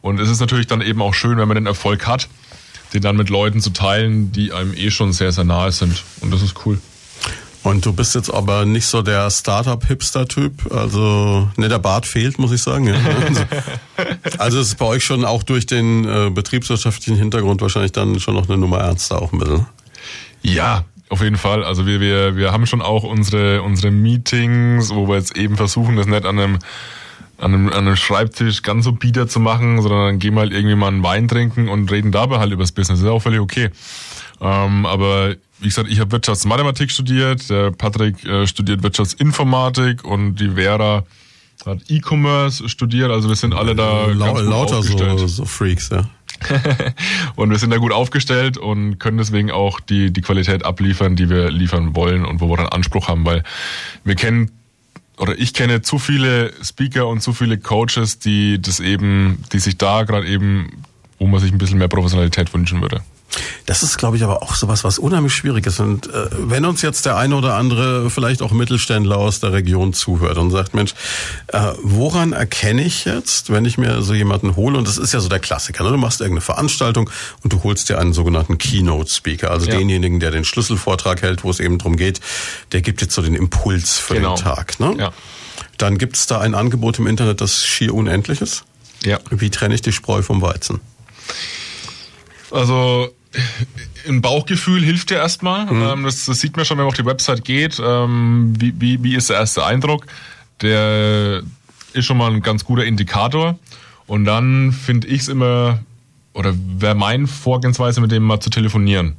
[0.02, 2.28] Und es ist natürlich dann eben auch schön, wenn man den Erfolg hat,
[2.94, 6.04] den dann mit Leuten zu teilen, die einem eh schon sehr, sehr nahe sind.
[6.22, 6.80] Und das ist cool.
[7.64, 10.72] Und du bist jetzt aber nicht so der Startup-Hipster-Typ.
[10.74, 12.88] Also, ne, der Bart fehlt, muss ich sagen.
[12.88, 12.96] Ja.
[12.96, 13.42] Also,
[14.40, 18.34] Also es ist bei euch schon auch durch den äh, betriebswirtschaftlichen Hintergrund wahrscheinlich dann schon
[18.34, 19.68] noch eine Nummer ernster auch ein bisschen.
[20.42, 21.64] Ja, auf jeden Fall.
[21.64, 25.98] Also wir, wir, wir haben schon auch unsere, unsere Meetings, wo wir jetzt eben versuchen,
[25.98, 26.60] das nicht an einem,
[27.42, 30.54] an einem, an einem Schreibtisch ganz so bieder zu machen, sondern dann gehen wir halt
[30.54, 33.00] irgendwie mal einen Wein trinken und reden dabei halt über das Business.
[33.00, 33.70] Das ist auch völlig okay.
[34.40, 40.52] Ähm, aber wie gesagt, ich habe Wirtschaftsmathematik studiert, der Patrick äh, studiert Wirtschaftsinformatik und die
[40.52, 41.04] Vera
[41.66, 43.12] hat E-Commerce studiert.
[43.12, 45.20] Also wir sind alle da Lau ganz gut lauter aufgestellt.
[45.20, 46.10] so, so Freaks, ja.
[47.36, 51.30] und wir sind da gut aufgestellt und können deswegen auch die, die Qualität abliefern, die
[51.30, 53.44] wir liefern wollen und wo wir dann Anspruch haben, weil
[54.04, 54.50] wir kennen
[55.22, 59.78] oder ich kenne zu viele Speaker und zu viele Coaches, die das eben, die sich
[59.78, 60.84] da gerade eben,
[61.20, 63.02] wo man sich ein bisschen mehr Professionalität wünschen würde.
[63.66, 65.80] Das ist, glaube ich, aber auch sowas, was unheimlich schwierig ist.
[65.80, 69.94] Und äh, wenn uns jetzt der eine oder andere, vielleicht auch Mittelständler aus der Region
[69.94, 70.94] zuhört und sagt, Mensch,
[71.48, 74.78] äh, woran erkenne ich jetzt, wenn ich mir so jemanden hole?
[74.78, 75.84] Und das ist ja so der Klassiker.
[75.84, 75.92] Ne?
[75.92, 77.10] Du machst irgendeine Veranstaltung
[77.44, 79.78] und du holst dir einen sogenannten Keynote-Speaker, also Ja.
[79.78, 82.20] denjenigen, der den Schlüsselvortrag hält, wo es eben drum geht,
[82.72, 84.36] der gibt jetzt so den Impuls für Genau.
[84.36, 84.80] den Tag.
[84.80, 84.96] Ne?
[84.98, 85.12] Ja.
[85.78, 88.64] Dann gibt es da ein Angebot im Internet, das schier unendlich ist.
[89.04, 89.20] Ja.
[89.30, 90.80] Wie trenne ich die Spreu vom Weizen?
[92.52, 93.10] Also
[94.08, 95.68] ein Bauchgefühl hilft ja erstmal.
[95.70, 97.82] Ähm, das, das sieht man schon, wenn man auf die Website geht.
[97.84, 100.06] Ähm, wie, wie, wie ist der erste Eindruck?
[100.62, 101.44] Der
[101.94, 103.58] ist schon mal ein ganz guter Indikator.
[104.08, 105.80] Und dann finde ich es immer,
[106.34, 109.16] oder wäre mein Vorgehensweise, mit dem mal zu telefonieren.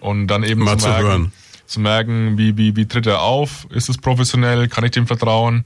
[0.00, 1.32] Und dann eben Mal zu merken, hören.
[1.66, 3.66] zu merken, wie, wie, wie tritt er auf?
[3.70, 4.68] Ist es professionell?
[4.68, 5.64] Kann ich dem vertrauen?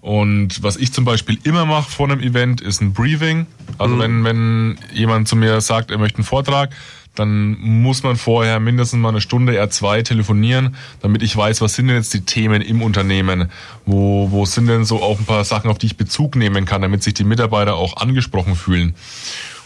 [0.00, 3.46] Und was ich zum Beispiel immer mache vor einem Event, ist ein Briefing.
[3.76, 6.70] Also wenn, wenn jemand zu mir sagt, er möchte einen Vortrag,
[7.18, 11.74] dann muss man vorher mindestens mal eine Stunde, eher zwei telefonieren, damit ich weiß, was
[11.74, 13.50] sind denn jetzt die Themen im Unternehmen?
[13.84, 16.82] Wo, wo sind denn so auch ein paar Sachen, auf die ich Bezug nehmen kann,
[16.82, 18.94] damit sich die Mitarbeiter auch angesprochen fühlen?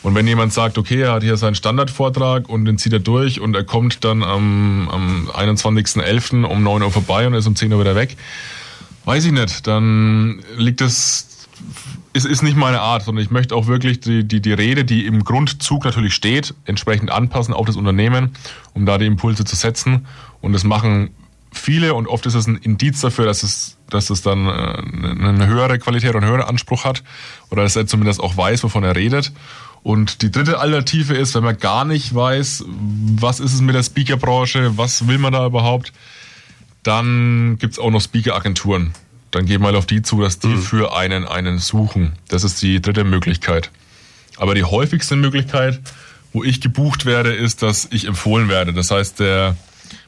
[0.02, 3.40] Und wenn jemand sagt, okay, er hat hier seinen Standardvortrag und den zieht er durch
[3.40, 6.44] und er kommt dann am, am 21.11.
[6.44, 8.16] um 9 Uhr vorbei und ist um 10 Uhr wieder weg,
[9.05, 11.48] weiß ich nicht, dann liegt es,
[12.12, 15.07] es ist nicht meine Art, sondern ich möchte auch wirklich die, die, die Rede, die
[15.07, 18.32] im Grundzug natürlich steht, entsprechend anpassen auf das Unternehmen,
[18.74, 20.07] um da die Impulse zu setzen.
[20.41, 21.11] Und das machen
[21.53, 25.47] viele und oft ist es ein Indiz dafür, dass es, dass es dann äh, eine
[25.47, 27.03] höhere Qualität und einen höheren Anspruch hat
[27.51, 29.32] oder dass er zumindest auch weiß, wovon er redet.
[29.82, 32.65] Und die dritte Alternative ist, wenn man gar nicht weiß,
[33.16, 35.93] was ist es mit der Speakerbranche, was will man da überhaupt,
[36.82, 38.93] dann gibt's auch noch Speaker-Agenturen.
[39.31, 42.12] Dann geht mal auf die zu, dass die für einen einen suchen.
[42.28, 43.70] Das ist die dritte Möglichkeit.
[44.36, 45.81] Aber die häufigste Möglichkeit,
[46.32, 48.73] wo ich gebucht werde, ist, dass ich empfohlen werde.
[48.73, 49.57] Das heißt, der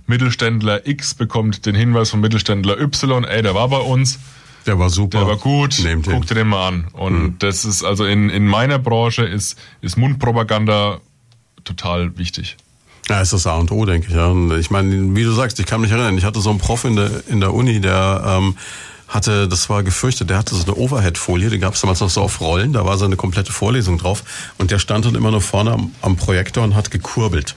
[0.06, 4.18] Mittelständler X bekommt den Hinweis vom Mittelständler Y, ey, der war bei uns,
[4.66, 5.18] Der war super.
[5.18, 6.86] der war gut, Nehmt guck dir den mal an.
[6.92, 11.00] Und das ist also in, in meiner Branche ist, ist Mundpropaganda
[11.64, 12.56] total wichtig.
[13.08, 14.14] Ja, ist das A und O, denke ich.
[14.14, 14.28] Ja.
[14.28, 16.84] Und ich meine, wie du sagst, ich kann mich erinnern, ich hatte so einen Prof
[16.84, 18.56] in der, in der Uni, der ähm,
[19.12, 22.22] hatte, das war gefürchtet, der hatte so eine Overhead-Folie, die gab es damals noch so
[22.22, 24.24] auf Rollen, da war so eine komplette Vorlesung drauf
[24.58, 27.54] und der stand dann immer nur vorne am, am Projektor und hat gekurbelt.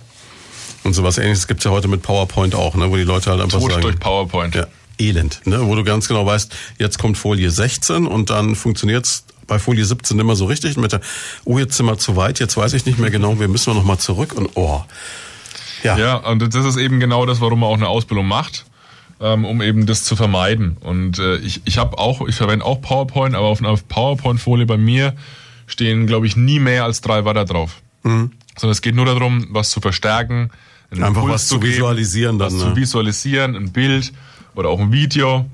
[0.84, 3.60] Und sowas ähnliches gibt's ja heute mit PowerPoint auch, ne, wo die Leute halt einfach
[3.60, 3.82] Tot sagen...
[3.82, 4.53] durch PowerPoint.
[4.53, 4.68] Ja,
[4.99, 5.65] elend, ne?
[5.65, 10.19] wo du ganz genau weißt, jetzt kommt Folie 16 und dann funktioniert's bei Folie 17
[10.19, 11.02] immer so richtig mit der,
[11.45, 13.76] oh, jetzt sind wir zu weit, jetzt weiß ich nicht mehr genau, wir müssen wir
[13.76, 14.84] noch mal zurück und oh.
[15.84, 18.65] Ja, Ja, und das ist eben genau das, warum man auch eine Ausbildung macht,
[19.19, 20.77] ähm, um eben das zu vermeiden.
[20.81, 24.77] Und äh, ich, ich habe auch, ich verwende auch PowerPoint, aber auf einer PowerPoint-Folie bei
[24.77, 25.15] mir
[25.67, 27.81] stehen, glaube ich, nie mehr als drei Wörter drauf.
[28.57, 30.51] Sondern es geht nur darum, was zu verstärken,
[30.91, 32.75] einen Einfach Impuls was zu visualisieren was dann, zu ne?
[32.75, 34.13] visualisieren, ein Bild
[34.53, 35.45] oder auch ein Video.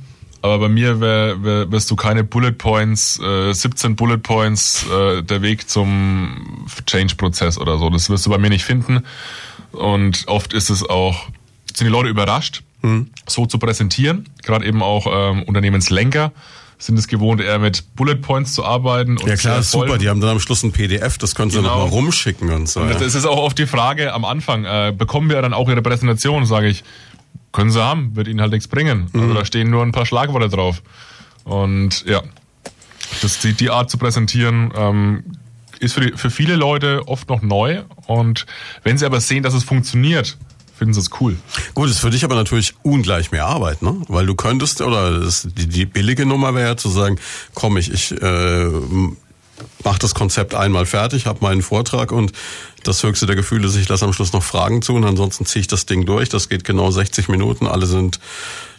[0.44, 5.22] Aber bei mir wär, wär, wirst du keine Bullet Points, äh, 17 Bullet Points, äh,
[5.22, 7.90] der Weg zum Change-Prozess oder so.
[7.92, 9.04] Das wirst du bei mir nicht finden.
[9.72, 11.28] Und oft ist es auch,
[11.78, 13.12] sind die Leute überrascht, Hm.
[13.28, 14.28] so zu präsentieren.
[14.42, 16.32] Gerade eben auch ähm, Unternehmenslenker
[16.80, 19.18] sind es gewohnt, eher mit Bullet Points zu arbeiten.
[19.20, 21.70] Und ja klar, super, die haben dann am Schluss ein PDF, das können sie Genau.
[21.78, 22.80] noch mal rumschicken und so.
[22.80, 22.96] und ja.
[22.98, 26.48] das ist auch oft die Frage am Anfang, äh, bekommen wir dann auch Ihre Präsentation?
[26.48, 26.84] Sage ich,
[27.52, 29.10] können Sie haben, wird Ihnen halt nichts bringen.
[29.14, 29.22] Mhm.
[29.22, 30.82] Also da stehen nur ein paar Schlagworte drauf.
[31.44, 32.24] Und ja,
[33.22, 35.24] das, die, die Art zu präsentieren ähm,
[35.80, 37.84] ist für, die, für viele Leute oft noch neu.
[38.08, 38.48] Und
[38.84, 40.38] wenn sie aber sehen, dass es funktioniert,
[40.82, 41.38] finden sie es cool.
[41.76, 44.02] Gut, ist für dich aber natürlich ungleich mehr Arbeit, ne?
[44.08, 47.20] Weil du könntest, oder das, die, die billige Nummer wäre ja zu sagen,
[47.54, 48.66] komm, ich, ich äh,
[49.84, 52.32] mach das Konzept einmal fertig, hab meinen Vortrag und
[52.82, 55.62] das höchste der Gefühle ist, ich lasse am Schluss noch Fragen zu und ansonsten ziehe
[55.62, 56.30] ich das Ding durch.
[56.30, 58.20] Das geht genau 60 Minuten, alle sind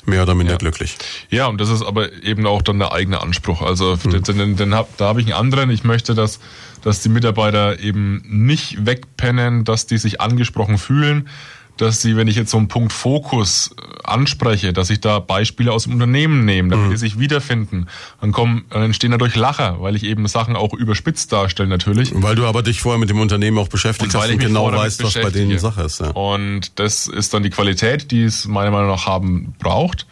[0.05, 0.97] mehr oder minder glücklich.
[1.31, 3.63] Ja, und das ist aber eben auch dann der eigene Anspruch.
[3.63, 5.71] Also den, den, den hab, da habe ich einen anderen.
[5.71, 6.41] Ich möchte, dass,
[6.83, 11.29] dass die Mitarbeiter eben nicht wegpennen, dass die sich angesprochen fühlen,
[11.77, 15.73] dass sie, wenn ich jetzt so einen Punkt Fokus äh, anspreche, dass ich da Beispiele
[15.73, 17.89] aus dem Unternehmen nehme, damit die sich wiederfinden.
[18.21, 22.13] Dann kommen, dann entstehen dadurch Lacher, weil ich eben Sachen auch überspitzt darstelle natürlich.
[22.15, 24.73] Weil du aber dich vorher mit dem Unternehmen auch beschäftigt Und hast weil und genau
[24.73, 25.59] weißt, was bei denen.
[25.59, 26.01] Sache ist.
[26.01, 26.11] Ja.
[26.11, 30.07] Und das ist dann die Qualität, die es meiner Meinung nach haben braucht.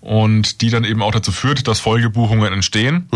[0.00, 3.08] Und die dann eben auch dazu führt, dass Folgebuchungen entstehen.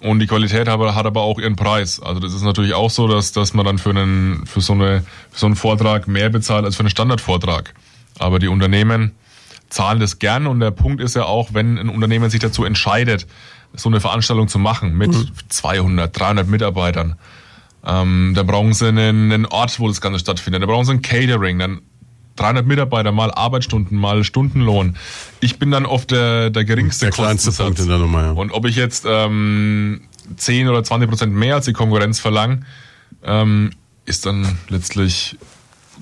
[0.00, 2.00] Und die Qualität aber, hat aber auch ihren Preis.
[2.00, 5.02] Also das ist natürlich auch so, dass, dass man dann für einen, für so eine,
[5.30, 7.74] für so einen Vortrag mehr bezahlt als für einen Standardvortrag.
[8.18, 9.12] Aber die Unternehmen
[9.70, 13.26] zahlen das gern und der Punkt ist ja auch, wenn ein Unternehmen sich dazu entscheidet,
[13.72, 15.14] so eine Veranstaltung zu machen mit
[15.48, 17.16] 200, 300 Mitarbeitern,
[17.84, 20.62] ähm, dann brauchen sie einen, einen Ort, wo das Ganze stattfindet.
[20.62, 21.82] Dann brauchen sie ein Catering, dann
[22.36, 24.96] 300 Mitarbeiter, mal Arbeitsstunden, mal Stundenlohn.
[25.40, 27.52] Ich bin dann oft der, der geringste Der kleinste.
[27.52, 28.30] Punkt in der Nummer, ja.
[28.32, 30.02] Und ob ich jetzt ähm,
[30.36, 32.60] 10 oder 20 Prozent mehr als die Konkurrenz verlange,
[33.22, 33.70] ähm,
[34.04, 35.36] ist dann letztlich,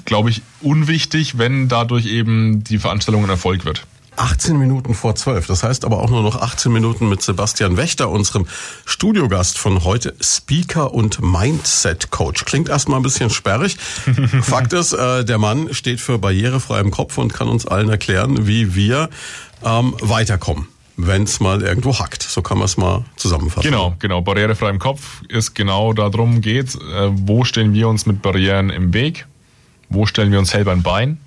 [0.05, 3.87] glaube ich, unwichtig, wenn dadurch eben die Veranstaltung ein Erfolg wird.
[4.17, 5.47] 18 Minuten vor 12.
[5.47, 8.47] Das heißt aber auch nur noch 18 Minuten mit Sebastian Wächter, unserem
[8.85, 12.45] Studiogast von heute, Speaker und Mindset Coach.
[12.45, 13.77] Klingt erstmal ein bisschen sperrig.
[14.43, 18.47] Fakt ist, äh, der Mann steht für barrierefrei im Kopf und kann uns allen erklären,
[18.47, 19.09] wie wir
[19.65, 22.23] ähm, weiterkommen, wenn es mal irgendwo hackt.
[22.23, 23.71] So kann man es mal zusammenfassen.
[23.71, 24.21] Genau, genau.
[24.21, 28.93] Barrierefrei im Kopf ist genau darum geht, äh, wo stellen wir uns mit Barrieren im
[28.93, 29.27] Weg?
[29.89, 31.19] Wo stellen wir uns selber ein Bein?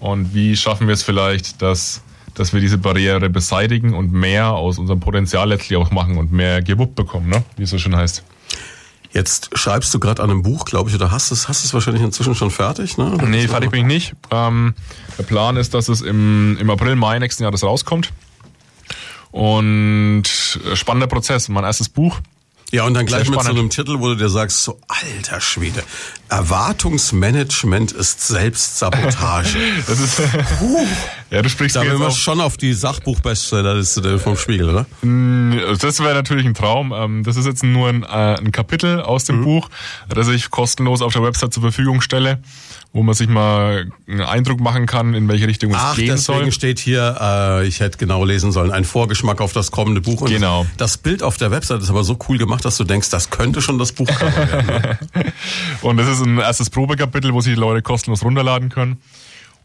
[0.00, 2.02] Und wie schaffen wir es vielleicht, dass,
[2.34, 6.62] dass wir diese Barriere beseitigen und mehr aus unserem Potenzial letztlich auch machen und mehr
[6.62, 7.42] gewuppt bekommen, ne?
[7.56, 8.22] wie es so schön heißt.
[9.10, 12.02] Jetzt schreibst du gerade an einem Buch, glaube ich, oder hast es, hast es wahrscheinlich
[12.02, 12.98] inzwischen schon fertig?
[12.98, 13.16] Ne?
[13.26, 14.14] Nee, fertig bin ich nicht.
[14.30, 14.74] Ähm,
[15.16, 18.12] der Plan ist, dass es im, im April, Mai nächsten Jahres rauskommt.
[19.30, 20.24] Und
[20.70, 21.48] äh, spannender Prozess.
[21.48, 22.20] Mein erstes Buch.
[22.70, 25.82] Ja, und dann gleich mit so einem Titel, wo du dir sagst, so alter Schwede,
[26.28, 29.56] Erwartungsmanagement ist Selbstsabotage.
[29.86, 30.20] Das ist,
[31.30, 34.86] ja, du sprichst da jetzt auf, schon auf die Sachbuchbestsellerliste vom Spiegel, oder?
[35.80, 36.92] Das wäre natürlich ein Traum.
[36.94, 38.06] Ähm, Das ist jetzt nur ein, äh,
[38.38, 39.32] ein Kapitel aus Mhm.
[39.32, 39.68] dem Buch,
[40.08, 42.42] das ich kostenlos auf der Website zur Verfügung stelle,
[42.92, 46.40] wo man sich mal einen Eindruck machen kann, in welche Richtung es Ach, gehen deswegen
[46.44, 46.52] soll.
[46.52, 50.22] steht hier, äh, ich hätte genau lesen sollen, ein Vorgeschmack auf das kommende Buch.
[50.22, 50.66] Und Genau.
[50.78, 53.60] Das Bild auf der Website ist aber so cool gemacht, dass du denkst, das könnte
[53.60, 54.66] schon das Buchcover werden.
[54.66, 54.98] Ne?
[55.82, 58.96] Und das ist ein erstes Probekapitel, wo sich die Leute kostenlos runterladen können.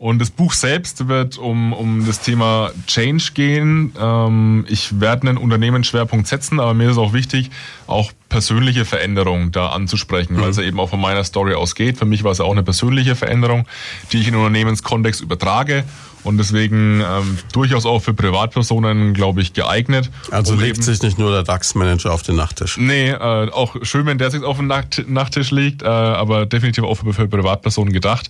[0.04, 3.94] Und das Buch selbst wird um, um das Thema Change gehen.
[3.98, 7.52] Ähm, ich werde einen Unternehmensschwerpunkt setzen, aber mir ist auch wichtig,
[7.88, 11.98] auch persönliche Veränderungen da anzusprechen, weil es ja eben auch von meiner Story ausgeht.
[11.98, 13.66] Für mich war es ja auch eine persönliche Veränderung,
[14.12, 15.86] die ich in den Unternehmenskontext übertrage
[16.26, 20.12] und deswegen ähm, durchaus auch für Privatpersonen, glaube ich, geeignet.
[20.32, 22.76] Also um legt eben- sich nicht nur der DAX-Manager auf den Nachttisch.
[22.78, 26.84] Nee, äh, auch schön, wenn der sich auf dem Nacht Nachttisch liegt, äh, aber definitiv
[26.84, 28.30] auch für, für Privatpersonen gedacht.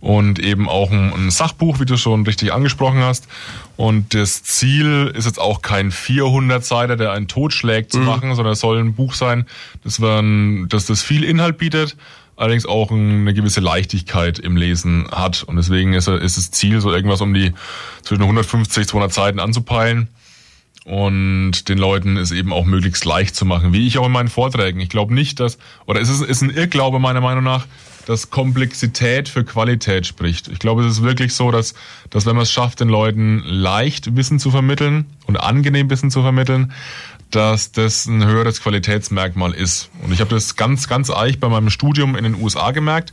[0.00, 3.26] Und eben auch ein, ein Sachbuch, wie du schon richtig angesprochen hast.
[3.76, 8.60] Und das Ziel ist jetzt auch kein 400-Seiter, der einen totschlägt zu machen, sondern es
[8.60, 9.46] soll ein Buch sein,
[9.82, 11.96] das, ein, dass das viel Inhalt bietet,
[12.36, 15.42] allerdings auch eine gewisse Leichtigkeit im Lesen hat.
[15.42, 17.52] Und deswegen ist, ist das Ziel, so irgendwas um die
[18.02, 20.08] zwischen 150, 200 Seiten anzupeilen
[20.88, 24.28] und den Leuten es eben auch möglichst leicht zu machen, wie ich auch in meinen
[24.28, 24.80] Vorträgen.
[24.80, 27.66] Ich glaube nicht, dass, oder es ist, ist ein Irrglaube meiner Meinung nach,
[28.08, 30.48] dass Komplexität für Qualität spricht.
[30.48, 31.74] Ich glaube, es ist wirklich so, dass,
[32.08, 36.22] dass wenn man es schafft, den Leuten leicht Wissen zu vermitteln und angenehm Wissen zu
[36.22, 36.72] vermitteln,
[37.30, 39.90] dass das ein höheres Qualitätsmerkmal ist.
[40.02, 43.12] Und ich habe das ganz, ganz eich bei meinem Studium in den USA gemerkt.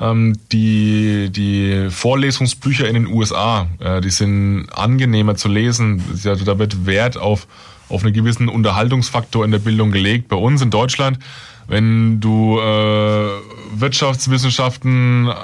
[0.00, 6.02] Ähm, die, die Vorlesungsbücher in den USA, äh, die sind angenehmer zu lesen.
[6.22, 7.46] Ja, Da wird Wert auf,
[7.88, 10.28] auf einen gewissen Unterhaltungsfaktor in der Bildung gelegt.
[10.28, 11.20] Bei uns in Deutschland,
[11.68, 13.28] wenn du äh,
[13.74, 15.34] Wirtschaftswissenschaften äh,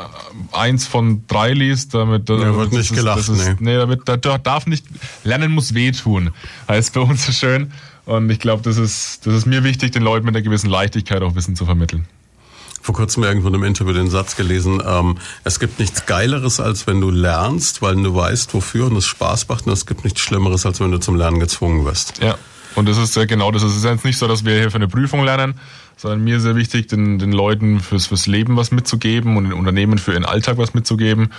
[0.53, 3.57] eins von drei liest, damit Ja, wird das nicht ist- gelacht, ist, nee.
[3.61, 4.85] nee, damit da, da darf nicht
[5.25, 6.31] lernen muss wehtun,
[6.69, 7.73] heißt bei uns so schön.
[8.05, 11.23] Und ich glaube, das ist das ist mir wichtig, den Leuten mit einer gewissen Leichtigkeit
[11.23, 12.07] auch Wissen zu vermitteln.
[12.81, 16.89] Vor kurzem irgendwo in einem Interview den Satz gelesen, ähm, es gibt nichts Geileres, als
[16.89, 19.69] wenn du lernst, weil du weißt, wofür und es Spaß macht.
[19.69, 22.19] Und es gibt nichts Schlimmeres, als wenn du zum Lernen gezwungen wirst.
[22.21, 22.37] Ja.
[22.75, 23.63] Und das ist ja genau das.
[23.63, 25.55] Es ist jetzt nicht so, dass wir hier für eine Prüfung lernen,
[25.97, 29.99] sondern mir sehr wichtig, den, den Leuten fürs, fürs Leben was mitzugeben und den Unternehmen
[29.99, 31.31] für ihren Alltag was mitzugeben.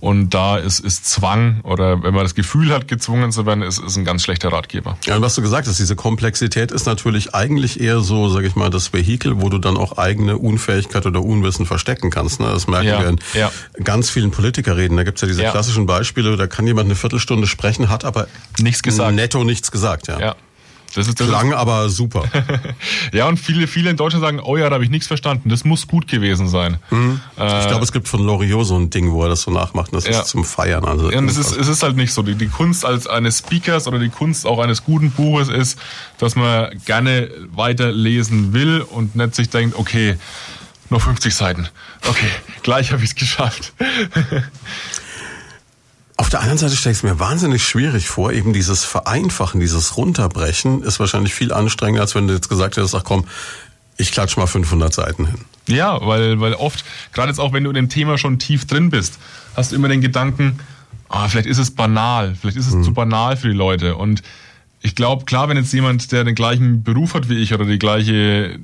[0.00, 3.78] Und da ist, ist Zwang oder wenn man das Gefühl hat, gezwungen zu werden, ist,
[3.78, 4.96] ist ein ganz schlechter Ratgeber.
[5.06, 8.56] Ja, und was du gesagt hast, diese Komplexität ist natürlich eigentlich eher so, sag ich
[8.56, 12.40] mal, das Vehikel, wo du dann auch eigene Unfähigkeit oder Unwissen verstecken kannst.
[12.40, 12.48] Ne?
[12.50, 13.52] Das merken Ja, wir in ja.
[13.84, 14.96] ganz vielen Politikerreden.
[14.96, 15.50] Da gibt's ja diese Ja.
[15.50, 18.26] klassischen Beispiele, da kann jemand eine Viertelstunde sprechen, hat aber
[18.58, 19.14] Nichts gesagt.
[19.14, 20.08] netto nichts gesagt.
[20.08, 20.34] Ja.
[20.94, 22.24] Das ist, das Klang aber super.
[22.24, 22.32] ist,
[23.14, 25.48] ja, und viele, viele in Deutschland sagen, oh ja, da habe ich nichts verstanden.
[25.48, 26.78] Das muss gut gewesen sein.
[26.90, 29.92] ich glaube, es gibt von Loriot so ein Ding, wo er das so nachmacht.
[29.92, 30.20] und Das Ja.
[30.22, 30.84] ist zum Feiern.
[30.84, 32.22] Also Ja, und es ist, es ist halt nicht so.
[32.22, 35.78] Die, die Kunst als eines Speakers oder die Kunst auch eines guten Buches ist,
[36.18, 40.16] dass man gerne weiterlesen will und nicht sich denkt, okay,
[40.88, 41.68] nur 50 Seiten.
[42.08, 42.26] Okay,
[42.62, 43.72] gleich habe ich es geschafft.
[46.30, 49.96] Auf der anderen Seite stelle ich es mir wahnsinnig schwierig vor, eben dieses Vereinfachen, dieses
[49.96, 53.24] Runterbrechen ist wahrscheinlich viel anstrengender, als wenn du jetzt gesagt hättest, ach komm,
[53.96, 55.40] ich klatsch mal 500 Seiten hin.
[55.66, 58.90] Ja, weil, weil oft, gerade jetzt auch wenn du in dem Thema schon tief drin
[58.90, 59.18] bist,
[59.56, 60.60] hast du immer den Gedanken,
[61.08, 63.96] ah, vielleicht ist es banal, vielleicht ist es zu banal für die Leute.
[63.96, 64.22] Und
[64.82, 67.80] ich glaube, klar, wenn jetzt jemand, der den gleichen Beruf hat wie ich oder die
[67.80, 68.56] gleiche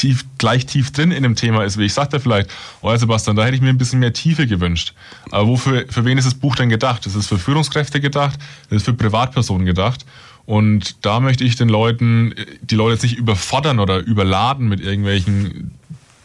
[0.00, 2.50] tief, gleich tief drin in dem Thema ist wie ich, sagt er vielleicht,
[2.80, 4.94] oh Sebastian, da hätte ich mir ein bisschen mehr Tiefe gewünscht.
[5.30, 7.04] Aber wofür, für wen ist das Buch denn gedacht?
[7.04, 8.38] Das ist für Führungskräfte gedacht,
[8.70, 10.06] das ist für Privatpersonen gedacht.
[10.46, 15.72] Und da möchte ich den Leuten, die Leute jetzt nicht überfordern oder überladen mit irgendwelchen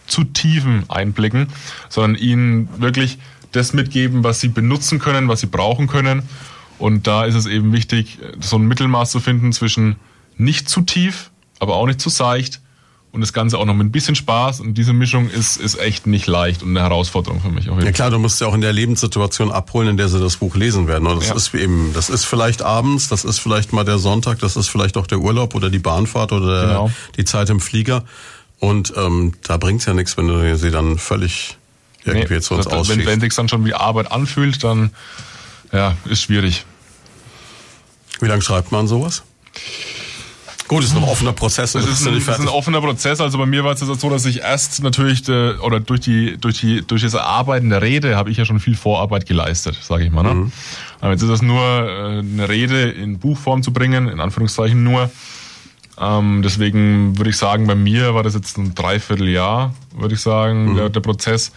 [0.08, 1.48] zu tiefen Einblicken,
[1.90, 3.18] sondern ihnen wirklich
[3.52, 6.24] das mitgeben, was sie benutzen können, was sie brauchen können.
[6.78, 9.98] Und da ist es eben wichtig, so ein Mittelmaß zu finden zwischen
[10.38, 12.62] nicht zu tief, aber auch nicht zu seicht
[13.16, 14.60] und das Ganze auch noch mit ein bisschen Spaß.
[14.60, 17.70] Und diese Mischung ist, ist echt nicht leicht und eine Herausforderung für mich.
[17.70, 20.20] Auf jeden Ja klar, du musst ja auch in der Lebenssituation abholen, in der sie
[20.20, 21.08] das Buch lesen werden.
[21.08, 21.36] Und das Ja.
[21.36, 24.98] ist eben, das ist vielleicht abends, das ist vielleicht mal der Sonntag, das ist vielleicht
[24.98, 26.92] auch der Urlaub oder die Bahnfahrt oder Genau.
[27.18, 28.04] die Zeit im Flieger.
[28.60, 31.58] Und ähm, da bringt's ja nichts, wenn du sie dann völlig
[32.04, 33.06] irgendwie jetzt sonst das- wenn, ausschießt.
[33.08, 34.92] wenn sich's dann schon wie Arbeit anfühlt, dann
[35.72, 36.66] ja, ist schwierig.
[38.20, 39.24] Wie lange schreibt man sowas?
[40.68, 41.74] Gut, ist noch ein offener Prozess.
[41.74, 43.22] Das das ist, ein, das ist ein offener Prozess.
[43.22, 46.38] Also bei mir war es jetzt so, dass ich erst natürlich äh, oder durch die
[46.38, 50.06] durch die durch das Erarbeiten der Rede habe ich ja schon viel Vorarbeit geleistet, sage
[50.06, 50.24] ich mal.
[50.24, 50.34] Ne?
[50.34, 50.52] Mhm.
[51.02, 55.12] Aber jetzt ist es nur äh, eine Rede in Buchform zu bringen, in Anführungszeichen nur.
[56.00, 60.72] Ähm, deswegen würde ich sagen, bei mir war das jetzt ein Dreivierteljahr, würde ich sagen,
[60.72, 60.76] Mhm.
[60.78, 61.52] der, der Prozess.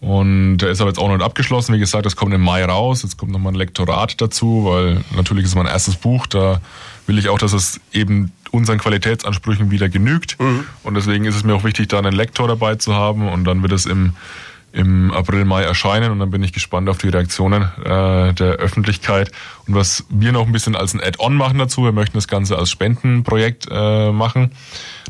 [0.00, 1.74] Und der ist aber jetzt auch noch nicht abgeschlossen.
[1.74, 3.02] Wie gesagt, das kommt im Mai raus.
[3.02, 6.26] Jetzt kommt nochmal ein Lektorat dazu, weil natürlich ist es mein erstes Buch.
[6.28, 6.60] Da
[7.08, 10.36] will ich auch, dass es eben unseren Qualitätsansprüchen wieder genügt.
[10.82, 13.28] Und deswegen ist es mir auch wichtig, da einen Lektor dabei zu haben.
[13.28, 14.14] Und dann wird es im,
[14.72, 16.10] im April, Mai erscheinen.
[16.10, 19.30] Und dann bin ich gespannt auf die Reaktionen äh, der Öffentlichkeit.
[19.66, 22.58] Und was wir noch ein bisschen als ein Add-on machen dazu, wir möchten das Ganze
[22.58, 24.52] als Spendenprojekt äh, machen.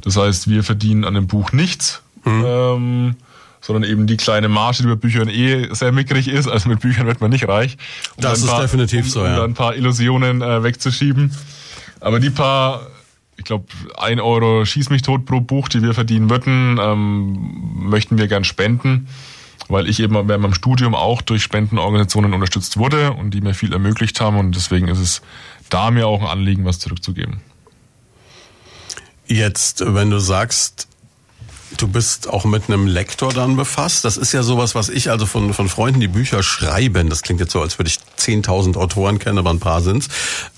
[0.03, 2.03] Das heißt, wir verdienen an dem Buch nichts.
[2.27, 3.17] Ähm,
[3.61, 6.49] sondern eben die kleine Marge, die bei Büchern eh sehr mickrig ist.
[6.49, 7.77] Also mit Büchern wird man nicht reich.
[8.17, 9.37] Um Das ist paar, definitiv um, so, um ja.
[9.37, 11.33] da ein paar Illusionen äh, wegzuschieben.
[12.01, 12.87] Aber die paar,
[13.39, 13.67] ich glaube,
[13.97, 18.45] ein Euro schieß mich tot pro Buch, die wir verdienen würden, ähm, möchten wir gern
[18.45, 19.09] spenden,
[19.69, 23.73] weil ich eben während meinem Studium auch durch Spendenorganisationen unterstützt wurde und die mir viel
[23.73, 25.23] ermöglicht haben und deswegen ist es
[25.71, 27.41] da mir auch ein Anliegen, was zurückzugeben.
[29.29, 30.89] Jetzt, wenn du sagst,
[31.77, 35.27] du bist auch mit einem Lektor dann befasst, das ist ja sowas, was ich also
[35.27, 39.21] von, von Freunden, die Bücher schreiben, das klingt jetzt so, als würde ich 10.000 Autoren
[39.21, 40.09] kennen, aber ein paar sind's,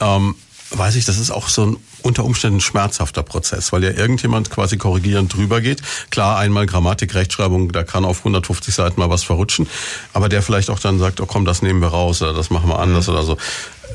[0.00, 0.34] ähm,
[0.70, 4.76] weiß ich, das ist auch so ein unter Umständen schmerzhafter Prozess, weil ja irgendjemand quasi
[4.76, 5.82] korrigierend drüber geht.
[6.10, 9.66] Klar, einmal Grammatik, Rechtschreibung, da kann auf 150 Seiten mal was verrutschen,
[10.12, 12.68] aber der vielleicht auch dann sagt, oh komm, das nehmen wir raus oder das machen
[12.68, 13.36] wir anders oder so.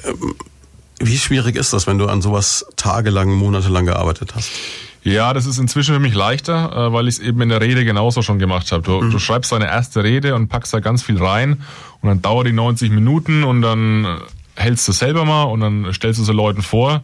[0.05, 0.35] Ähm,
[0.99, 4.51] Wie schwierig ist das, wenn du an sowas tagelang, monatelang gearbeitet hast?
[5.05, 7.85] Ja, das ist inzwischen für mich leichter, äh, weil ich es eben in der Rede
[7.85, 8.81] genauso schon gemacht habe.
[8.81, 11.61] Du, du schreibst deine erste Rede und packst da ganz viel rein
[12.01, 14.17] und dann dauert die 90 Minuten und dann äh,
[14.55, 17.03] hältst du selber mal und dann stellst du so Leuten vor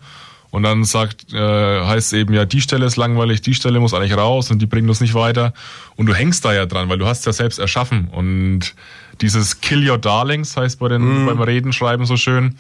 [0.52, 4.16] und dann sagt, äh, heißt eben ja, die Stelle ist langweilig, die Stelle muss eigentlich
[4.16, 5.54] raus und die bringt uns nicht weiter
[5.96, 8.76] und du hängst da ja dran, weil du hast ja selbst erschaffen und
[9.22, 12.56] dieses Kill Your Darlings heißt bei den beim Redenschreiben so schön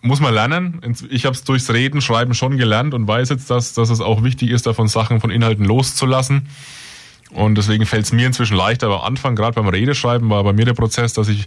[0.00, 0.80] muss man lernen.
[1.10, 4.22] Ich habe es durchs Reden, Schreiben schon gelernt und weiß jetzt, dass, dass es auch
[4.22, 6.48] wichtig ist, davon Sachen von Inhalten loszulassen.
[7.30, 8.86] Und deswegen fällt es mir inzwischen leichter.
[8.86, 11.44] Aber am Anfang, gerade beim Redeschreiben, war bei mir der Prozess, dass ich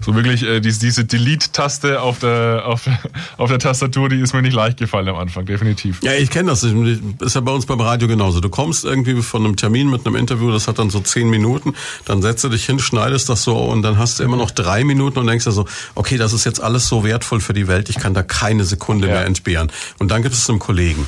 [0.00, 2.82] so wirklich äh, diese, diese Delete-Taste auf der, auf,
[3.38, 6.02] auf der Tastatur, die ist mir nicht leicht gefallen am Anfang, definitiv.
[6.02, 6.62] Ja, ich kenne das.
[6.62, 8.40] Ist ja bei uns beim Radio genauso.
[8.40, 11.74] Du kommst irgendwie von einem Termin mit einem Interview, das hat dann so zehn Minuten,
[12.04, 14.84] dann setzt du dich hin, schneidest das so und dann hast du immer noch drei
[14.84, 15.64] Minuten und denkst dir so,
[15.94, 19.08] okay, das ist jetzt alles so wertvoll für die Welt, ich kann da keine Sekunde
[19.08, 19.14] Ja.
[19.14, 19.72] mehr entbehren.
[19.98, 21.06] Und dann gibt es einen Kollegen.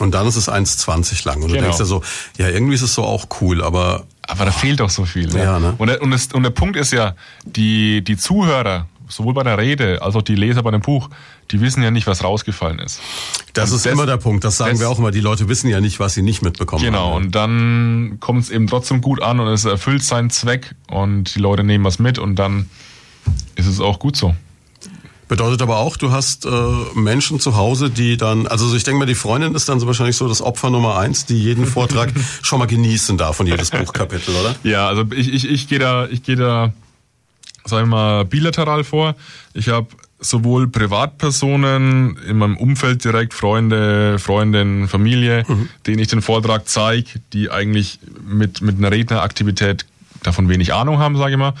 [0.00, 1.36] Und dann ist es 1,20 lang.
[1.36, 1.62] Und du Genau.
[1.62, 2.02] denkst dir so,
[2.38, 5.26] ja, irgendwie ist es so auch cool, aber Aber da fehlt doch so viel.
[5.28, 5.42] Ne?
[5.42, 5.74] Ja, ne?
[5.78, 7.14] Und, der, und, das, und der Punkt ist ja,
[7.44, 11.10] die, die Zuhörer, sowohl bei der Rede als auch die Leser bei dem Buch,
[11.50, 13.00] die wissen ja nicht, was rausgefallen ist.
[13.54, 14.44] das Und ist das- immer der Punkt.
[14.44, 15.10] Das sagen das- wir auch immer.
[15.10, 17.24] Die Leute wissen ja nicht, was sie nicht mitbekommen Genau, haben.
[17.24, 21.40] und dann kommt es eben trotzdem gut an und es erfüllt seinen Zweck und die
[21.40, 22.70] Leute nehmen was mit und dann
[23.56, 24.34] ist es auch gut so.
[25.30, 26.50] Bedeutet aber auch, du hast äh,
[26.96, 30.16] Menschen zu Hause, die dann, also ich denke mal, die Freundin ist dann so wahrscheinlich
[30.16, 32.12] so das Opfer Nummer eins, die jeden Vortrag
[32.42, 34.56] schon mal genießen darf von jedes Buchkapitel, oder?
[34.64, 36.72] Ja, also ich, ich, ich gehe da, ich gehe da,
[37.64, 39.14] sagen wir mal, bilateral vor.
[39.54, 39.86] Ich habe
[40.18, 45.46] sowohl Privatpersonen in meinem Umfeld direkt, Freunde, Freundin, Familie,
[45.86, 49.86] denen ich den Vortrag zeige, die eigentlich mit, mit einer Redneraktivität
[50.22, 51.54] davon wenig Ahnung haben, sage ich mal.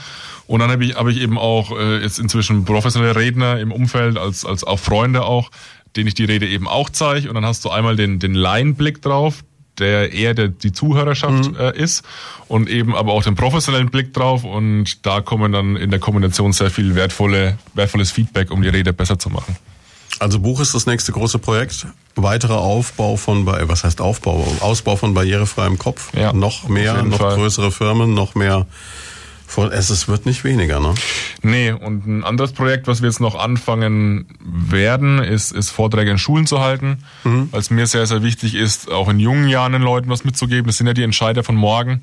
[0.46, 4.18] Und dann habe ich, habe ich eben auch äh, jetzt inzwischen professionelle Redner im Umfeld,
[4.18, 5.50] als, als auch Freunde auch,
[5.96, 7.28] denen ich die Rede eben auch zeige.
[7.28, 9.42] Und dann hast du einmal den, den Laienblick drauf,
[9.78, 12.04] der eher der, die Zuhörerschaft äh, ist
[12.48, 16.52] und eben aber auch den professionellen Blick drauf und da kommen dann in der Kombination
[16.52, 19.56] sehr viel wertvolle, wertvolles Feedback, um die Rede besser zu machen.
[20.20, 21.86] Also Buch ist das nächste große Projekt.
[22.14, 24.46] Weiterer Aufbau von, Ba- was heißt Aufbau?
[24.60, 26.14] Ausbau von barrierefreiem Kopf.
[26.14, 27.34] Ja, noch mehr, noch Fall.
[27.36, 28.66] größere Firmen, noch mehr.
[29.46, 30.94] Von, es, es wird nicht weniger, ne?
[31.42, 36.18] Nee, und ein anderes Projekt, was wir jetzt noch anfangen werden, ist, ist Vorträge in
[36.18, 39.82] Schulen zu halten, weil es mir sehr, sehr wichtig ist, auch in jungen Jahren den
[39.82, 40.66] Leuten was mitzugeben.
[40.66, 42.02] Das sind ja die Entscheider von morgen.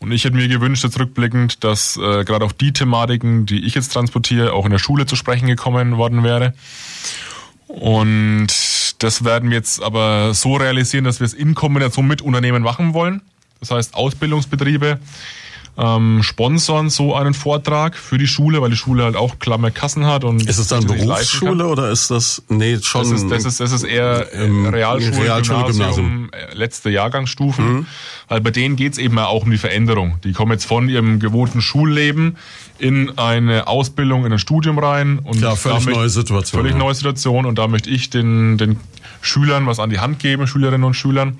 [0.00, 3.74] Und ich hätte mir gewünscht, jetzt rückblickend, dass äh, gerade auch die Thematiken, die ich
[3.74, 6.54] jetzt transportiere, auch in der Schule zu sprechen gekommen worden wäre.
[7.70, 8.48] Und
[8.98, 12.94] das werden wir jetzt aber so realisieren, dass wir es in Kombination mit Unternehmen machen
[12.94, 13.22] wollen.
[13.60, 14.98] Das heißt, Ausbildungsbetriebe
[15.78, 20.04] ähm, sponsern so einen Vortrag für die Schule, weil die Schule halt auch klamme Kassen
[20.06, 20.24] hat.
[20.24, 20.84] Und Ist es dann.
[20.86, 23.02] Berufsschule oder ist das, nee, schon.
[23.10, 27.86] Das ist, das ist, das ist eher äh, Ähm, Realschule, Realschule, Gymnasium, äh, letzte Jahrgangsstufen.
[28.28, 30.16] Weil bei denen geht's eben auch um die Veränderung.
[30.24, 32.36] Die kommen jetzt von ihrem gewohnten Schulleben
[32.78, 35.18] in eine Ausbildung, in ein Studium rein.
[35.20, 36.78] Und Klar, völlig da möcht- neue Situation, Völlig ja.
[36.78, 37.46] neue Situation.
[37.46, 38.76] Und da möchte ich den, den
[39.22, 41.38] Schülern was an die Hand geben, Schülerinnen und Schülern.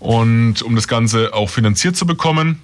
[0.00, 2.60] Und um das Ganze auch finanziert zu bekommen,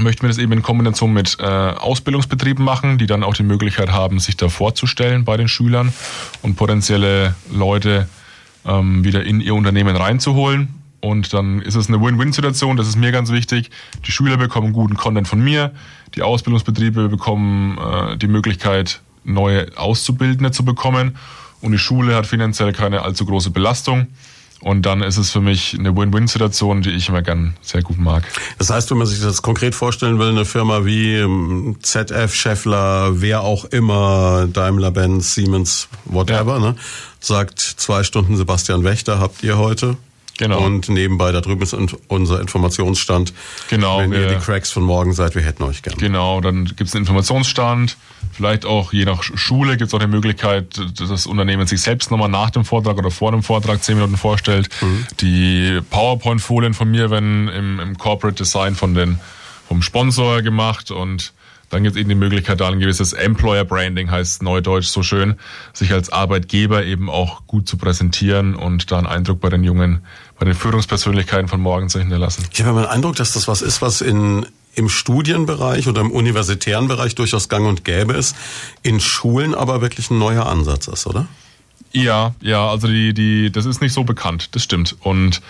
[0.00, 3.90] möchten wir das eben in Kombination mit äh, Ausbildungsbetrieben machen, die dann auch die Möglichkeit
[3.90, 5.92] haben, sich da vorzustellen bei den Schülern
[6.42, 8.08] und potenzielle Leute
[8.66, 10.74] ähm, wieder in ihr Unternehmen reinzuholen.
[11.00, 13.70] Und dann ist es eine Win-Win-Situation, das ist mir ganz wichtig.
[14.06, 15.72] Die Schüler bekommen guten Content von mir,
[16.14, 21.16] die Ausbildungsbetriebe bekommen äh, die Möglichkeit, neue Auszubildende zu bekommen
[21.60, 24.08] und die Schule hat finanziell keine allzu große Belastung.
[24.60, 28.24] Und dann ist es für mich eine Win-Win-Situation, die ich immer gern sehr gut mag.
[28.58, 33.20] Das heißt, wenn man sich das konkret vorstellen will, eine Firma wie ähm, ZF, Scheffler,
[33.20, 36.74] wer auch immer, Daimler, Benz, Siemens, whatever, ne,
[37.20, 39.96] sagt zwei Stunden Sebastian Wächter habt ihr heute.
[40.38, 40.64] Genau.
[40.64, 41.74] Und nebenbei da drüben ist
[42.08, 43.34] unser Informationsstand.
[43.68, 45.98] Genau, Wenn ihr die Cracks von morgen seid, wir hätten euch gern.
[45.98, 47.96] Genau, dann gibt es einen Informationsstand.
[48.32, 52.10] Vielleicht auch je nach Schule gibt es auch die Möglichkeit, dass das Unternehmen sich selbst
[52.10, 54.68] nochmal nach dem Vortrag oder vor dem Vortrag zehn Minuten vorstellt.
[55.20, 59.18] Die PowerPoint-Folien von mir werden im, im Corporate Design von den,
[59.66, 61.32] vom Sponsor gemacht und
[61.70, 65.34] dann gibt es eben die Möglichkeit, da ein gewisses Employer Branding, heißt Neudeutsch so schön,
[65.72, 70.00] sich als Arbeitgeber eben auch gut zu präsentieren und da einen Eindruck bei den jungen,
[70.38, 72.44] bei den Führungspersönlichkeiten von morgen zu hinterlassen.
[72.52, 76.10] Ich habe immer den Eindruck, dass das was ist, was in, im Studienbereich oder im
[76.10, 78.36] universitären Bereich durchaus gang und gäbe ist,
[78.82, 81.26] in Schulen aber wirklich ein neuer Ansatz ist, oder?
[81.92, 84.96] Ja, ja, also die, die, das ist nicht so bekannt, das stimmt.
[85.00, 85.40] Und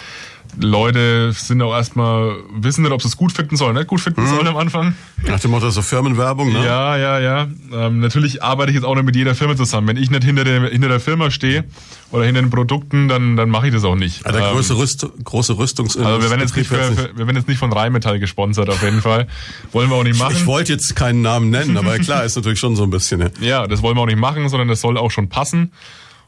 [0.60, 4.26] Leute sind auch erstmal, wissen nicht, ob sie es gut finden sollen, nicht gut finden
[4.26, 4.94] sollen am Anfang.
[5.26, 6.64] Nach dem Motto so Firmenwerbung, ne?
[6.64, 7.46] Ja, ja, ja.
[7.72, 9.88] Ähm, natürlich arbeite ich jetzt auch nicht mit jeder Firma zusammen.
[9.88, 11.64] Wenn ich nicht hinter der, hinter der Firma stehe
[12.10, 14.24] oder hinter den Produkten, dann, dann mache ich das auch nicht.
[14.24, 16.12] Ja, der Ähm, größte, Rüst, große Rüstungsindustrie.
[16.12, 18.82] also wir werden, jetzt nicht für, für, wir werden jetzt nicht von Rheinmetall gesponsert, auf
[18.82, 19.28] jeden Fall.
[19.72, 20.34] Wollen wir auch nicht machen.
[20.36, 23.20] Ich wollte jetzt keinen Namen nennen, aber klar, ist natürlich schon so ein bisschen.
[23.20, 23.30] Ne?
[23.40, 25.72] Ja, das wollen wir auch nicht machen, sondern das soll auch schon passen.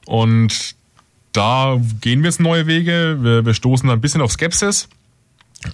[0.07, 0.75] Und
[1.33, 3.19] da gehen wir jetzt neue Wege.
[3.21, 4.89] Wir, wir stoßen da ein bisschen auf Skepsis.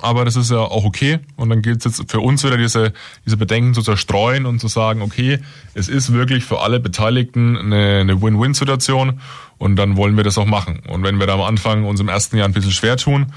[0.00, 1.20] Aber das ist ja auch okay.
[1.36, 2.92] Und dann gilt es jetzt für uns wieder, diese,
[3.24, 5.38] diese Bedenken zu zerstreuen und zu sagen, okay,
[5.74, 9.20] es ist wirklich für alle Beteiligten eine, eine Win-Win-Situation.
[9.58, 10.82] Und dann wollen wir das auch machen.
[10.88, 13.32] Und wenn wir da am Anfang uns im ersten Jahr ein bisschen schwer tun,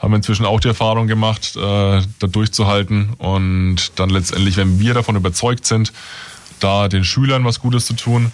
[0.00, 5.14] haben inzwischen auch die Erfahrung gemacht, äh, da durchzuhalten und dann letztendlich, wenn wir davon
[5.14, 5.92] überzeugt sind,
[6.58, 8.32] da den Schülern was Gutes zu tun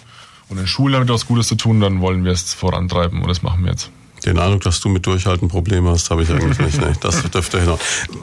[0.49, 3.41] und den Schulen damit was Gutes zu tun, dann wollen wir es vorantreiben und das
[3.41, 3.91] machen wir jetzt.
[4.25, 6.81] Den Eindruck, dass du mit Durchhalten Probleme hast, habe ich eigentlich nicht.
[6.81, 6.91] Ne?
[6.99, 7.73] Das dürfte hin.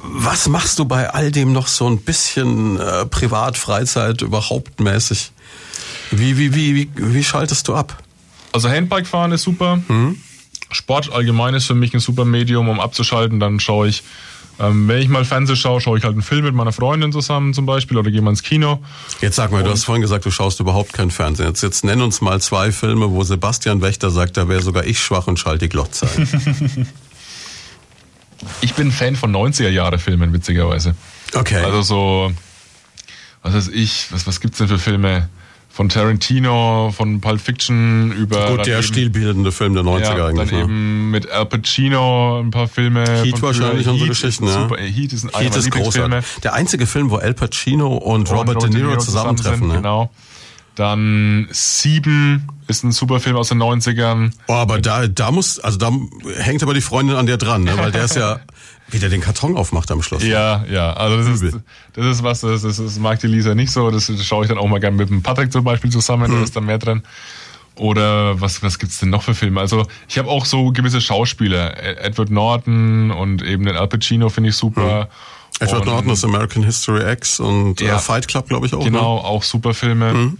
[0.02, 5.32] Was machst du bei all dem noch so ein bisschen äh, Privat, Freizeit, überhaupt mäßig?
[6.10, 8.02] Wie, wie, wie, wie, wie schaltest du ab?
[8.52, 9.80] Also Handbike fahren ist super.
[9.88, 10.20] Mhm.
[10.70, 13.40] Sport allgemein ist für mich ein super Medium, um abzuschalten.
[13.40, 14.02] Dann schaue ich
[14.58, 17.52] ähm, wenn ich mal Fernsehen schaue, schaue ich halt einen Film mit meiner Freundin zusammen
[17.52, 18.82] zum Beispiel oder gehe mal ins Kino.
[19.20, 21.48] Jetzt sag mal, du hast vorhin gesagt, du schaust überhaupt kein Fernsehen.
[21.48, 24.98] Jetzt, jetzt nenn uns mal zwei Filme, wo Sebastian Wächter sagt, da wäre sogar ich
[24.98, 26.88] schwach und schalte die Glotze ein.
[28.62, 30.94] ich bin Fan von 90er-Jahre-Filmen, witzigerweise.
[31.34, 31.62] Okay.
[31.62, 32.32] Also so,
[33.42, 35.28] was weiß ich, was, was gibt's denn für Filme?
[35.76, 38.56] Von Tarantino, von Pulp Fiction über.
[38.56, 40.48] Gut, der eben, stilbildende Film der 90er ja, eigentlich.
[40.48, 43.04] Dann eben mit Al Pacino ein paar Filme.
[43.22, 44.54] Heat wahrscheinlich unsere Geschichten, ja.
[44.54, 46.24] Super, Heat ist ein Heat ist großartig.
[46.42, 49.58] Der einzige Film, wo Al Pacino und, und Robert, Robert, De Niro, zusammentreffen.
[49.58, 49.76] Zusammen sind, ne?
[49.76, 50.10] Genau.
[50.76, 54.30] Dann Sieben ist ein super Film aus den 90ern.
[54.46, 55.90] Oh, aber da, da muss, also da
[56.38, 57.76] hängt aber die Freundin an dir dran, ne?
[57.76, 58.40] weil der ist ja
[58.88, 60.22] Wie der den Karton aufmacht am Schluss.
[60.22, 60.92] Ja, ja.
[60.92, 61.56] Also das ist,
[61.94, 63.90] das ist was, das, das, das mag die Lisa nicht so.
[63.90, 66.36] Das, das schaue ich dann auch mal gerne mit dem Patrick zum Beispiel zusammen, mhm.
[66.36, 67.02] da ist dann mehr drin.
[67.76, 69.60] Oder was, was gibt's denn noch für Filme?
[69.60, 71.76] Also ich habe auch so gewisse Schauspieler.
[72.02, 75.08] Edward Norton und eben den Al Pacino finde ich super.
[75.60, 75.64] Mhm.
[75.66, 78.84] Edward und, Norton ist American History X und äh, ja, Fight Club, glaube ich, auch.
[78.84, 79.24] Genau, ne?
[79.24, 80.12] auch super Filme.
[80.12, 80.38] Mhm.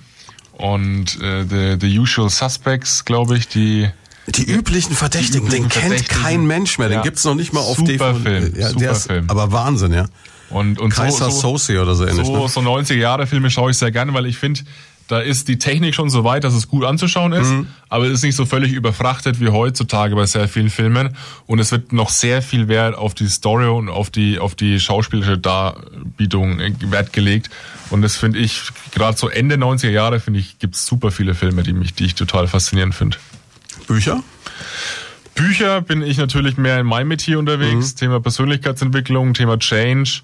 [0.53, 3.91] Und äh, the, the Usual Suspects, glaube ich, die
[4.29, 7.03] die üblichen Verdächtigen, den kennt kein Mensch mehr, den ja.
[7.03, 8.23] gibt's noch nicht mal auf Super DVD.
[8.23, 8.53] Film.
[8.57, 9.31] Ja, Super der ist Film.
[9.31, 10.07] aber Wahnsinn, ja.
[10.51, 12.27] Und, und Kaiser so, Soße oder so ähnlich.
[12.27, 12.49] So, ne?
[12.49, 14.61] so 90er-Jahre-Filme schaue ich sehr gerne, weil ich finde,
[15.09, 17.69] da ist die Technik schon so weit, dass es gut anzuschauen ist, mhm.
[17.89, 21.17] aber es ist nicht so völlig überfrachtet wie heutzutage bei sehr vielen Filmen
[21.47, 24.81] und es wird noch sehr viel Wert auf die Story und auf die auf die
[24.81, 26.59] schauspielerische Darbietung
[26.91, 27.51] Wert gelegt
[27.91, 28.63] und das finde ich
[28.93, 32.17] gerade so Ende 90er Jahre finde ich gibt's super viele Filme, die mich die ich
[32.17, 33.17] total faszinierend finde.
[33.87, 34.23] Bücher?
[35.35, 37.95] Bücher bin ich natürlich mehr in meinem Metier unterwegs.
[37.95, 37.99] Mhm.
[37.99, 40.23] Thema Persönlichkeitsentwicklung, Thema Change.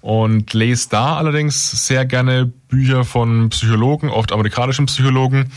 [0.00, 5.50] Und lese da allerdings sehr gerne Bücher von Psychologen, oft amerikanischen Psychologen,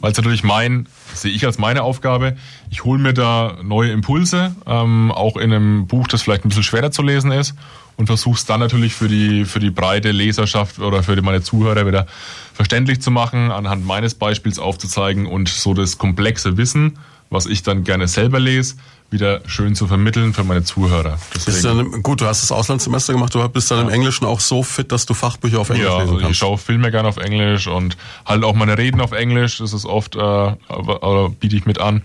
[0.00, 2.36] weil es natürlich mein, sehe ich als meine Aufgabe,
[2.68, 6.64] ich hole mir da neue Impulse, ähm, auch in einem Buch, das vielleicht ein bisschen
[6.64, 7.54] schwerer zu lesen ist
[7.96, 11.86] und versuche es dann natürlich für die, für die breite Leserschaft oder für meine Zuhörer
[11.86, 12.06] wieder
[12.52, 16.98] verständlich zu machen, anhand meines Beispiels aufzuzeigen und so das komplexe Wissen
[17.34, 18.76] was ich dann gerne selber lese,
[19.10, 21.18] wieder schön zu vermitteln für meine Zuhörer.
[21.44, 23.84] Bist dann, gut, du hast das Auslandssemester gemacht, du bist dann ja.
[23.84, 26.30] im Englischen auch so fit, dass du Fachbücher auf Englisch ja, lesen kannst.
[26.30, 29.58] ich schaue Filme gerne auf Englisch und halt auch meine Reden auf Englisch.
[29.58, 32.02] Das ist oft, äh, aber, biete ich mit an,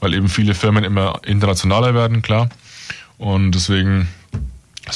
[0.00, 2.48] weil eben viele Firmen immer internationaler werden, klar.
[3.18, 4.08] Und deswegen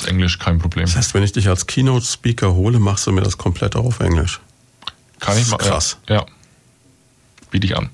[0.01, 0.86] ist Englisch kein Problem.
[0.86, 4.01] Das heißt, wenn ich dich als Keynote-Speaker hole, machst du mir das komplett auch auf
[4.01, 4.40] Englisch.
[5.20, 5.59] Kann ich mal.
[5.59, 5.98] Krass.
[6.09, 6.16] Ja.
[6.16, 6.27] ja.
[7.51, 7.90] Biete ich an.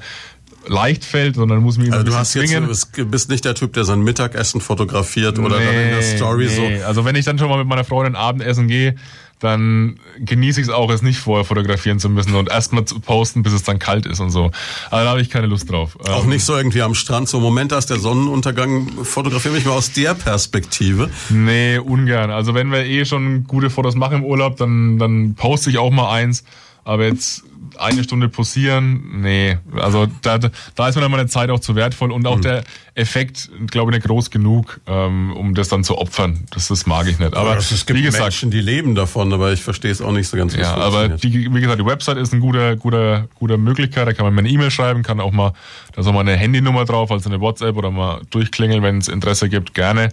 [0.70, 2.68] leicht fällt, sondern muss mich also du hast zwingen.
[2.68, 6.02] jetzt, du bist nicht der Typ, der sein Mittagessen fotografiert oder nee, dann in der
[6.02, 6.80] Story nee.
[6.80, 6.86] so.
[6.86, 8.96] Also wenn ich dann schon mal mit meiner Freundin Abendessen gehe,
[9.40, 13.42] dann genieße ich es auch, es nicht vorher fotografieren zu müssen und erstmal zu posten,
[13.42, 14.52] bis es dann kalt ist und so.
[14.92, 15.98] Aber da habe ich keine Lust drauf.
[16.02, 19.66] Auch ähm, nicht so irgendwie am Strand, so Moment, da ist der Sonnenuntergang, fotografiere mich
[19.66, 21.10] mal aus der Perspektive.
[21.30, 22.32] Nee, ungern.
[22.32, 25.92] Also wenn wir eh schon gute Fotos machen im Urlaub, dann, dann poste ich auch
[25.92, 26.44] mal eins.
[26.84, 27.44] Aber jetzt
[27.78, 29.58] eine Stunde posieren, nee.
[29.76, 32.42] Also da, da ist mir dann meine Zeit auch zu wertvoll und auch mhm.
[32.42, 32.64] der
[32.96, 36.46] Effekt, glaube ich, nicht groß genug, ähm, um das dann zu opfern.
[36.52, 37.36] Das, das mag ich nicht.
[37.36, 40.12] Aber ja, es gibt wie gesagt, Menschen, die leben davon, aber ich verstehe es auch
[40.12, 40.56] nicht so ganz.
[40.56, 44.08] Ja, aber die, wie gesagt, die Website ist eine gute, gute, gute Möglichkeit.
[44.08, 45.54] Da kann man mir eine E-Mail schreiben, kann auch mal,
[45.94, 49.08] da ist auch mal eine Handynummer drauf, also eine WhatsApp oder mal durchklingeln, wenn es
[49.08, 50.10] Interesse gibt, gerne.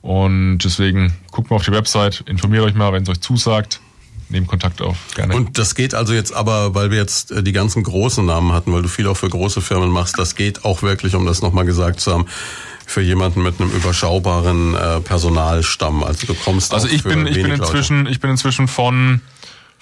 [0.00, 3.80] Und deswegen guckt mal auf die Website, informiert euch mal, wenn es euch zusagt
[4.32, 4.96] nehmen Kontakt auf.
[5.14, 5.34] Gerne.
[5.34, 8.72] Und das geht also jetzt aber, weil wir jetzt äh, die ganzen großen Namen hatten,
[8.72, 11.64] weil du viel auch für große Firmen machst, das geht auch wirklich, um das nochmal
[11.64, 12.26] gesagt zu haben,
[12.86, 16.02] für jemanden mit einem überschaubaren äh, Personalstamm.
[16.02, 17.70] Also du kommst Also ich für bin, ich bin wenig Leute.
[17.70, 19.20] inzwischen, ich bin inzwischen von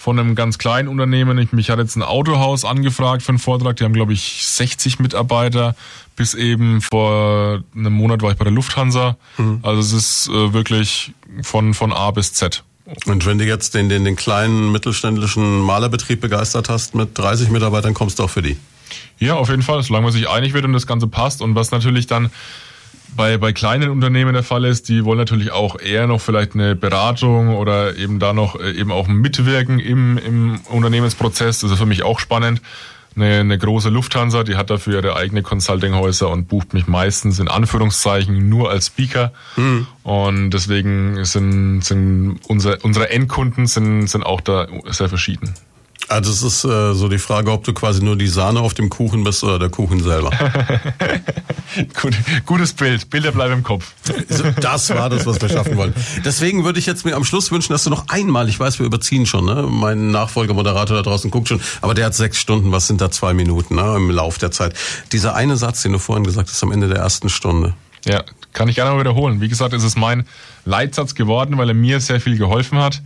[0.00, 1.36] von einem ganz kleinen Unternehmen.
[1.36, 3.76] Ich, mich hat jetzt ein Autohaus angefragt für einen Vortrag.
[3.76, 5.76] Die haben, glaube ich, 60 Mitarbeiter.
[6.16, 9.16] Bis eben vor einem Monat war ich bei der Lufthansa.
[9.36, 9.58] Mhm.
[9.62, 11.12] Also es ist äh, wirklich
[11.42, 12.64] von, von A bis Z.
[13.06, 17.94] Und wenn du jetzt den, den, den kleinen mittelständischen Malerbetrieb begeistert hast mit 30 Mitarbeitern,
[17.94, 18.56] kommst du auch für die.
[19.18, 21.42] Ja, auf jeden Fall, solange man sich einig wird und das Ganze passt.
[21.42, 22.30] Und was natürlich dann
[23.16, 26.76] bei, bei kleinen Unternehmen der Fall ist, die wollen natürlich auch eher noch vielleicht eine
[26.76, 31.60] Beratung oder eben da noch äh, eben auch mitwirken im, im Unternehmensprozess.
[31.60, 32.62] Das ist für mich auch spannend.
[33.16, 37.48] Eine, eine große Lufthansa, die hat dafür ihre eigene Consultinghäuser und bucht mich meistens in
[37.48, 39.32] Anführungszeichen nur als Speaker.
[40.04, 45.54] Und deswegen sind, sind unsere, unsere Endkunden sind, sind auch da sehr verschieden.
[46.08, 48.90] Also es ist äh, so die Frage, ob du quasi nur die Sahne auf dem
[48.90, 50.30] Kuchen bist oder der Kuchen selber.
[52.02, 52.14] Gut,
[52.46, 53.10] gutes Bild.
[53.10, 53.92] Bilder bleiben im Kopf.
[54.60, 55.94] Das war das, was wir schaffen wollten.
[56.24, 58.86] Deswegen würde ich jetzt mir am Schluss wünschen, dass du noch einmal, ich weiß, wir
[58.86, 59.68] überziehen schon, ne?
[59.70, 63.32] mein Nachfolgemoderator da draußen guckt schon, aber der hat sechs Stunden, was sind da zwei
[63.32, 63.94] Minuten ne?
[63.96, 64.74] im Lauf der Zeit.
[65.12, 67.74] Dieser eine Satz, den du vorhin gesagt hast, am Ende der ersten Stunde.
[68.04, 69.40] Ja, kann ich gerne mal wiederholen.
[69.40, 70.26] Wie gesagt, es ist mein
[70.64, 73.00] Leitsatz geworden, weil er mir sehr viel geholfen hat.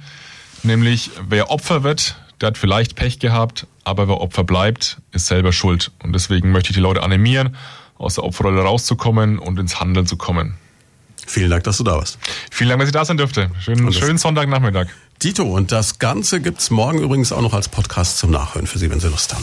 [0.63, 5.53] Nämlich, wer Opfer wird, der hat vielleicht Pech gehabt, aber wer Opfer bleibt, ist selber
[5.53, 5.91] schuld.
[6.03, 7.57] Und deswegen möchte ich die Leute animieren,
[7.97, 10.55] aus der Opferrolle rauszukommen und ins Handeln zu kommen.
[11.27, 12.19] Vielen Dank, dass du da warst.
[12.51, 13.51] Vielen Dank, dass ich da sein dürfte.
[13.61, 14.89] Schönen, schönen Sonntagnachmittag.
[15.23, 18.91] Dito, und das Ganze gibt's morgen übrigens auch noch als Podcast zum Nachhören für Sie,
[18.91, 19.43] wenn Sie Lust haben.